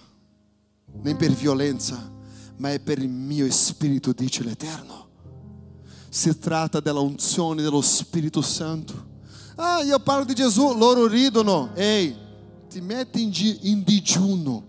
né 1.03 1.15
per 1.15 1.31
violenza, 1.31 2.11
ma 2.57 2.73
è 2.73 2.81
per 2.81 2.99
il 2.99 3.09
mio 3.09 3.51
spirito, 3.51 4.13
dice 4.13 4.43
l'Eterno. 4.43 5.09
Si 6.09 6.39
tratta 6.39 6.81
della 6.81 7.01
unzione 7.01 7.63
dello 7.63 7.81
Spirito 7.81 8.41
Santo. 8.41 9.13
Ah, 9.57 9.83
io 9.83 9.99
parlo 10.01 10.25
di 10.25 10.35
Gesù, 10.35 10.77
loro 10.77 11.07
ridono. 11.07 11.71
Ehi, 11.75 12.15
ti 12.69 12.81
metti 12.81 13.23
in, 13.23 13.59
in 13.63 13.83
digiuno, 13.85 14.65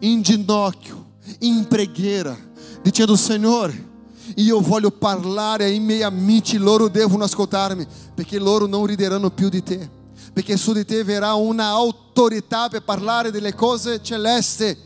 in 0.00 0.22
ginocchio, 0.22 1.12
in 1.40 1.66
preghiera, 1.66 2.36
dicendo 2.82 3.16
Signore, 3.16 3.87
io 4.36 4.60
voglio 4.60 4.90
parlare 4.90 5.64
ai 5.64 5.80
miei 5.80 6.02
amici, 6.02 6.56
loro 6.56 6.88
devono 6.88 7.24
ascoltarmi, 7.24 7.86
perché 8.14 8.38
loro 8.38 8.66
non 8.66 8.86
rideranno 8.86 9.30
più 9.30 9.48
di 9.48 9.62
te, 9.62 9.90
perché 10.32 10.56
su 10.56 10.72
di 10.72 10.84
te 10.84 11.02
verrà 11.04 11.34
una 11.34 11.66
autorità 11.68 12.68
per 12.68 12.82
parlare 12.82 13.30
delle 13.30 13.54
cose 13.54 14.02
celesti. 14.02 14.76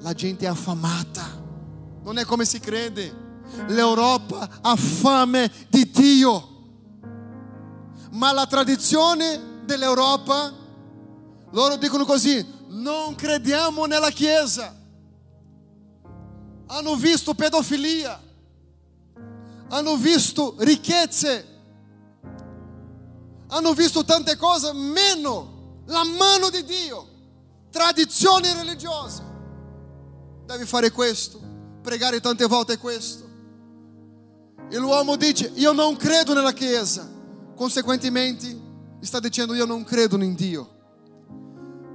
La 0.00 0.12
gente 0.12 0.44
è 0.44 0.48
affamata, 0.48 1.24
non 2.02 2.18
è 2.18 2.24
come 2.24 2.44
si 2.44 2.60
crede. 2.60 3.24
L'Europa 3.68 4.48
ha 4.60 4.76
fame 4.76 5.50
di 5.68 5.90
Dio, 5.90 6.48
ma 8.10 8.32
la 8.32 8.46
tradizione 8.46 9.40
dell'Europa, 9.64 10.52
loro 11.52 11.76
dicono 11.76 12.04
così, 12.04 12.44
non 12.68 13.14
crediamo 13.14 13.86
nella 13.86 14.10
Chiesa. 14.10 14.74
Hanno 16.66 16.96
visto 16.96 17.32
pedofilia, 17.34 18.20
hanno 19.68 19.96
visto 19.96 20.54
ricchezze, 20.58 21.46
hanno 23.48 23.72
visto 23.72 24.04
tante 24.04 24.36
cose, 24.36 24.72
meno 24.72 25.82
la 25.86 26.04
mano 26.04 26.50
di 26.50 26.64
Dio, 26.64 27.08
tradizioni 27.70 28.52
religiose. 28.52 29.22
Devi 30.46 30.64
fare 30.64 30.90
questo, 30.90 31.40
pregare 31.82 32.20
tante 32.20 32.46
volte 32.46 32.78
questo. 32.78 33.24
E 34.68 34.78
l'uomo 34.78 35.16
dice, 35.16 35.50
io 35.54 35.72
non 35.72 35.96
credo 35.96 36.34
nella 36.34 36.52
Chiesa, 36.52 37.08
conseguentemente 37.54 38.64
sta 39.00 39.20
dicendo 39.20 39.54
io 39.54 39.64
non 39.64 39.84
credo 39.84 40.16
in 40.22 40.34
Dio. 40.34 40.74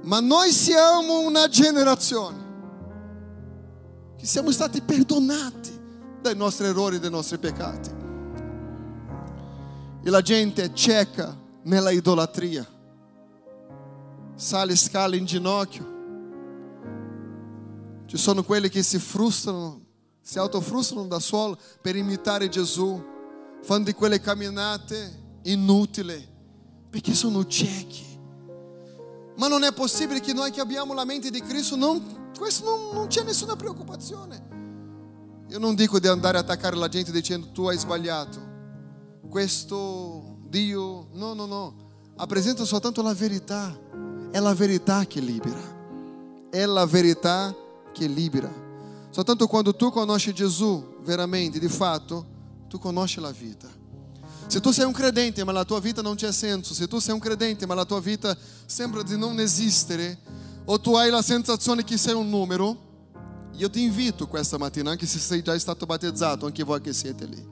Ma 0.04 0.20
noi 0.20 0.50
siamo 0.50 1.20
una 1.20 1.46
generazione 1.48 2.40
che 4.16 4.26
siamo 4.26 4.50
stati 4.50 4.80
perdonati 4.80 5.61
dai 6.22 6.36
nostri 6.36 6.66
errori, 6.66 6.98
dai 6.98 7.10
nostri 7.10 7.36
peccati. 7.36 7.90
E 10.04 10.10
la 10.10 10.22
gente 10.22 10.62
è 10.62 10.72
cieca 10.72 11.36
nella 11.64 11.90
idolatria. 11.90 12.66
Sale 14.34 14.74
scala 14.76 15.16
in 15.16 15.26
ginocchio. 15.26 15.90
Ci 18.06 18.16
sono 18.16 18.42
quelli 18.42 18.68
che 18.68 18.82
si 18.82 18.98
frustrano, 18.98 19.80
si 20.20 20.38
autofrustrano 20.38 21.06
da 21.06 21.18
solo 21.18 21.58
per 21.80 21.96
imitare 21.96 22.48
Gesù, 22.48 23.02
fanno 23.62 23.84
di 23.84 23.92
quelle 23.92 24.20
camminate 24.20 25.20
inutili, 25.42 26.28
perché 26.90 27.14
sono 27.14 27.46
ciechi. 27.46 28.10
Ma 29.36 29.48
non 29.48 29.62
è 29.62 29.72
possibile 29.72 30.20
che 30.20 30.32
noi 30.32 30.50
che 30.50 30.60
abbiamo 30.60 30.92
la 30.94 31.04
mente 31.04 31.30
di 31.30 31.40
Cristo, 31.40 31.74
non, 31.76 32.30
questo 32.36 32.64
non, 32.64 32.94
non 32.94 33.06
c'è 33.06 33.22
nessuna 33.22 33.56
preoccupazione. 33.56 34.51
Io 35.52 35.58
non 35.58 35.74
dico 35.74 35.98
di 35.98 36.06
andare 36.08 36.38
a 36.38 36.40
attaccare 36.40 36.76
la 36.76 36.88
gente 36.88 37.12
dicendo 37.12 37.48
tu 37.52 37.66
hai 37.66 37.76
sbagliato. 37.76 38.40
Questo 39.28 40.38
Dio, 40.48 41.08
no, 41.12 41.34
no, 41.34 41.44
no. 41.44 41.74
Apresenta 42.16 42.64
soltanto 42.64 43.02
la 43.02 43.12
verità. 43.12 43.78
È 44.30 44.40
la 44.40 44.54
verità 44.54 45.04
che 45.04 45.20
libera. 45.20 45.60
È 46.48 46.64
la 46.64 46.86
verità 46.86 47.54
che 47.92 48.06
libera. 48.06 48.50
Soltanto 49.10 49.46
quando 49.46 49.76
tu 49.76 49.90
conosci 49.90 50.32
Gesù 50.32 50.96
veramente, 51.02 51.58
di 51.58 51.68
fatto, 51.68 52.24
tu 52.66 52.78
conosci 52.78 53.20
la 53.20 53.30
vita. 53.30 53.68
Se 54.46 54.58
tu 54.58 54.70
sei 54.70 54.86
un 54.86 54.92
credente 54.92 55.44
ma 55.44 55.52
la 55.52 55.66
tua 55.66 55.80
vita 55.80 56.00
non 56.00 56.14
c'è 56.14 56.32
senso, 56.32 56.72
se 56.72 56.88
tu 56.88 56.98
sei 56.98 57.12
un 57.12 57.20
credente 57.20 57.66
ma 57.66 57.74
la 57.74 57.84
tua 57.84 58.00
vita 58.00 58.34
sembra 58.64 59.02
di 59.02 59.18
non 59.18 59.38
esistere, 59.38 60.18
o 60.64 60.80
tu 60.80 60.94
hai 60.94 61.10
la 61.10 61.20
sensazione 61.20 61.84
che 61.84 61.98
sei 61.98 62.14
un 62.14 62.30
numero, 62.30 62.91
io 63.54 63.68
ti 63.68 63.82
invito 63.82 64.26
questa 64.26 64.56
mattina, 64.56 64.90
anche 64.90 65.06
se 65.06 65.18
sei 65.18 65.42
già 65.42 65.58
stato 65.58 65.84
battezzato, 65.86 66.46
anche 66.46 66.64
voi 66.64 66.80
che 66.80 66.92
siete 66.92 67.26
lì, 67.26 67.46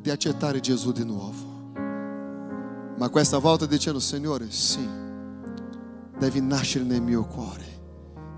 di 0.00 0.10
accettare 0.10 0.60
Gesù 0.60 0.92
di 0.92 1.04
nuovo. 1.04 1.48
Ma 2.96 3.08
questa 3.08 3.38
volta 3.38 3.66
dicendo, 3.66 3.98
Signore, 3.98 4.50
sì, 4.50 4.86
devi 6.18 6.40
nascere 6.40 6.84
nel 6.84 7.02
mio 7.02 7.24
cuore, 7.26 7.64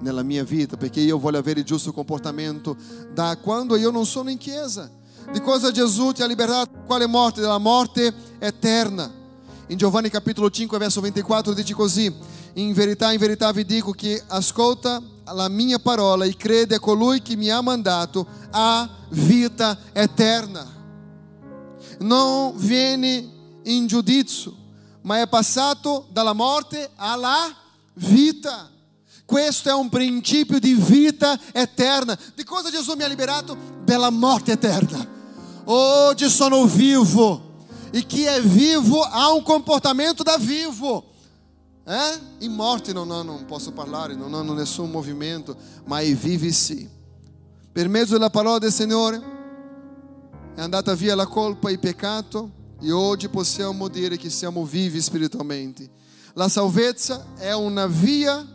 nella 0.01 0.23
mia 0.23 0.45
vita, 0.45 0.77
perché 0.77 1.01
io 1.01 1.19
voglio 1.19 1.39
avere 1.39 1.61
il 1.61 1.67
giusto 1.67 1.93
comportamento 1.93 2.77
da 3.13 3.37
quando 3.37 3.77
io 3.77 3.91
non 3.91 4.07
sono 4.07 4.31
in 4.31 4.39
chiesa. 4.39 4.91
Di 5.31 5.41
cosa 5.41 5.71
Gesù 5.71 6.13
ti 6.13 6.23
ha 6.23 6.27
liberato? 6.27 6.83
Quale 6.87 7.07
morte? 7.07 7.41
Della 7.41 7.59
morte 7.59 8.13
eterna. 8.39 9.11
In 9.69 9.77
Giovanni 9.77 10.11
capitolo 10.11 10.51
5, 10.51 10.79
verso 10.79 11.01
24 11.01 11.53
dice 11.53 11.75
così: 11.75 12.13
In 12.55 12.73
verità, 12.73 13.13
in 13.13 13.19
verità 13.19 13.53
vi 13.53 13.65
dico 13.65 13.93
che 13.93 14.23
ascolta 14.27 15.01
la 15.33 15.49
mia 15.49 15.79
parola 15.79 16.25
e 16.25 16.37
crede 16.37 16.77
a 16.77 16.81
colui 16.81 17.23
che 17.23 17.37
mi 17.37 17.51
ha 17.51 17.61
mandato 17.61 18.27
ha 18.51 18.89
vita 19.11 19.79
eterna. 19.93 20.81
non 22.01 22.53
viene 22.57 23.31
in 23.65 23.87
giudizio, 23.87 24.55
ma 25.03 25.21
è 25.21 25.29
passato 25.29 26.07
dalla 26.11 26.33
morte 26.33 26.91
alla 26.97 27.55
vita. 27.95 28.71
Questo 29.25 29.69
è 29.69 29.73
un 29.73 29.89
principio 29.89 30.59
di 30.59 30.75
vita 30.75 31.39
eterna. 31.53 32.19
Di 32.35 32.45
cosa 32.45 32.71
Gesù 32.71 32.95
mi 32.95 33.03
ha 33.03 33.07
liberato? 33.07 33.57
Della 33.85 34.11
morte 34.11 34.53
eterna. 34.53 35.07
Oggi 35.65 36.29
sono 36.29 36.67
vivo. 36.67 37.51
E 37.91 38.05
chi 38.07 38.25
è 38.25 38.41
vivo 38.43 39.03
ha 39.03 39.33
un 39.33 39.43
comportamento 39.43 40.23
da 40.23 40.37
vivo. 40.39 41.12
É? 41.85 42.45
Em 42.45 42.49
morte 42.49 42.93
não, 42.95 43.05
não, 43.05 43.25
não 43.25 43.45
posso 43.45 43.73
parlare, 43.73 44.15
non 44.15 44.33
hanno 44.35 44.55
nessun 44.55 44.89
movimento, 44.89 45.57
ma 45.85 46.01
vive 46.01 46.53
sì. 46.53 46.89
Per 47.73 47.89
mezzo 47.89 48.13
della 48.13 48.31
parola 48.31 48.59
del 48.59 48.71
Signore 48.71 49.21
è 50.55 50.61
andata 50.61 50.95
via 50.95 51.15
la 51.15 51.27
colpa 51.27 51.69
e 51.69 51.73
il 51.73 51.79
peccato 51.79 52.51
e 52.81 52.93
oggi 52.93 53.29
possiamo 53.29 53.89
dire 53.89 54.17
che 54.17 54.31
siamo 54.31 54.65
vivi 54.65 55.01
spiritualmente. 55.01 55.89
La 56.35 56.49
salvezza 56.49 57.35
è 57.37 57.53
una 57.53 57.87
via 57.87 58.47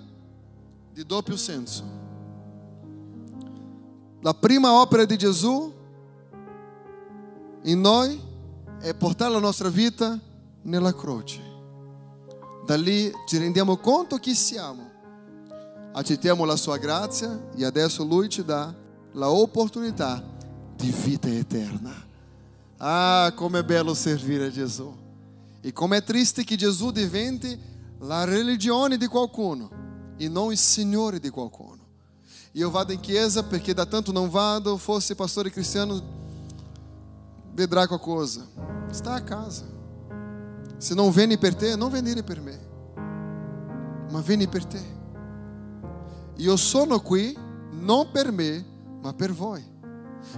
di 0.93 1.05
doppio 1.05 1.36
senso. 1.36 1.84
La 4.21 4.34
prima 4.34 4.73
opera 4.80 5.05
di 5.05 5.17
Gesù 5.17 5.73
in 7.63 7.82
noi 7.82 8.19
è 8.80 8.93
portare 8.93 9.34
la 9.34 9.39
nostra 9.39 9.69
vita 9.69 10.17
nella 10.63 10.93
croce. 10.93 11.47
Da 12.68 12.76
lì 12.76 13.09
ci 13.26 13.38
rendiamo 13.38 13.78
conto 13.78 14.18
chi 14.18 14.36
siamo. 14.36 14.91
Accettiamo 15.93 16.43
la 16.43 16.57
sua 16.57 16.76
grazia 16.76 17.47
e 17.55 17.63
adesso 17.63 18.03
lui 18.03 18.28
ci 18.28 18.43
dà 18.43 18.76
la 19.13 19.30
opportunità 19.30 20.22
di 20.76 20.91
vita 20.91 21.30
eterna. 21.30 21.95
Ah, 22.76 23.32
come 23.34 23.59
è 23.59 23.63
bello 23.63 23.93
servire 23.93 24.51
Gesù. 24.51 24.93
E 25.61 25.72
come 25.72 25.95
è 25.95 26.03
triste 26.03 26.43
che 26.43 26.57
Gesù 26.57 26.91
diventi 26.91 27.57
la 27.99 28.26
religione 28.26 28.97
di 28.97 29.07
qualcuno 29.07 29.70
e 30.18 30.28
non 30.28 30.51
il 30.51 30.57
Signore 30.57 31.22
di 31.22 31.30
qualcuno. 31.30 31.86
Io 32.51 32.70
vado 32.70 32.91
in 32.91 32.99
chiesa 32.99 33.43
perché 33.43 33.74
da 33.74 33.86
tanto 33.86 34.11
non 34.11 34.30
vado, 34.30 34.76
fosse 34.76 35.15
pastore 35.15 35.51
cristiano, 35.51 36.01
vedrà 37.53 37.88
qualcosa. 37.88 38.45
Sta 38.91 39.13
a 39.13 39.22
casa. 39.22 39.76
Se 40.78 40.93
non 40.93 41.11
vieni 41.11 41.38
per 41.38 41.55
te, 41.55 41.75
non 41.75 41.91
venire 41.91 42.23
per 42.23 42.39
me, 42.39 42.59
ma 44.11 44.21
vieni 44.21 44.47
per 44.47 44.65
te. 44.65 44.95
Io 46.36 46.55
sono 46.55 46.99
qui 46.99 47.36
non 47.71 48.09
per 48.11 48.32
me, 48.32 48.63
ma 49.01 49.13
per 49.13 49.34
voi, 49.34 49.63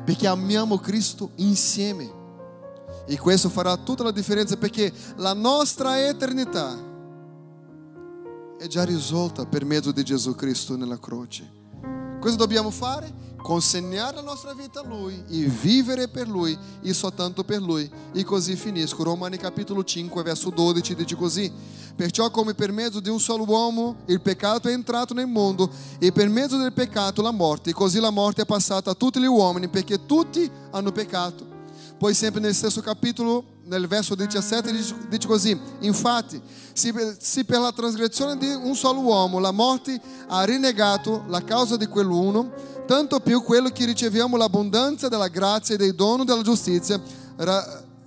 perché 0.03 0.27
amiamo 0.27 0.77
Cristo 0.77 1.31
insieme. 1.35 2.17
E 3.05 3.17
questo 3.17 3.49
farà 3.49 3.75
tutta 3.77 4.03
la 4.03 4.11
differenza 4.11 4.55
perché 4.55 4.91
la 5.17 5.33
nostra 5.33 6.05
eternità 6.07 6.77
è 8.57 8.67
già 8.67 8.83
risolta 8.83 9.45
per 9.45 9.65
mezzo 9.65 9.91
di 9.91 10.03
Gesù 10.03 10.35
Cristo 10.35 10.75
nella 10.75 10.99
croce. 10.99 11.57
Cosa 12.19 12.35
dobbiamo 12.35 12.69
fare? 12.69 13.11
Consegnare 13.41 14.15
la 14.15 14.21
nostra 14.21 14.53
vita 14.53 14.81
a 14.81 14.87
Lui 14.87 15.23
e 15.29 15.45
vivere 15.45 16.07
per 16.07 16.27
Lui 16.27 16.57
e 16.81 16.93
soltanto 16.93 17.43
per 17.43 17.61
Lui. 17.61 17.89
E 18.13 18.23
così 18.23 18.55
finisco. 18.55 19.03
Romani 19.03 19.37
capitolo 19.37 19.83
5, 19.83 20.23
verso 20.23 20.49
12 20.49 20.95
dice 20.95 21.15
così: 21.15 21.51
Perciò 21.95 22.29
come 22.29 22.53
per 22.53 22.71
mezzo 22.71 22.99
di 22.99 23.09
un 23.09 23.19
solo 23.19 23.45
uomo 23.45 23.97
il 24.05 24.21
peccato 24.21 24.69
è 24.69 24.71
entrato 24.71 25.13
nel 25.13 25.27
mondo 25.27 25.69
e 25.99 26.11
per 26.11 26.29
mezzo 26.29 26.57
del 26.57 26.73
peccato 26.73 27.21
la 27.21 27.31
morte, 27.31 27.71
e 27.71 27.73
così 27.73 27.99
la 27.99 28.09
morte 28.09 28.43
è 28.43 28.45
passata 28.45 28.91
a 28.91 28.95
tutti 28.95 29.19
gli 29.19 29.25
uomini 29.25 29.67
perché 29.67 30.05
tutti 30.05 30.49
hanno 30.71 30.91
peccato. 30.91 31.57
Poi 31.97 32.13
sempre 32.13 32.39
nel 32.39 32.55
stesso 32.55 32.79
capitolo, 32.79 33.43
nel 33.65 33.85
verso 33.85 34.15
17, 34.15 34.71
dice 35.09 35.27
così, 35.27 35.59
infatti, 35.81 36.41
se 36.71 37.43
per 37.43 37.59
la 37.59 37.73
trasgressione 37.73 38.37
di 38.37 38.47
un 38.47 38.73
solo 38.73 39.01
uomo 39.01 39.37
la 39.39 39.51
morte 39.51 39.99
ha 40.27 40.45
rinnegato 40.45 41.25
la 41.27 41.43
causa 41.43 41.75
di 41.75 41.87
quell'uno, 41.87 42.77
tanto 42.89 43.19
più 43.19 43.43
quello 43.43 43.69
che 43.69 43.85
riceviamo 43.85 44.35
l'abbondanza 44.35 45.09
della 45.09 45.27
grazia 45.27 45.75
e 45.75 45.77
dei 45.77 45.93
doni 45.93 46.25
della 46.25 46.41
giustizia 46.41 46.99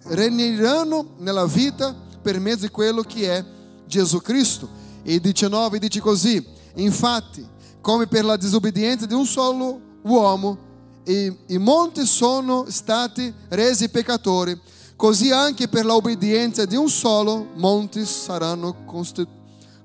regneranno 0.07 1.11
nella 1.19 1.47
vita 1.47 1.95
per 2.21 2.41
mezzo 2.41 2.63
di 2.63 2.69
quello 2.69 3.03
che 3.03 3.33
è 3.33 3.45
Gesù 3.87 4.19
Cristo. 4.19 4.69
E 5.05 5.21
19 5.21 5.79
dice 5.79 6.01
così, 6.01 6.45
infatti, 6.75 7.47
come 7.81 8.09
per 8.09 8.25
la 8.25 8.37
disobbedienza 8.37 9.07
di 9.07 9.15
un 9.15 9.25
solo 9.25 9.81
uomo, 10.03 10.59
e, 11.05 11.33
e 11.47 11.59
molti 11.59 12.05
sono 12.05 12.65
stati 12.69 13.33
resi 13.51 13.89
peccatori, 13.89 14.61
così 14.97 15.31
anche 15.31 15.69
per 15.69 15.85
la 15.85 15.95
obbedienza 15.95 16.65
di 16.65 16.75
un 16.75 16.89
solo, 16.89 17.51
molti 17.55 18.05
saranno 18.05 18.85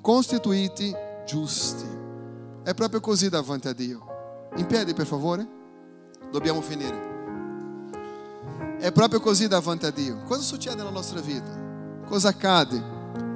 costituiti 0.02 0.92
giusti. 1.28 1.86
È 2.64 2.74
proprio 2.74 3.00
così 3.00 3.30
davanti 3.30 3.68
a 3.68 3.74
Dio. 3.74 4.07
In 4.58 4.66
piedi, 4.66 4.94
per 4.94 5.06
favore. 5.06 5.48
Dobbiamo 6.32 6.62
finire. 6.62 7.06
È 8.80 8.92
proprio 8.92 9.20
così 9.20 9.48
davanti 9.48 9.86
a 9.86 9.92
Dio. 9.92 10.24
Cosa 10.24 10.42
succede 10.42 10.76
nella 10.76 10.90
nostra 10.90 11.20
vita? 11.22 11.66
Cosa 12.06 12.30
accade 12.30 12.80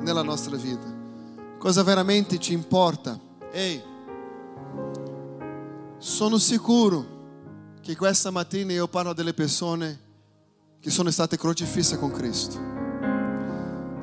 nella 0.01 0.24
nostra 0.24 0.55
vita? 0.55 0.88
Cosa 1.57 1.84
veramente 1.84 2.38
ci 2.39 2.53
importa? 2.53 3.19
Ehi, 3.51 3.82
sono 5.97 6.38
sicuro 6.38 7.19
che 7.82 7.95
questa 7.95 8.32
mattina 8.32 8.74
io 8.74 8.88
parlo 8.88 9.13
delle 9.13 9.34
persone 9.34 9.99
che 10.80 10.89
sono 10.89 11.11
state 11.11 11.38
crocifisse 11.38 11.97
con 11.97 12.11
Cristo. 12.11 12.59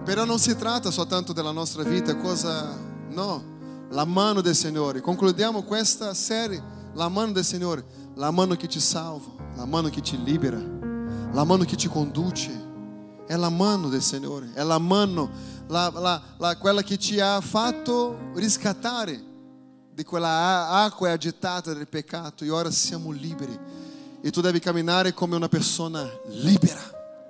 Però 0.04 0.24
non 0.24 0.38
si 0.38 0.56
tratta 0.56 0.90
soltanto 0.90 1.32
della 1.32 1.50
nostra 1.50 1.82
vita, 1.82 2.16
cosa 2.16 2.76
no, 3.10 3.42
la 3.90 4.04
mano 4.04 4.40
del 4.40 4.54
Signore. 4.54 5.00
Concludiamo 5.00 5.62
questa 5.62 6.14
serie 6.14 6.78
la 6.99 7.09
mano 7.09 7.32
la 8.14 8.30
mano 8.32 8.57
che 8.57 8.66
ti 8.66 8.80
salva, 8.80 9.30
la 9.55 9.64
mano 9.64 9.88
che 9.88 10.01
ti 10.01 10.20
libera, 10.20 10.59
la 11.32 11.44
mano 11.44 11.62
che 11.64 11.76
ti 11.76 11.86
conduce. 11.86 12.66
È 13.24 13.36
la 13.36 13.51
mano 13.51 13.88
Signore, 14.01 14.53
è 14.55 14.62
la 14.62 14.78
mano, 14.78 15.30
la, 15.68 15.92
la, 15.94 16.22
la, 16.38 16.57
quella 16.57 16.82
che 16.82 16.96
ti 16.96 17.20
ha 17.20 17.40
fatto 17.42 18.30
riscattare 18.34 19.22
di 19.92 20.03
quella 20.03 20.70
acqua 20.70 21.12
agitata 21.12 21.74
del 21.74 21.86
peccato 21.86 22.42
e 22.42 22.51
ora 22.51 22.70
siamo 22.70 23.11
liberi. 23.11 23.57
E 24.20 24.30
tu 24.30 24.40
devi 24.40 24.59
camminare 24.59 25.12
come 25.12 25.36
una 25.36 25.49
persona 25.49 26.09
libera. 26.28 26.80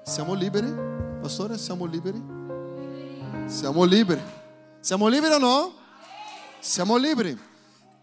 Siamo 0.05 0.35
liberi? 0.35 0.73
Pastore, 1.21 1.59
siamo 1.59 1.85
liberi? 1.85 2.23
Siamo 3.47 3.85
liberi. 3.85 4.23
Siamo 4.81 5.09
liberi 5.09 5.35
o 5.35 5.39
no? 5.39 5.73
Siamo 6.61 6.97
liberi. 6.97 7.39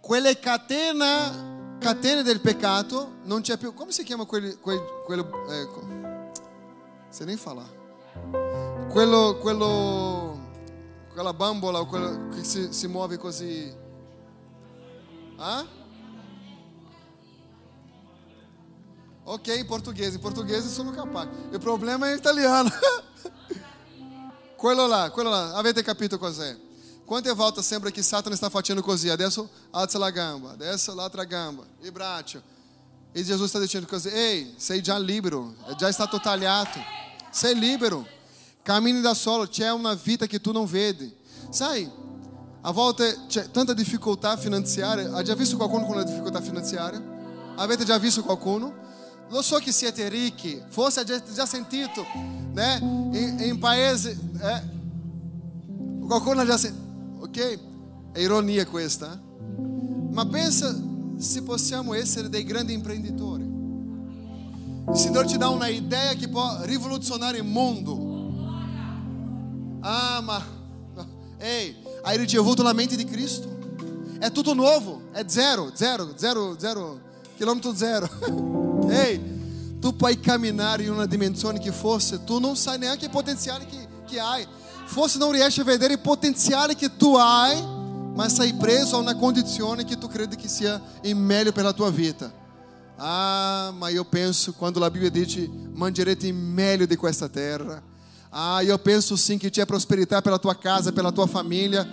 Quelle 0.01 0.37
catene 0.37 1.54
catene 1.85 2.23
del 2.23 2.41
peccato, 2.41 3.17
non 3.25 3.41
c'è 3.41 3.57
più. 3.57 3.71
Come 3.75 3.91
si 3.91 4.03
chiama 4.03 4.25
quelli, 4.25 4.57
quel, 4.59 4.81
quello, 5.05 5.47
ecco, 5.51 5.83
se 7.09 7.25
nem 7.25 7.37
falar. 7.37 7.69
Quello, 8.89 9.37
quello, 9.39 10.39
quella 11.13 11.31
bambola 11.31 11.83
quello 11.83 12.29
che 12.29 12.43
si, 12.43 12.73
si 12.73 12.87
muove 12.87 13.17
così. 13.17 13.71
Ah? 15.37 15.63
Ok, 19.25 19.47
in 19.55 19.67
portoghese, 19.67 20.15
in 20.15 20.21
portoghese 20.21 20.67
sono 20.69 20.89
capace. 20.89 21.29
Il 21.51 21.59
problema 21.59 22.09
è 22.09 22.15
italiano. 22.15 22.69
quello 24.57 24.87
là, 24.87 25.11
quello 25.11 25.29
là, 25.29 25.53
avete 25.53 25.83
capito 25.83 26.17
cos'è? 26.17 26.64
Quante 27.05 27.31
volte 27.33 27.61
sembra 27.61 27.91
che 27.91 28.01
Satana 28.01 28.35
sta 28.35 28.49
facendo 28.49 28.81
così? 28.81 29.09
Adesso 29.09 29.47
alza 29.69 29.99
la 29.99 30.09
gamba, 30.09 30.51
adesso 30.51 30.91
l'altra 30.95 31.23
gamba, 31.23 31.63
il 31.81 31.91
braccio. 31.91 32.41
E 33.11 33.23
Jesus 33.23 33.45
está 33.45 33.59
dizendo 33.59 33.85
così, 33.87 34.09
ei, 34.09 34.55
sei 34.57 34.81
già 34.81 34.97
libero, 34.97 35.53
già 35.77 35.91
stato 35.91 36.19
tagliato. 36.19 36.79
Sei 37.29 37.57
libero. 37.57 38.07
Cammini 38.63 39.01
da 39.01 39.13
solo, 39.13 39.47
c'è 39.47 39.71
una 39.71 39.93
vita 39.93 40.25
che 40.25 40.41
tu 40.41 40.51
non 40.51 40.65
vedi. 40.65 41.15
Sai, 41.51 41.89
a 42.61 42.71
volte 42.71 43.25
c'è 43.27 43.51
tanta 43.51 43.73
difficoltà 43.73 44.35
finanziaria. 44.35 45.13
Ha 45.13 45.21
già 45.21 45.35
visto 45.35 45.57
qualcuno 45.57 45.85
con 45.85 45.95
una 45.97 46.03
difficoltà 46.03 46.41
finanziaria? 46.41 47.01
Avete 47.55 47.85
già 47.85 47.99
visto 47.99 48.23
qualcuno? 48.23 48.83
Lo 49.29 49.43
so 49.43 49.57
che 49.57 49.71
siete 49.71 50.09
ricchi, 50.09 50.59
forse 50.69 51.01
avete 51.01 51.31
già 51.31 51.45
sentito, 51.45 52.03
né? 52.51 52.77
In, 52.81 53.37
in 53.41 53.59
paesi, 53.59 54.09
eh, 54.09 54.63
qualcuno 56.07 56.41
ha 56.41 56.45
già 56.45 56.57
sentito 56.57 56.84
ok? 57.25 57.59
È 58.11 58.19
ironia 58.19 58.65
questa. 58.65 59.13
Eh? 59.13 59.61
Ma 60.11 60.25
pensa 60.25 60.75
se 61.17 61.43
possiamo 61.43 61.93
essere 61.93 62.29
dei 62.29 62.43
grandi 62.43 62.73
imprenditori. 62.73 63.43
Il 64.87 64.97
Signore 64.97 65.27
ti 65.27 65.37
dà 65.37 65.49
una 65.49 65.67
idea 65.67 66.13
che 66.13 66.29
può 66.29 66.59
rivoluzionare 66.61 67.37
il 67.37 67.43
mondo. 67.43 68.13
Ah, 69.81 70.21
ma 70.21 70.43
ehi, 71.37 71.75
hai 72.03 72.17
ricevuto 72.17 72.63
la 72.63 72.73
mente 72.73 72.95
di 72.95 73.03
Cristo? 73.03 73.53
È 74.19 74.31
tutto 74.31 74.53
nuovo, 74.53 75.09
è 75.11 75.23
zero, 75.27 75.71
zero, 75.73 76.13
zero, 76.15 76.55
zero, 76.57 76.99
chilometro 77.35 77.75
zero. 77.75 78.09
Ehi, 78.89 79.79
tu 79.79 79.95
puoi 79.95 80.19
camminare 80.19 80.83
in 80.83 80.91
una 80.91 81.05
dimensione 81.05 81.59
che 81.59 81.71
forse 81.71 82.23
tu 82.23 82.39
non 82.39 82.55
sai 82.55 82.79
neanche 82.79 83.05
il 83.05 83.11
potenziale 83.11 83.65
che, 83.65 83.87
che 84.05 84.19
hai. 84.19 84.45
Forse 84.85 85.17
non 85.17 85.31
riesci 85.31 85.59
a 85.59 85.63
vedere 85.63 85.93
il 85.93 85.99
potenziale 85.99 86.75
che 86.75 86.95
tu 86.95 87.15
hai, 87.15 87.61
ma 88.13 88.29
sei 88.29 88.53
preso 88.53 88.95
a 88.95 88.99
una 88.99 89.15
condizione 89.15 89.83
che 89.83 89.97
tu 89.97 90.07
credi 90.07 90.35
che 90.35 90.47
sia 90.47 90.81
il 91.01 91.15
meglio 91.15 91.51
per 91.51 91.63
la 91.63 91.73
tua 91.73 91.89
vita. 91.89 92.31
Ah, 92.97 93.73
ma 93.75 93.89
io 93.89 94.05
penso 94.05 94.53
quando 94.53 94.79
la 94.79 94.89
Bibbia 94.89 95.09
dice 95.09 95.49
mangerete 95.73 96.27
il 96.27 96.33
meglio 96.33 96.85
di 96.85 96.95
questa 96.95 97.27
terra. 97.27 97.81
Ah, 98.29 98.61
io 98.61 98.77
penso 98.79 99.15
sim 99.15 99.37
che 99.37 99.49
c'è 99.49 99.65
prosperità 99.65 100.21
per 100.21 100.31
la 100.31 100.37
tua 100.37 100.57
casa, 100.57 100.91
per 100.93 101.03
la 101.03 101.11
tua 101.11 101.27
famiglia 101.27 101.85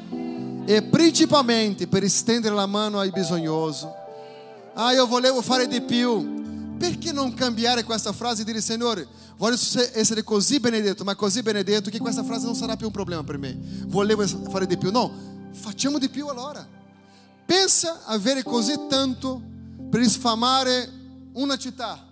e 0.64 0.82
principalmente 0.82 1.88
per 1.88 2.05
estendere 2.05 2.55
la 2.55 2.66
mano 2.66 3.01
ai 3.01 3.11
bisognosi. 3.11 3.86
Ah, 4.74 4.93
io 4.93 5.07
volevo 5.07 5.43
fare 5.43 5.66
di 5.66 5.80
più. 5.80 6.41
Perché 6.79 7.12
non 7.12 7.33
cambiare 7.35 7.85
questa 7.85 8.12
frase 8.12 8.43
e 8.43 8.45
dire, 8.45 8.61
Signore, 8.61 9.07
voglio 9.37 9.57
essere 9.93 10.23
così 10.25 10.59
benedetto, 10.61 11.05
ma 11.05 11.14
così 11.14 11.43
benedetto 11.43 11.91
che 11.91 11.99
questa 11.99 12.25
frase 12.25 12.45
non 12.45 12.55
sarà 12.55 12.77
più 12.77 12.87
un 12.87 12.93
problema 12.93 13.23
per 13.23 13.39
me. 13.39 13.57
Volevo 13.87 14.27
fare 14.27 14.66
di 14.66 14.77
più. 14.77 14.91
No, 14.91 15.12
facciamo 15.53 15.99
di 15.99 16.09
più 16.09 16.27
allora. 16.27 16.66
Pensa 17.45 18.05
avere 18.05 18.43
così 18.43 18.75
tanto 18.89 19.41
per 19.91 20.05
sfamare 20.09 20.91
una 21.35 21.57
città. 21.57 22.09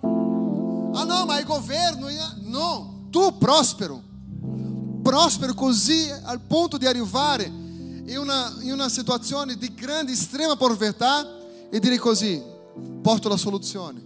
Ah 0.00 1.04
no, 1.04 1.24
ma 1.24 1.38
il 1.38 1.44
governo... 1.44 2.08
No, 2.42 3.08
tu 3.10 3.36
prospero. 3.38 4.02
Prospero 5.02 5.54
così 5.54 6.10
al 6.24 6.40
punto 6.40 6.76
di 6.78 6.86
arrivare 6.86 7.44
in 7.44 8.18
una, 8.18 8.54
in 8.60 8.72
una 8.72 8.88
situazione 8.88 9.56
di 9.56 9.74
grande, 9.74 10.12
estrema 10.12 10.56
povertà 10.56 11.26
e 11.70 11.78
dire 11.80 11.98
così, 11.98 12.42
porto 13.02 13.28
la 13.28 13.36
soluzione. 13.36 14.02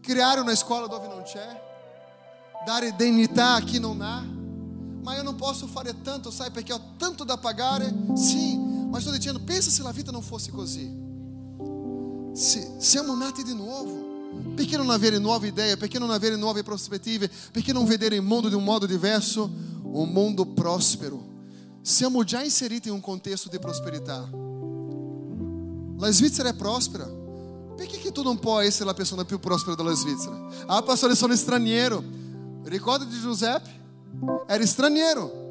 Creare 0.00 0.40
una 0.40 0.54
scuola 0.54 0.86
dove 0.86 1.08
non 1.08 1.22
c'è, 1.22 1.62
dare 2.64 2.94
dignità 2.96 3.54
a 3.54 3.60
chi 3.60 3.78
non 3.78 4.00
ha. 4.00 4.24
Ma 5.02 5.14
io 5.14 5.22
non 5.22 5.34
posso 5.36 5.66
fare 5.66 6.00
tanto, 6.02 6.30
sai, 6.30 6.50
perché 6.50 6.72
ho 6.72 6.80
tanto 6.96 7.24
da 7.24 7.36
pagare. 7.36 7.92
Sim, 8.14 8.88
mas 8.88 9.02
sto 9.02 9.10
dicendo, 9.10 9.40
pensa 9.40 9.70
se 9.70 9.82
la 9.82 9.92
vita 9.92 10.10
non 10.10 10.22
fosse 10.22 10.50
così. 10.50 10.90
Se, 12.32 12.76
siamo 12.78 13.14
nati 13.14 13.42
di 13.42 13.54
nuovo. 13.54 14.12
Perché 14.54 14.76
non 14.76 14.90
avere 14.90 15.18
nuove 15.18 15.48
idee? 15.48 15.76
Perché 15.76 15.98
non 15.98 16.10
avere 16.10 16.36
nuove 16.36 16.62
prospettive? 16.62 17.30
Perché 17.52 17.72
non 17.72 17.84
vedere 17.84 18.16
il 18.16 18.22
mondo 18.22 18.48
di 18.48 18.54
un 18.54 18.64
modo 18.64 18.86
diverso? 18.86 19.50
Un 19.82 20.10
mondo 20.10 20.46
prospero. 20.46 21.22
Siamo 21.82 22.24
già 22.24 22.42
inseriti 22.42 22.88
in 22.88 22.94
un 22.94 23.00
contesto 23.00 23.48
di 23.48 23.58
prosperità. 23.58 24.28
La 25.98 26.10
Svizzera 26.10 26.48
è 26.48 26.54
prospera. 26.54 27.22
Perché 27.76 27.98
che 27.98 28.12
tu 28.12 28.22
non 28.22 28.38
puoi 28.38 28.66
essere 28.66 28.86
la 28.86 28.94
persona 28.94 29.24
più 29.24 29.38
prospera 29.38 29.74
della 29.74 29.94
Svizzera? 29.94 30.38
Ah, 30.66 30.82
pastore, 30.82 31.14
sono 31.14 31.34
straniero. 31.34 32.02
Ricorda 32.64 33.04
di 33.04 33.18
Giuseppe? 33.18 33.82
Era 34.46 34.64
straniero. 34.64 35.42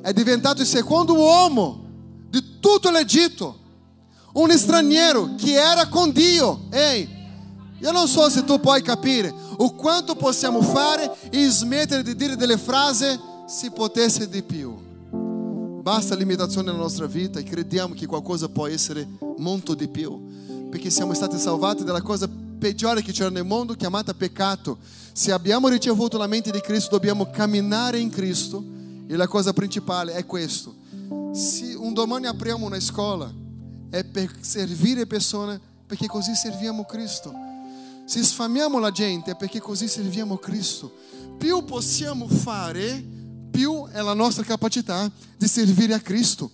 È 0.00 0.12
diventato 0.12 0.62
il 0.62 0.66
secondo 0.66 1.14
uomo 1.14 1.84
di 2.28 2.58
tutto 2.60 2.90
l'Egitto. 2.90 3.58
Un 4.34 4.50
straniero 4.56 5.34
che 5.36 5.52
era 5.52 5.88
con 5.88 6.12
Dio. 6.12 6.66
Ehi, 6.70 7.08
io 7.78 7.90
non 7.90 8.06
so 8.06 8.28
se 8.30 8.44
tu 8.44 8.60
puoi 8.60 8.80
capire 8.80 9.34
o 9.56 9.74
quanto 9.74 10.14
possiamo 10.14 10.62
fare 10.62 11.12
e 11.30 11.48
smettere 11.48 12.02
di 12.02 12.14
dire 12.14 12.36
delle 12.36 12.56
frasi 12.56 13.06
se 13.46 13.70
potesse 13.70 14.28
di 14.28 14.42
più. 14.42 14.90
Basta 15.82 16.14
limitazione 16.14 16.70
nella 16.70 16.82
nostra 16.82 17.06
vita 17.06 17.40
e 17.40 17.42
crediamo 17.42 17.94
che 17.94 18.06
qualcosa 18.06 18.48
può 18.48 18.68
essere 18.68 19.06
molto 19.38 19.74
di 19.74 19.88
più, 19.88 20.28
perché 20.72 20.88
siamo 20.88 21.12
stati 21.12 21.38
salvati 21.38 21.84
dalla 21.84 22.00
cosa 22.00 22.26
peggiore 22.26 23.02
che 23.02 23.12
c'era 23.12 23.28
nel 23.28 23.44
mondo, 23.44 23.74
chiamata 23.74 24.14
peccato. 24.14 24.78
Se 25.12 25.30
abbiamo 25.30 25.68
ricevuto 25.68 26.16
la 26.16 26.26
mente 26.26 26.50
di 26.50 26.62
Cristo, 26.62 26.92
dobbiamo 26.92 27.28
camminare 27.28 27.98
in 27.98 28.08
Cristo 28.08 28.64
e 29.06 29.14
la 29.14 29.26
cosa 29.26 29.52
principale 29.52 30.14
è 30.14 30.24
questo. 30.24 30.74
Se 31.34 31.74
un 31.74 31.92
domani 31.92 32.24
apriamo 32.24 32.64
una 32.64 32.80
scuola, 32.80 33.30
è 33.90 34.02
per 34.02 34.34
servire 34.40 35.06
persone, 35.06 35.60
perché 35.86 36.06
così 36.06 36.34
serviamo 36.34 36.84
Cristo. 36.84 37.34
Se 38.06 38.22
sfamiamo 38.22 38.78
la 38.78 38.90
gente, 38.90 39.32
è 39.32 39.36
perché 39.36 39.60
così 39.60 39.86
serviamo 39.86 40.38
Cristo. 40.38 40.90
Più 41.36 41.66
possiamo 41.66 42.26
fare, 42.26 43.04
più 43.50 43.88
è 43.88 44.00
la 44.00 44.14
nostra 44.14 44.42
capacità 44.42 45.12
di 45.36 45.46
servire 45.46 45.92
a 45.92 46.00
Cristo. 46.00 46.50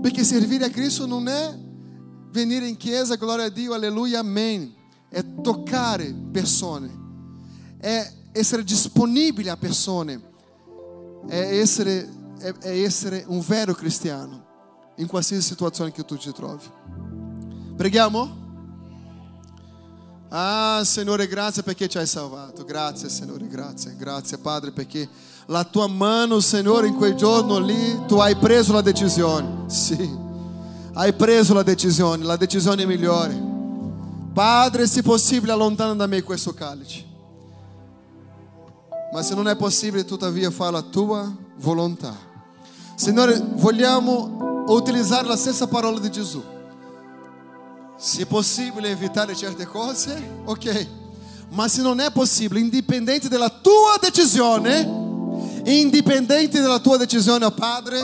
Perché 0.00 0.24
servire 0.24 0.64
a 0.64 0.70
Cristo 0.70 1.04
non 1.04 1.28
è 1.28 1.70
venire 2.32 2.66
in 2.66 2.76
chiesa, 2.76 3.16
glória 3.16 3.44
a 3.44 3.48
Dio, 3.48 3.74
alleluia, 3.74 4.20
amém. 4.20 4.74
É 5.10 5.22
toccare 5.22 6.14
persone, 6.32 6.90
é 7.78 8.10
essere 8.32 8.64
disponibile 8.64 9.50
a 9.50 9.56
persone, 9.58 10.18
é 11.28 11.58
essere, 11.58 12.08
é, 12.40 12.54
é 12.62 12.82
essere 12.82 13.26
un 13.28 13.40
vero 13.40 13.74
cristiano 13.74 14.42
in 14.96 15.06
qualsiasi 15.06 15.42
situazione 15.42 15.92
che 15.92 16.02
tu 16.02 16.16
ti 16.16 16.32
trovi. 16.32 16.66
Preghiamo? 17.76 18.40
Ah, 20.30 20.80
Signore, 20.82 21.26
grazie 21.26 21.62
perché 21.62 21.88
ci 21.88 21.98
hai 21.98 22.06
salvato. 22.06 22.64
Grazie, 22.64 23.10
Signore, 23.10 23.46
grazie. 23.46 23.94
Grazie, 23.94 24.38
Padre, 24.38 24.72
perché 24.72 25.06
la 25.46 25.62
tua 25.64 25.86
mano, 25.88 26.40
Signore, 26.40 26.86
in 26.86 26.94
quel 26.94 27.14
giorno 27.14 27.58
lì, 27.58 28.06
tu 28.06 28.16
hai 28.16 28.34
preso 28.36 28.72
la 28.72 28.80
decisione. 28.80 29.68
Sì, 29.68 30.21
hai 30.94 31.12
preso 31.14 31.54
la 31.54 31.62
decisione, 31.62 32.24
la 32.24 32.36
decisione 32.36 32.84
migliore. 32.84 33.50
Padre, 34.32 34.86
se 34.86 35.02
possibile, 35.02 35.52
allontana 35.52 35.94
da 35.94 36.06
me 36.06 36.22
questo 36.22 36.52
calice. 36.52 37.04
Ma 39.12 39.22
se 39.22 39.34
non 39.34 39.48
è 39.48 39.56
possibile, 39.56 40.04
tuttavia, 40.04 40.50
fa 40.50 40.70
la 40.70 40.82
tua 40.82 41.30
volontà. 41.56 42.14
Signore, 42.94 43.42
vogliamo 43.54 44.64
utilizzare 44.68 45.26
la 45.26 45.36
stessa 45.36 45.66
parola 45.66 45.98
di 45.98 46.10
Gesù. 46.10 46.42
Se 47.96 48.26
possibile 48.26 48.90
evitare 48.90 49.34
certe 49.36 49.66
cose, 49.66 50.40
ok. 50.44 50.86
Ma 51.50 51.68
se 51.68 51.82
non 51.82 52.00
è 52.00 52.10
possibile, 52.10 52.60
indipendente 52.60 53.28
dalla 53.28 53.50
tua 53.50 53.98
decisione, 54.00 54.80
indipendente 55.64 56.60
dalla 56.60 56.80
tua 56.80 56.96
decisione, 56.96 57.44
oh 57.44 57.50
Padre, 57.50 58.00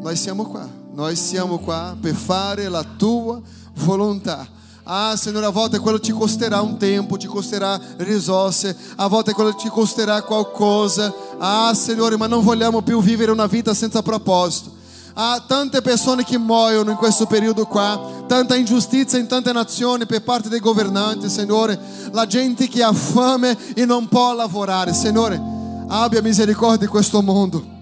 noi 0.00 0.14
siamo 0.16 0.44
qua. 0.44 0.82
Noi 0.94 1.16
siamo 1.16 1.58
qua 1.58 1.96
per 2.00 2.14
fare 2.14 2.68
la 2.68 2.84
tua 2.84 3.40
volontà. 3.78 4.46
Ah, 4.84 5.16
Signore, 5.16 5.46
a 5.46 5.50
volte 5.50 5.80
quello 5.80 5.98
ci 5.98 6.12
costerà 6.12 6.60
un 6.60 6.76
tempo, 6.76 7.18
ci 7.18 7.26
costerà 7.26 7.80
risorse, 7.96 8.76
a 8.94 9.08
volte 9.08 9.32
quello 9.32 9.56
ci 9.56 9.68
costerà 9.68 10.22
qualcosa. 10.22 11.12
Ah, 11.38 11.74
Signore, 11.74 12.16
ma 12.16 12.28
non 12.28 12.44
vogliamo 12.44 12.80
più 12.80 13.02
vivere 13.02 13.32
una 13.32 13.46
vita 13.46 13.74
senza 13.74 14.02
proposito. 14.02 14.70
Há 15.14 15.42
tante 15.48 15.82
persone 15.82 16.22
che 16.22 16.38
muoiono 16.38 16.92
in 16.92 16.96
questo 16.96 17.26
periodo 17.26 17.66
qua, 17.66 18.24
tanta 18.28 18.54
ingiustizia 18.54 19.18
in 19.18 19.26
tante 19.26 19.50
nazioni 19.50 20.06
per 20.06 20.22
parte 20.22 20.48
dei 20.48 20.60
governanti, 20.60 21.28
Signore, 21.28 21.76
la 22.12 22.26
gente 22.26 22.68
che 22.68 22.84
ha 22.84 22.92
fame 22.92 23.74
e 23.74 23.84
non 23.84 24.06
può 24.06 24.32
lavorare, 24.32 24.94
Signore, 24.94 25.42
abbia 25.88 26.22
misericordia 26.22 26.78
di 26.78 26.86
questo 26.86 27.20
mondo. 27.20 27.72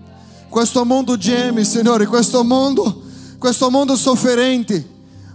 Questo 0.49 0.85
mondo 0.85 1.17
geme, 1.17 1.65
Signore, 1.65 2.05
questo 2.05 2.45
mondo, 2.45 3.02
questo 3.43 3.70
mondo 3.70 3.97
sofferente. 3.97 4.90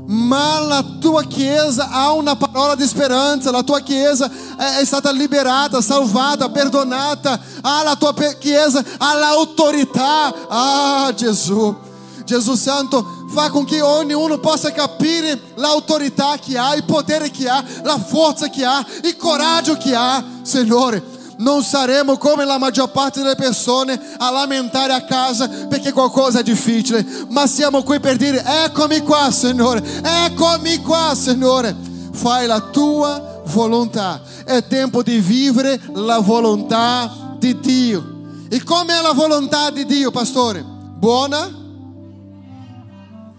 Ma 0.05 0.61
la 0.61 0.81
tua 1.01 1.25
chiesa 1.25 1.89
ha 1.89 2.13
una 2.13 2.37
parola 2.37 2.73
di 2.73 2.87
speranza, 2.87 3.51
la 3.51 3.63
tua 3.63 3.81
chiesa 3.81 4.31
è, 4.79 4.85
stata 4.85 5.11
liberata, 5.11 5.81
salvata, 5.81 6.47
perdonata. 6.47 7.37
Ah, 7.59 7.83
la 7.83 7.97
tua 7.97 8.13
chiesa 8.39 8.81
ha 8.97 9.13
l'autorità. 9.13 10.33
Ah, 10.47 11.11
Gesù. 11.13 11.75
Jesus 12.23 12.61
Santo, 12.61 13.05
fa 13.29 13.49
com 13.49 13.65
que 13.65 13.81
ognuno 13.81 14.37
possa 14.37 14.71
capire 14.71 15.39
l'autorità 15.55 16.37
che 16.37 16.57
ha, 16.57 16.75
il 16.75 16.83
potere 16.83 17.29
che 17.29 17.47
ha, 17.47 17.63
la 17.83 17.97
forza 17.99 18.49
che 18.49 18.63
ha, 18.63 18.85
il 19.03 19.17
coraggio 19.17 19.75
che 19.75 19.93
ha, 19.93 20.23
Signore. 20.43 21.16
Non 21.37 21.63
saremo 21.63 22.17
come 22.17 22.45
la 22.45 22.57
maggior 22.57 22.89
parte 22.89 23.21
delle 23.21 23.35
persone 23.35 23.99
a 24.17 24.31
lamentare 24.31 24.93
a 24.93 25.03
casa 25.03 25.47
perché 25.47 25.91
qualcosa 25.91 26.39
è 26.39 26.43
difficile, 26.43 27.05
ma 27.29 27.45
siamo 27.45 27.83
qui 27.83 27.99
per 27.99 28.17
dire: 28.17 28.43
Eccomi 28.65 29.01
qua, 29.01 29.29
Signore, 29.31 29.83
eccomi 30.25 30.81
qua, 30.81 31.13
Signore. 31.15 31.75
Fai 32.11 32.47
la 32.47 32.59
tua 32.59 33.41
volontà. 33.45 34.21
È 34.43 34.65
tempo 34.65 35.03
di 35.03 35.19
vivere 35.19 35.79
la 35.93 36.19
volontà 36.19 37.35
di 37.37 37.59
Dio. 37.59 38.15
E 38.49 38.63
come 38.63 38.97
è 38.97 39.01
la 39.01 39.13
volontà 39.13 39.69
di 39.69 39.85
Dio, 39.85 40.09
pastore? 40.09 40.63
Buona? 40.63 41.65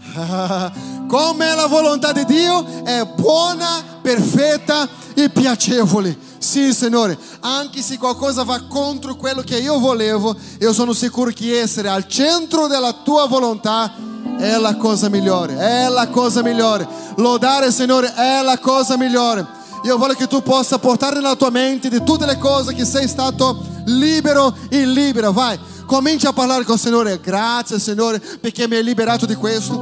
Come 1.09 1.51
è 1.51 1.55
la 1.55 1.67
volontà 1.67 2.13
di 2.13 2.25
Dio? 2.25 2.85
È 2.85 3.05
buona, 3.17 3.83
perfetta 4.03 4.87
e 5.15 5.31
piacevole. 5.31 6.28
Sì, 6.39 6.73
Signore, 6.73 7.19
anche 7.41 7.83
se 7.83 7.99
qualcosa 7.99 8.45
va 8.45 8.63
contro 8.69 9.17
quello 9.17 9.43
che 9.43 9.59
io 9.59 9.79
volevo, 9.79 10.37
io 10.61 10.73
sono 10.73 10.93
sicuro 10.93 11.31
che 11.33 11.61
essere 11.61 11.89
al 11.89 12.07
centro 12.07 12.67
della 12.67 12.93
tua 12.93 13.27
volontà 13.27 13.93
è 14.39 14.57
la 14.57 14.77
cosa 14.77 15.09
migliore, 15.09 15.57
è 15.57 15.89
la 15.89 16.09
cosa 16.09 16.43
migliore. 16.43 16.87
Lodare, 17.17 17.73
Signore, 17.73 18.15
è 18.15 18.41
la 18.43 18.59
cosa 18.59 18.97
migliore. 18.97 19.57
Io 19.83 19.97
voglio 19.97 20.15
che 20.15 20.27
tu 20.27 20.43
possa 20.43 20.79
portare 20.79 21.17
nella 21.17 21.37
tua 21.37 21.51
mente 21.51 21.89
di 21.89 22.03
tutte 22.03 22.27
le 22.27 22.39
cose 22.39 22.75
che 22.75 22.85
sei 22.85 23.09
stato 23.09 23.65
libero 23.87 24.55
e 24.69 24.85
libera. 24.87 25.31
Vai, 25.31 25.59
cominci 25.87 26.27
a 26.27 26.33
parlare 26.33 26.65
con 26.65 26.75
il 26.75 26.81
Signore. 26.81 27.21
Grazie 27.21 27.79
Signore 27.79 28.19
perché 28.19 28.69
mi 28.69 28.77
hai 28.77 28.85
liberato 28.85 29.27
di 29.27 29.35
questo. 29.35 29.75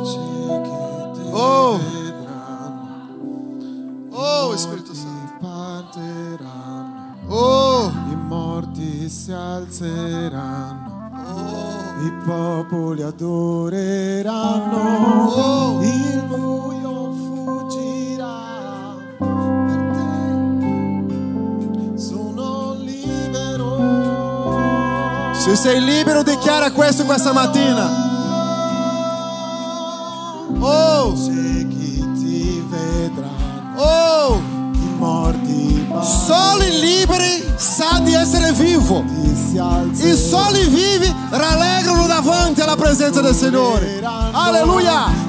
Oh, 1.32 1.80
oh 4.10 4.56
Spirito 4.56 4.85
Oh, 7.28 7.90
i 8.10 8.14
morti 8.16 9.08
si 9.08 9.32
alzeranno. 9.32 11.10
oh, 11.12 12.04
I 12.04 12.12
popoli 12.24 13.02
adoreranno, 13.02 14.76
Oh. 15.34 15.82
il 15.82 16.22
buio 16.28 17.12
fuggirà. 17.12 18.94
Per 19.18 19.86
te 21.92 21.98
sono 21.98 22.74
libero. 22.74 23.74
se 25.34 25.56
sei 25.56 25.82
libero 25.82 26.22
dichiara 26.22 26.70
questo 26.70 27.04
questa 27.04 27.32
mattina. 27.32 28.04
Oh, 30.58 31.12
C'è 31.12 31.66
chi 31.68 32.12
ti 32.14 32.64
vedranno, 32.68 33.74
oh, 33.80 34.36
i 34.72 34.94
morti 34.98 35.45
solo 36.02 36.64
liberi 36.80 37.44
sa 37.56 38.00
di 38.00 38.12
essere 38.14 38.52
vivo. 38.52 39.02
morti 39.02 39.34
si 39.34 39.54
I 39.54 39.58
alzeranno. 39.58 40.16
soli 40.16 40.66
vivi 40.68 41.14
rallegrano 41.30 42.06
davanti 42.06 42.60
alla 42.60 42.76
presenza 42.76 43.20
del 43.20 43.34
Signore. 43.34 44.00
Alleluia. 44.32 45.24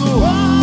Alleluia 0.00 0.61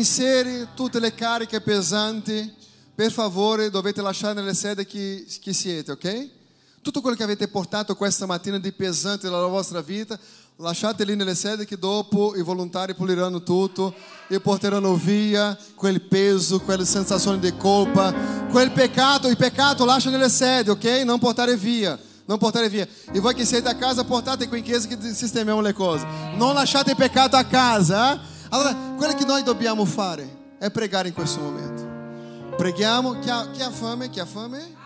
Pensieri, 0.00 0.66
tutte 0.74 0.98
le 0.98 1.12
cariche 1.12 1.60
pesanti, 1.60 2.50
per 2.94 3.12
favore 3.12 3.68
dovete 3.68 4.00
lasciare 4.00 4.32
nelle 4.32 4.54
sedi 4.54 4.86
che, 4.86 5.26
che 5.42 5.52
siete, 5.52 5.92
ok? 5.92 6.28
Tutto 6.80 7.02
quello 7.02 7.14
che 7.14 7.22
avete 7.22 7.48
portato 7.48 7.94
questa 7.94 8.24
mattina 8.24 8.58
di 8.58 8.72
pesante 8.72 9.28
nella 9.28 9.44
vostra 9.44 9.82
vita, 9.82 10.18
lasciate 10.56 11.04
lì 11.04 11.16
nelle 11.16 11.34
sedi 11.34 11.66
che 11.66 11.78
dopo 11.78 12.34
i 12.34 12.40
volontari 12.40 12.94
puliranno 12.94 13.42
tutto 13.42 13.94
e 14.26 14.40
porteranno 14.40 14.94
via 14.94 15.54
quel 15.74 16.00
peso, 16.00 16.60
quelle 16.60 16.86
sensazioni 16.86 17.38
di 17.38 17.54
colpa, 17.58 18.10
quel 18.50 18.72
peccato, 18.72 19.28
il 19.28 19.36
peccato 19.36 19.84
lascia 19.84 20.08
nelle 20.08 20.30
sedi, 20.30 20.70
ok? 20.70 21.02
Non 21.04 21.18
portare 21.18 21.58
via. 21.58 21.98
Non 22.24 22.38
portare 22.38 22.70
via. 22.70 22.88
E 23.12 23.20
voi 23.20 23.34
che 23.34 23.44
siete 23.44 23.68
a 23.68 23.76
casa, 23.76 24.02
portate 24.04 24.48
qui 24.48 24.60
in 24.60 24.64
chiesa 24.64 24.88
che 24.88 24.96
sistemiamo 25.12 25.60
le 25.60 25.74
cose. 25.74 26.06
Non 26.36 26.54
lasciate 26.54 26.94
peccato 26.94 27.36
a 27.36 27.44
casa. 27.44 28.14
eh? 28.14 28.38
Allora, 28.50 28.74
quello 28.96 29.14
che 29.14 29.24
noi 29.24 29.42
dobbiamo 29.42 29.84
fare 29.84 30.28
è 30.58 30.70
pregare 30.70 31.08
in 31.08 31.14
questo 31.14 31.40
momento. 31.40 32.56
Preghiamo. 32.56 33.18
Chi 33.20 33.30
ha, 33.30 33.50
chi 33.50 33.62
ha 33.62 33.70
fame? 33.70 34.10
Chi 34.10 34.20
ha 34.20 34.26
fame? 34.26 34.76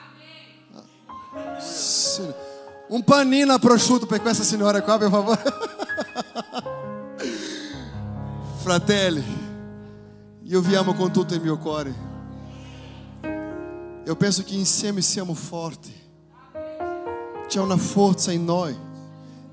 Panino 3.05 3.53
a 3.53 3.59
prosciutto 3.59 4.07
per 4.07 4.21
questa 4.21 4.45
signora 4.45 4.81
qua, 4.83 4.99
per 4.99 5.11
favore. 5.11 5.43
Fratelli, 8.63 9.25
io 10.43 10.61
vi 10.61 10.75
amo 10.75 10.95
con 10.95 11.11
tutto 11.11 11.35
il 11.35 11.41
mio 11.41 11.59
cuore. 11.59 12.13
Eu 14.07 14.15
penso 14.15 14.45
que 14.45 14.55
insieme 14.55 15.01
siamo 15.01 15.33
forti. 15.33 15.93
C'è 17.47 17.59
una 17.59 17.79
forza 17.79 18.33
in 18.33 18.45
noi 18.45 18.77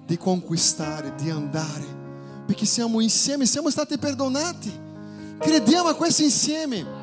di 0.06 0.18
conquistare, 0.18 1.16
di 1.16 1.30
andare, 1.30 2.01
perché 2.46 2.66
siamo 2.66 3.00
insieme, 3.00 3.46
siamo 3.46 3.70
stati 3.70 3.98
perdonati. 3.98 4.72
Crediamo 5.40 5.90
a 5.90 5.96
questo 5.96 6.24
insieme. 6.24 7.00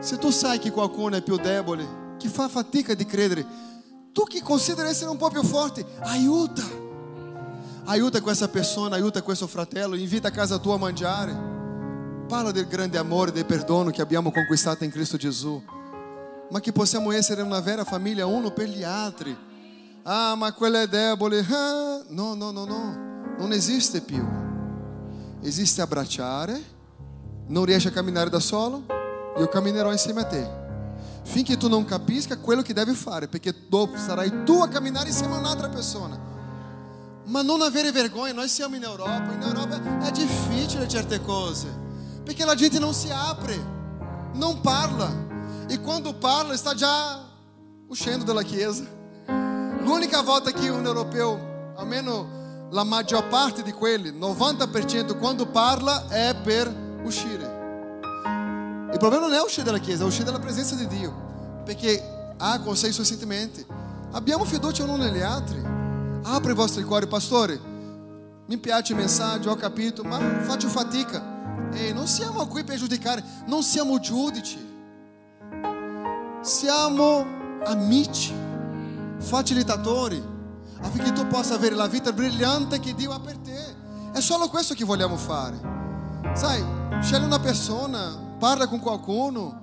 Se 0.00 0.18
tu 0.18 0.30
sai 0.30 0.58
che 0.58 0.70
qualcuno 0.70 1.16
è 1.16 1.22
più 1.22 1.36
debole, 1.36 2.16
che 2.18 2.28
fa 2.28 2.48
fatica 2.48 2.94
di 2.94 3.04
credere, 3.04 3.46
tu 4.12 4.24
che 4.24 4.42
considera 4.42 4.88
essere 4.88 5.10
un 5.10 5.16
po' 5.16 5.30
più 5.30 5.42
forte, 5.42 5.84
aiuta. 6.00 6.62
Aiuta 7.84 8.20
questa 8.20 8.48
persona, 8.48 8.96
aiuta 8.96 9.22
questo 9.22 9.46
fratello, 9.46 9.94
invita 9.94 10.28
a 10.28 10.32
casa 10.32 10.58
tua 10.58 10.74
a 10.74 10.78
mangiare. 10.78 11.50
Parla 12.28 12.50
del 12.50 12.66
grande 12.66 12.98
amore, 12.98 13.32
del 13.32 13.46
perdono 13.46 13.90
che 13.90 14.02
abbiamo 14.02 14.30
conquistato 14.30 14.84
in 14.84 14.90
Cristo 14.90 15.16
Gesù. 15.16 15.62
Ma 16.50 16.60
che 16.60 16.72
possiamo 16.72 17.10
essere 17.12 17.42
una 17.42 17.60
vera 17.60 17.84
famiglia 17.84 18.26
uno 18.26 18.50
per 18.50 18.68
gli 18.68 18.82
altri. 18.82 19.36
Ah, 20.02 20.34
ma 20.34 20.52
quello 20.52 20.78
è 20.78 20.86
debole. 20.86 21.40
Ah, 21.48 22.02
no, 22.08 22.34
no, 22.34 22.50
no, 22.50 22.64
no. 22.64 23.34
Non 23.38 23.52
esiste 23.52 24.00
più. 24.00 24.22
Esiste 25.42 25.82
abbracciare. 25.82 26.62
Non 27.48 27.64
riesci 27.64 27.88
a 27.88 27.90
camminare 27.90 28.30
da 28.30 28.38
solo? 28.38 28.84
Io 29.36 29.48
camminerò 29.48 29.90
insieme 29.90 30.20
a 30.20 30.24
te. 30.24 30.60
Finché 31.24 31.56
tu 31.56 31.68
non 31.68 31.84
capisca 31.84 32.38
quello 32.38 32.62
che 32.62 32.72
devi 32.72 32.94
fare, 32.94 33.26
perché 33.26 33.52
sarai 33.96 34.44
tu 34.44 34.60
a 34.60 34.68
camminare 34.68 35.08
insieme 35.08 35.34
a 35.34 35.38
un'altra 35.38 35.68
persona. 35.68 36.16
Ma 37.24 37.42
non 37.42 37.60
avere 37.60 37.90
vergogna, 37.90 38.32
noi 38.32 38.48
siamo 38.48 38.76
in 38.76 38.84
Europa, 38.84 39.32
in 39.32 39.42
Europa 39.42 39.98
è 40.00 40.10
difficile 40.10 40.86
certe 40.88 41.20
cose, 41.20 41.68
perché 42.24 42.44
la 42.44 42.54
gente 42.54 42.78
non 42.78 42.92
si 42.94 43.10
apre, 43.10 43.56
non 44.34 44.60
parla, 44.60 45.10
e 45.68 45.80
quando 45.80 46.14
parla 46.14 46.56
sta 46.56 46.74
già 46.74 47.24
uscendo 47.88 48.24
dalla 48.24 48.42
chiesa. 48.42 48.84
L'unica 49.80 50.20
volta 50.22 50.50
che 50.50 50.68
un 50.68 50.84
europeo, 50.84 51.74
almeno 51.76 52.41
la 52.72 52.84
maggior 52.84 53.28
parte 53.28 53.62
di 53.62 53.72
quelli, 53.72 54.10
90% 54.12 55.18
quando 55.18 55.46
parla 55.46 56.08
è 56.08 56.34
per 56.42 56.74
uscire. 57.04 57.60
Il 58.92 58.98
problema 58.98 59.26
non 59.26 59.34
è 59.34 59.40
uscire 59.42 59.64
dalla 59.64 59.78
chiesa, 59.78 60.04
è 60.04 60.06
uscire 60.06 60.24
dalla 60.24 60.38
presenza 60.38 60.74
di 60.74 60.86
Dio, 60.86 61.62
perché 61.64 62.34
ha 62.36 62.60
con 62.60 62.74
sé 62.74 62.88
i 62.88 62.92
suoi 62.92 63.04
sentimenti. 63.04 63.64
Abbiamo 64.12 64.44
fiducia 64.44 64.84
uno 64.84 64.96
negli 64.96 65.20
altri. 65.20 65.62
Apre 66.24 66.52
i 66.52 66.54
vostri 66.54 66.82
cuori, 66.82 67.06
pastore. 67.06 67.60
Mi 68.46 68.56
piace 68.56 68.92
il 68.92 68.98
messaggio, 68.98 69.50
ho 69.50 69.56
capito, 69.56 70.02
ma 70.02 70.18
faccio 70.40 70.68
fatica. 70.68 71.70
E 71.72 71.92
non 71.92 72.06
siamo 72.06 72.46
qui 72.46 72.64
per 72.64 72.76
giudicare, 72.76 73.22
non 73.46 73.62
siamo 73.62 73.98
giudici. 74.00 74.70
Siamo 76.40 77.26
amici, 77.64 78.32
facilitatori, 79.18 80.31
affinché 80.82 81.12
tu 81.12 81.26
possa 81.26 81.54
avere 81.54 81.74
la 81.74 81.86
vita 81.86 82.12
brillante 82.12 82.80
che 82.80 82.94
Dio 82.94 83.12
ha 83.12 83.20
per 83.20 83.36
te. 83.38 83.76
È 84.12 84.20
solo 84.20 84.48
questo 84.48 84.74
che 84.74 84.84
vogliamo 84.84 85.16
fare. 85.16 85.60
Sai, 86.34 86.64
scegli 87.00 87.24
una 87.24 87.40
persona, 87.40 88.16
parla 88.38 88.66
con 88.66 88.78
qualcuno. 88.78 89.60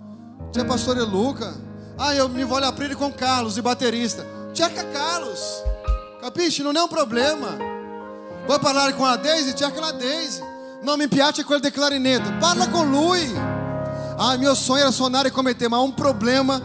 C'è 0.52 0.66
pastore 0.66 1.06
Luca. 1.06 1.54
Ah, 1.98 2.14
io 2.14 2.28
mi 2.30 2.44
voglio 2.44 2.66
aprire 2.66 2.96
con 2.96 3.14
Carlos, 3.14 3.56
il 3.56 3.62
batterista. 3.62 4.24
Cerca 4.54 4.88
Carlos. 4.90 5.62
Capisci? 6.22 6.62
Non 6.62 6.76
è 6.76 6.82
un 6.82 6.88
problema. 6.88 7.56
Vuoi 8.46 8.60
parlare 8.60 8.96
con 8.96 9.08
la 9.08 9.18
Daisy? 9.18 9.54
Cerca 9.54 9.80
la 9.80 9.92
Daisy. 9.92 10.42
Non 10.82 10.98
mi 10.98 11.08
piace 11.08 11.44
quel 11.44 11.60
del 11.60 11.72
clarinete. 11.72 12.32
Parla 12.40 12.70
con 12.70 12.90
lui. 12.90 13.32
Ah, 14.18 14.36
mio 14.38 14.54
sonho 14.56 14.80
era 14.80 14.92
suonare 14.92 15.32
come 15.32 15.56
te, 15.56 15.68
ma 15.68 15.80
un 15.80 15.94
problema. 15.94 16.60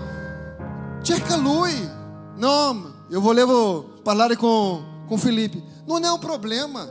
Cerca 1.02 1.36
lui. 1.36 1.90
Não, 2.36 2.92
eu 3.10 3.20
volevo 3.20 3.93
parlare 4.04 4.36
com, 4.36 4.82
com 5.08 5.18
Felipe. 5.18 5.62
Não 5.86 5.98
é 5.98 6.12
um 6.12 6.18
problema. 6.18 6.88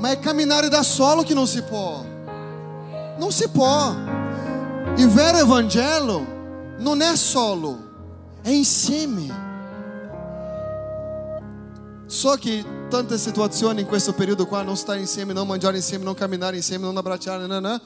Mas 0.00 0.12
é 0.12 0.16
caminhar 0.16 0.62
e 0.64 0.70
dar 0.70 0.84
solo 0.84 1.24
que 1.24 1.34
não 1.34 1.46
se 1.46 1.62
pode. 1.62 2.06
Não 3.18 3.30
se 3.30 3.48
pode. 3.48 3.96
E 4.98 5.06
ver 5.06 5.34
o 5.34 5.38
evangelho 5.38 6.26
não 6.78 6.94
é 7.00 7.16
solo, 7.16 7.78
é 8.44 8.52
insieme. 8.52 9.32
Só 12.06 12.36
que 12.36 12.64
tantas 12.90 13.20
situazioni 13.20 13.82
in 13.82 13.86
questo 13.86 14.12
periodo 14.12 14.46
qua, 14.46 14.62
non 14.62 14.76
stare 14.76 15.00
insieme, 15.00 15.34
non 15.34 15.46
mangiare 15.46 15.76
insieme, 15.76 16.04
non 16.04 16.14
camminare 16.14 16.60
non 16.78 16.96
abbracciare, 16.96 17.46
não, 17.46 17.60
não, 17.60 17.80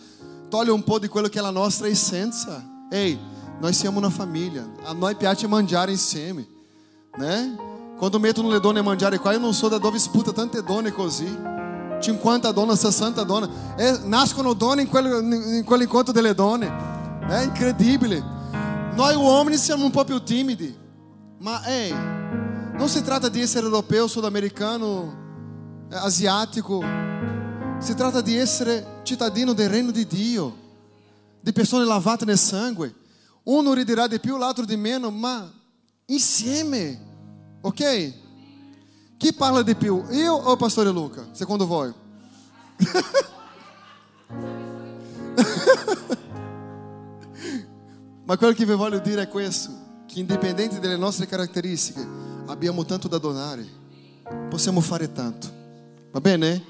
toglie 0.50 0.70
un 0.70 0.82
po' 0.82 0.98
di 0.98 1.08
quello 1.08 1.28
che 1.28 1.38
è 1.38 1.42
la 1.42 1.50
nostra 1.50 1.88
essenza. 1.88 2.62
Ehi, 2.90 3.18
noi 3.60 3.72
siamo 3.72 3.98
una 3.98 4.10
famiglia, 4.10 4.68
a 4.84 4.92
noi 4.92 5.14
piace 5.14 5.46
mangiare 5.46 5.90
insieme, 5.90 6.46
né? 7.16 7.69
Quando 8.00 8.18
metto 8.18 8.40
no 8.40 8.48
ledone 8.48 8.78
a 8.78 8.82
mangiare 8.82 9.18
qua, 9.18 9.34
eu 9.34 9.40
não 9.40 9.52
sou 9.52 9.68
da 9.68 9.76
dove 9.76 9.98
sputa 9.98 10.32
tante 10.32 10.62
donne 10.62 10.90
così. 10.90 11.28
50 12.00 12.50
donne, 12.50 12.74
60 12.74 13.22
donne. 13.24 13.50
E 13.76 13.98
nascono 14.04 14.54
donne 14.54 14.80
in 14.80 14.88
quel, 14.88 15.04
in 15.58 15.64
quell'incontro 15.66 16.10
delle 16.10 16.34
donne. 16.34 16.66
È 17.28 17.42
incredibile. 17.42 18.24
Noi 18.94 19.14
uomini 19.16 19.58
siamo 19.58 19.84
un 19.84 19.90
po' 19.90 20.04
più 20.04 20.18
timidi. 20.22 20.74
Ma 21.40 21.62
ehi, 21.66 21.92
non 21.92 22.88
si 22.88 23.02
tratta 23.02 23.28
di 23.28 23.42
essere 23.42 23.66
europeo, 23.66 24.06
sudamericano, 24.06 25.86
eh, 25.90 25.96
asiatico. 25.96 26.82
Si 27.80 27.94
tratta 27.94 28.22
di 28.22 28.34
essere 28.34 29.02
cittadino 29.02 29.52
del 29.52 29.68
regno 29.68 29.90
di 29.90 30.06
Dio, 30.06 30.56
di 31.38 31.52
persone 31.52 31.84
lavate 31.84 32.24
nel 32.24 32.38
sangue. 32.38 32.94
Uno 33.42 33.74
riderà 33.74 34.06
di 34.06 34.18
più, 34.18 34.38
l'altro 34.38 34.64
di 34.64 34.76
meno, 34.78 35.10
ma 35.10 35.52
insieme, 36.06 37.08
ok? 37.60 38.12
Chi 39.16 39.32
parla 39.34 39.62
di 39.62 39.74
più, 39.74 40.04
io 40.10 40.32
o 40.32 40.52
il 40.52 40.58
pastore 40.58 40.90
Luca? 40.90 41.28
Secondo 41.32 41.66
voi? 41.66 41.92
ma 48.24 48.36
quello 48.36 48.54
che 48.54 48.64
vi 48.64 48.72
voglio 48.72 48.98
dire 49.00 49.22
è 49.22 49.28
questo, 49.28 49.70
che 50.06 50.20
indipendente 50.20 50.78
dalle 50.80 50.96
nostre 50.96 51.26
caratteristiche, 51.26 52.06
abbiamo 52.46 52.84
tanto 52.84 53.08
da 53.08 53.18
donare, 53.18 53.66
possiamo 54.48 54.80
fare 54.80 55.12
tanto, 55.12 55.48
va 56.10 56.20
bene? 56.20 56.64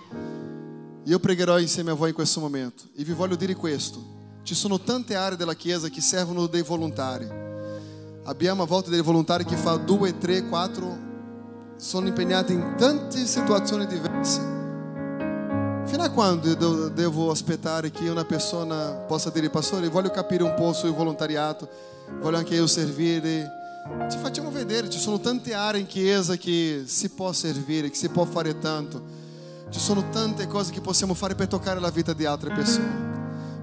Io 1.05 1.19
pregherò 1.21 1.59
insieme 1.59 1.93
a 1.93 1.95
voi 1.95 2.09
in 2.09 2.15
questo 2.15 2.41
momento 2.41 2.85
e 2.97 3.05
vi 3.05 3.13
voglio 3.13 3.37
dire 3.37 3.55
questo, 3.55 4.19
ci 4.43 4.55
sono 4.55 4.81
tante 4.81 5.15
aree 5.15 5.37
della 5.37 5.55
Chiesa 5.55 5.89
che 5.89 6.01
servono 6.01 6.47
dei 6.47 6.63
volontari, 6.63 7.50
abbiamo 8.31 8.63
a 8.63 8.67
volte 8.67 8.91
dei 8.91 9.03
volontari 9.03 9.45
che 9.45 9.57
fanno 9.57 9.79
due, 9.79 10.17
tre, 10.17 10.47
quattro, 10.47 10.97
sono 11.77 12.07
impegnati 12.07 12.53
in 12.53 12.75
tante 12.79 13.27
situazioni 13.27 13.87
diverse. 13.87 14.59
Fino 15.85 16.03
a 16.05 16.11
quando 16.11 16.47
eu 16.47 16.91
devo 16.91 17.33
aspettare 17.33 17.91
che 17.91 18.09
una 18.09 18.25
persona 18.25 18.93
possa 19.09 19.31
dire, 19.31 19.51
pastore, 19.51 19.89
voglio 19.89 20.11
capire 20.11 20.45
un 20.45 20.55
po' 20.55 20.73
sul 20.73 20.93
volontariato, 20.93 21.69
voglio 22.21 22.37
anche 22.37 22.55
io 22.55 22.69
servire. 22.69 23.59
Ci 24.09 24.19
facciamo 24.19 24.53
vedere, 24.53 24.89
ci 24.89 25.01
sono 25.01 25.19
tante 25.19 25.53
aree 25.53 25.81
in 25.81 25.87
chiesa 25.87 26.37
che 26.37 26.85
si 26.87 27.09
può 27.09 27.33
servire, 27.33 27.91
che 27.91 27.97
si 27.97 28.09
può 28.11 28.25
fare 28.25 28.57
tanto. 28.61 29.03
Ci 29.71 29.81
sono 29.81 30.09
tante 30.11 30.47
cose 30.47 30.71
che 30.71 30.81
possiamo 30.81 31.15
fare 31.15 31.35
per 31.35 31.49
toccare 31.49 31.81
la 31.81 31.91
vita 31.91 32.13
di 32.13 32.25
altre 32.25 32.55
persone. 32.55 33.09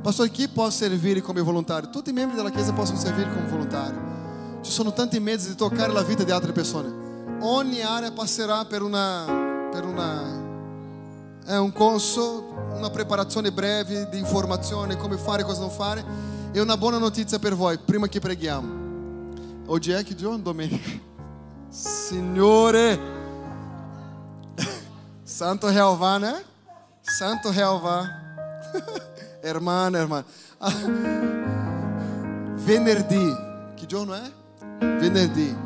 Pastore, 0.01 0.29
chi 0.29 0.49
può 0.49 0.69
servire 0.69 1.21
come 1.21 1.39
volontario? 1.39 1.89
Tutti 1.89 2.09
i 2.09 2.13
membri 2.13 2.35
della 2.35 2.49
chiesa 2.49 2.73
possono 2.73 2.99
servire 2.99 3.31
come 3.31 3.47
volontario. 3.47 4.16
Ci 4.67 4.73
sono 4.73 4.91
tanti 4.91 5.17
mezzi 5.21 5.47
di 5.47 5.55
toccare 5.55 5.93
la 5.93 6.03
vita 6.03 6.23
di 6.23 6.31
altre 6.31 6.51
persone. 6.51 7.39
Ogni 7.39 7.81
area 7.81 8.11
passerà 8.11 8.65
per 8.65 8.81
una, 8.81 9.23
per 9.71 9.85
una 9.85 11.45
è 11.45 11.57
un 11.57 11.71
corso, 11.71 12.53
una 12.75 12.89
preparazione 12.89 13.53
breve 13.53 14.09
di 14.09 14.17
informazione, 14.17 14.97
come 14.97 15.15
fare 15.15 15.43
cosa 15.43 15.61
non 15.61 15.69
fare. 15.69 16.03
E 16.51 16.59
una 16.59 16.75
buona 16.75 16.97
notizia 16.97 17.39
per 17.39 17.55
voi, 17.55 17.77
prima 17.77 18.09
che 18.09 18.19
preghiamo. 18.19 19.63
Oggi 19.67 19.91
è 19.91 20.03
che 20.03 20.15
giorno? 20.15 20.39
Domenica. 20.39 20.99
Signore, 21.69 22.99
Santo 25.23 25.69
Jeová, 25.69 26.17
né? 26.17 26.43
Santo 26.99 27.51
Jeová. 27.51 28.05
Hermano, 29.39 29.95
hermano. 29.95 30.25
Venerdì, 32.65 33.33
che 33.73 33.85
giorno 33.85 34.13
è? 34.13 34.45
Venerdì 34.79 35.65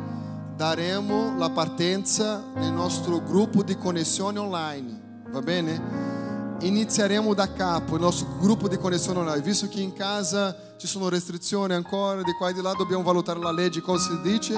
daremo 0.62 1.38
la 1.38 1.49
partenza 1.49 2.43
nel 2.53 2.72
nostro 2.72 3.20
gruppo 3.24 3.64
di 3.64 3.76
connessione 3.76 4.38
online. 4.38 5.24
Va 5.30 5.41
bene? 5.41 6.59
Inizieremo 6.62 7.34
da 7.34 7.51
capo 7.51 7.95
il 7.95 8.01
nostro 8.01 8.38
gruppo 8.39 8.68
di 8.68 8.78
connessione 8.78 9.18
online, 9.18 9.41
visto 9.41 9.68
che 9.68 9.82
in 9.82 9.93
casa 9.93 10.76
ci 10.78 10.86
sono 10.86 11.09
restrizioni 11.09 11.74
ancora, 11.74 12.22
di 12.22 12.32
qua 12.34 12.49
e 12.49 12.53
di 12.53 12.62
là 12.62 12.74
dobbiamo 12.74 13.01
valutare 13.01 13.39
la 13.39 13.51
legge, 13.51 13.82
cosa 13.82 14.12
si 14.12 14.22
dice, 14.22 14.53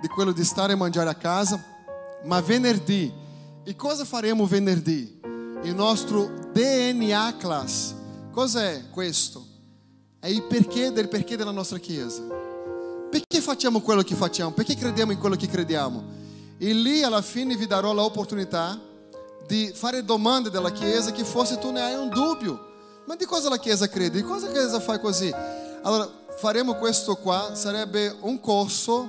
di 0.00 0.08
quello 0.08 0.32
di 0.32 0.44
stare 0.44 0.72
e 0.72 0.76
mangiare 0.76 1.10
a 1.10 1.14
casa. 1.14 1.62
Ma 2.24 2.40
venerdì, 2.40 3.12
e 3.64 3.76
cosa 3.76 4.06
faremo 4.06 4.46
venerdì? 4.46 5.20
Il 5.62 5.74
nostro 5.74 6.30
DNA 6.52 7.36
class. 7.36 7.92
Cos'è 8.30 8.88
questo? 8.88 9.44
È 10.18 10.28
il 10.28 10.42
perché 10.44 10.90
del 10.90 11.08
perché 11.08 11.36
della 11.36 11.50
nostra 11.50 11.76
chiesa. 11.76 12.43
Perché 13.14 13.40
facciamo 13.40 13.80
quello 13.80 14.02
che 14.02 14.16
facciamo? 14.16 14.50
Perché 14.50 14.74
crediamo 14.74 15.12
in 15.12 15.20
quello 15.20 15.36
che 15.36 15.46
crediamo? 15.46 16.02
E 16.58 16.72
lì 16.72 17.04
alla 17.04 17.22
fine 17.22 17.54
vi 17.54 17.68
darò 17.68 17.92
l'opportunità 17.92 18.76
di 19.46 19.70
fare 19.72 20.04
domande 20.04 20.50
della 20.50 20.72
Chiesa 20.72 21.12
che 21.12 21.22
forse 21.22 21.60
tu 21.60 21.70
ne 21.70 21.80
hai 21.80 21.94
un 21.94 22.08
dubbio. 22.08 22.72
Ma 23.06 23.14
di 23.14 23.24
cosa 23.24 23.48
la 23.48 23.58
Chiesa 23.58 23.88
crede? 23.88 24.20
Di 24.20 24.24
cosa 24.24 24.46
la 24.46 24.52
Chiesa 24.52 24.80
fa 24.80 24.98
così? 24.98 25.32
Allora, 25.82 26.10
faremo 26.38 26.74
questo 26.74 27.14
qua, 27.14 27.54
sarebbe 27.54 28.16
un 28.22 28.40
corso 28.40 29.08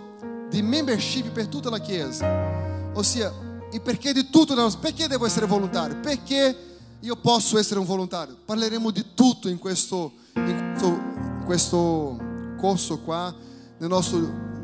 di 0.52 0.62
membership 0.62 1.32
per 1.32 1.48
tutta 1.48 1.72
la 1.72 1.80
Chiesa. 1.80 2.92
Ossia, 2.94 3.34
il 3.72 3.82
perché 3.82 4.14
di 4.14 4.30
tutto, 4.30 4.54
perché 4.80 5.08
devo 5.08 5.26
essere 5.26 5.48
volontario? 5.48 6.00
Perché 6.00 6.56
io 7.00 7.16
posso 7.16 7.58
essere 7.58 7.80
un 7.80 7.88
volontario? 7.88 8.38
Parleremo 8.46 8.92
di 8.92 9.04
tutto 9.16 9.50
in 9.50 9.58
questo, 9.58 10.12
in 10.36 10.76
questo, 10.78 10.88
in 10.90 11.44
questo 11.44 12.18
corso 12.60 13.00
qua, 13.00 13.54
nel 13.78 13.90
nostro 13.90 14.20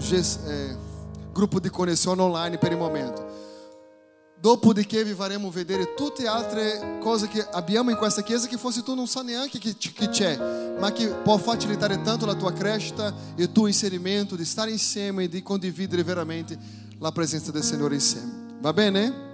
eh, 0.09 0.77
gruppo 1.31 1.59
di 1.59 1.69
connessione 1.69 2.21
online 2.21 2.57
per 2.57 2.71
il 2.71 2.77
momento. 2.77 3.29
Dopodiché 4.39 5.03
vi 5.03 5.13
faremo 5.13 5.51
vedere 5.51 5.93
tutte 5.93 6.25
altre 6.25 6.97
cose 6.99 7.27
che 7.27 7.45
abbiamo 7.51 7.91
in 7.91 7.95
questa 7.95 8.23
chiesa 8.23 8.47
che 8.47 8.57
forse 8.57 8.81
tu 8.81 8.95
non 8.95 9.05
sai 9.05 9.25
neanche 9.25 9.59
che, 9.59 9.75
che 9.77 10.09
c'è, 10.09 10.75
ma 10.79 10.91
che 10.91 11.09
può 11.09 11.37
facilitare 11.37 12.01
tanto 12.01 12.25
la 12.25 12.33
tua 12.33 12.51
crescita 12.51 13.13
e 13.35 13.43
il 13.43 13.51
tuo 13.51 13.67
inserimento, 13.67 14.35
di 14.35 14.43
stare 14.43 14.71
insieme 14.71 15.25
e 15.25 15.29
di 15.29 15.43
condividere 15.43 16.03
veramente 16.03 16.57
la 16.97 17.11
presenza 17.11 17.51
del 17.51 17.63
Signore 17.63 17.93
insieme. 17.93 18.57
Va 18.59 18.73
bene? 18.73 19.29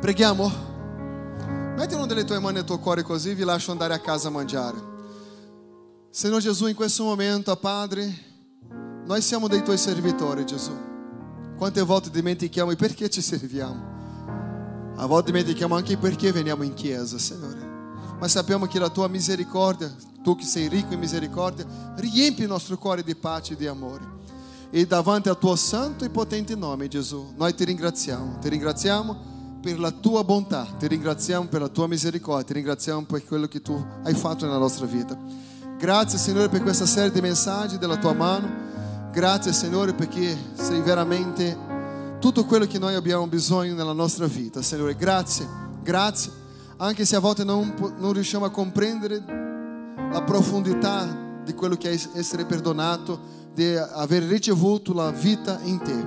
Preghiamo? 0.00 0.72
Metti 1.76 1.94
una 1.94 2.06
delle 2.06 2.24
tue 2.24 2.38
mani 2.38 2.54
nel 2.54 2.64
tuo 2.64 2.78
cuore 2.78 3.02
così 3.02 3.34
vi 3.34 3.42
lascio 3.42 3.72
andare 3.72 3.94
a 3.94 3.98
casa 3.98 4.28
a 4.28 4.30
mangiare. 4.30 4.92
Signore 6.10 6.40
Gesù, 6.40 6.68
in 6.68 6.76
questo 6.76 7.02
momento, 7.02 7.56
Padre, 7.56 8.33
noi 9.06 9.20
siamo 9.20 9.48
dei 9.48 9.62
tuoi 9.62 9.76
servitori, 9.76 10.46
Gesù. 10.46 10.72
Quante 11.56 11.82
volte 11.82 12.10
dimentichiamo 12.10 12.70
e 12.70 12.76
perché 12.76 13.10
ci 13.10 13.20
serviamo? 13.20 13.92
A 14.96 15.06
volte 15.06 15.30
dimentichiamo 15.30 15.76
anche 15.76 15.96
perché 15.96 16.32
veniamo 16.32 16.62
in 16.62 16.74
chiesa, 16.74 17.18
Signore. 17.18 17.72
Ma 18.18 18.28
sappiamo 18.28 18.66
che 18.66 18.78
la 18.78 18.88
tua 18.88 19.08
misericordia, 19.08 19.92
tu 20.22 20.36
che 20.36 20.44
sei 20.44 20.68
ricco 20.68 20.94
in 20.94 21.00
misericordia, 21.00 21.66
riempi 21.96 22.42
il 22.42 22.48
nostro 22.48 22.78
cuore 22.78 23.02
di 23.02 23.14
pace 23.14 23.52
e 23.52 23.56
di 23.56 23.66
amore. 23.66 24.12
E 24.70 24.86
davanti 24.86 25.28
al 25.28 25.38
tuo 25.38 25.54
santo 25.54 26.04
e 26.04 26.10
potente 26.10 26.54
nome, 26.54 26.88
Gesù, 26.88 27.34
noi 27.36 27.54
ti 27.54 27.64
ringraziamo. 27.64 28.38
Ti 28.40 28.48
ringraziamo 28.48 29.32
per 29.60 29.78
la 29.78 29.90
tua 29.90 30.24
bontà, 30.24 30.66
ti 30.78 30.86
ringraziamo 30.86 31.46
per 31.46 31.60
la 31.60 31.68
tua 31.68 31.86
misericordia, 31.86 32.46
ti 32.46 32.52
ringraziamo 32.54 33.04
per 33.04 33.24
quello 33.24 33.48
che 33.48 33.60
tu 33.60 33.84
hai 34.02 34.14
fatto 34.14 34.46
nella 34.46 34.58
nostra 34.58 34.86
vita. 34.86 35.16
Grazie, 35.78 36.18
Signore, 36.18 36.48
per 36.48 36.62
questa 36.62 36.86
serie 36.86 37.10
di 37.10 37.20
messaggi 37.20 37.78
della 37.78 37.96
tua 37.96 38.14
mano. 38.14 38.72
Grazie 39.14 39.52
Signore 39.52 39.92
perché 39.92 40.36
sei 40.54 40.80
veramente 40.80 41.56
tutto 42.18 42.44
quello 42.46 42.66
che 42.66 42.80
noi 42.80 42.96
abbiamo 42.96 43.28
bisogno 43.28 43.72
nella 43.72 43.92
nostra 43.92 44.26
vita. 44.26 44.60
Signore, 44.60 44.96
grazie, 44.96 45.46
grazie. 45.84 46.32
Anche 46.78 47.04
se 47.04 47.14
a 47.14 47.20
volte 47.20 47.44
non, 47.44 47.94
non 47.96 48.12
riusciamo 48.12 48.44
a 48.44 48.50
comprendere 48.50 49.22
la 50.10 50.20
profondità 50.22 51.16
di 51.44 51.54
quello 51.54 51.76
che 51.76 51.92
è 51.92 52.00
essere 52.14 52.44
perdonato, 52.44 53.20
di 53.54 53.76
aver 53.76 54.24
ricevuto 54.24 54.92
la 54.92 55.12
vita 55.12 55.60
in 55.62 55.78
te. 55.78 56.06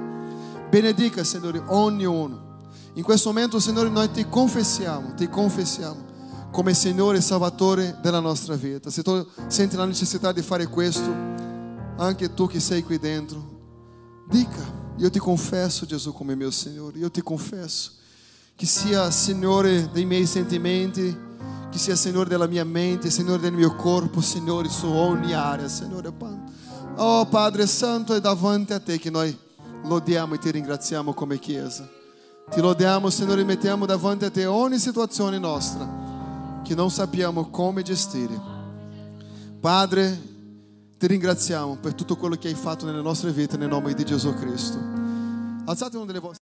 Benedica, 0.70 1.24
Signore, 1.24 1.64
ognuno. 1.68 2.58
In 2.96 3.04
questo 3.04 3.30
momento, 3.30 3.58
Signore, 3.62 3.88
noi 3.88 4.12
ti 4.12 4.28
confessiamo, 4.28 5.14
ti 5.14 5.30
confessiamo 5.30 6.06
come 6.52 6.74
Signore 6.74 7.20
e 7.20 7.22
Salvatore 7.22 8.00
della 8.02 8.20
nostra 8.20 8.56
vita. 8.56 8.90
Se 8.90 9.02
tu 9.02 9.26
senti 9.48 9.78
la 9.78 9.86
necessità 9.86 10.34
di 10.34 10.42
fare 10.42 10.68
questo, 10.68 11.47
anche 11.98 12.34
tu 12.34 12.48
che 12.48 12.60
sei 12.60 12.84
qui 12.84 12.98
dentro, 12.98 14.26
dica, 14.30 14.64
io 14.98 15.10
ti 15.10 15.20
confesso 15.20 15.86
Gesù 15.86 16.14
come 16.14 16.36
mio 16.36 16.52
Signore, 16.52 16.98
io 16.98 17.12
ti 17.12 17.22
confesso 17.22 17.92
che 18.56 18.66
sia 18.66 19.12
Signore 19.12 19.90
dei 19.92 20.06
miei 20.06 20.26
sentimenti, 20.26 21.26
che 21.70 21.78
sia 21.78 21.96
Signore 21.96 22.30
della 22.30 22.48
mia 22.48 22.66
mente, 22.66 23.12
Signore 23.12 23.42
del 23.42 23.54
mio 23.54 23.76
corpo, 23.76 24.22
Signore 24.22 24.70
su 24.70 24.88
ogni 24.88 25.34
area, 25.34 25.68
Signore. 25.68 26.12
Oh 26.96 27.26
Padre 27.28 27.68
Santo, 27.68 28.16
è 28.16 28.20
davanti 28.20 28.74
a 28.74 28.80
te 28.80 28.98
che 28.98 29.12
noi 29.12 29.38
lodiamo 29.84 30.34
e 30.34 30.40
ti 30.40 30.50
ringraziamo 30.50 31.14
come 31.14 31.38
Chiesa. 31.38 31.88
Ti 32.50 32.62
lodiamo, 32.62 33.10
Signore, 33.10 33.42
e 33.42 33.46
mettiamo 33.46 33.86
davanti 33.86 34.26
a 34.26 34.32
te 34.32 34.46
ogni 34.46 34.80
situazione 34.80 35.38
nostra 35.38 36.06
che 36.64 36.74
non 36.74 36.90
sappiamo 36.90 37.50
come 37.50 37.84
gestire. 37.84 38.40
Padre, 39.60 40.37
ti 40.98 41.06
ringraziamo 41.06 41.76
per 41.76 41.94
tutto 41.94 42.16
quello 42.16 42.36
che 42.36 42.48
hai 42.48 42.56
fatto 42.56 42.86
nelle 42.86 43.02
nostre 43.02 43.32
vite 43.32 43.56
nel 43.56 43.68
nome 43.68 43.94
di 43.94 44.04
Gesù 44.04 44.34
Cristo. 44.34 44.80
Alzate 45.66 45.96
una 45.96 46.08
delle 46.08 46.18
vostre 46.18 46.36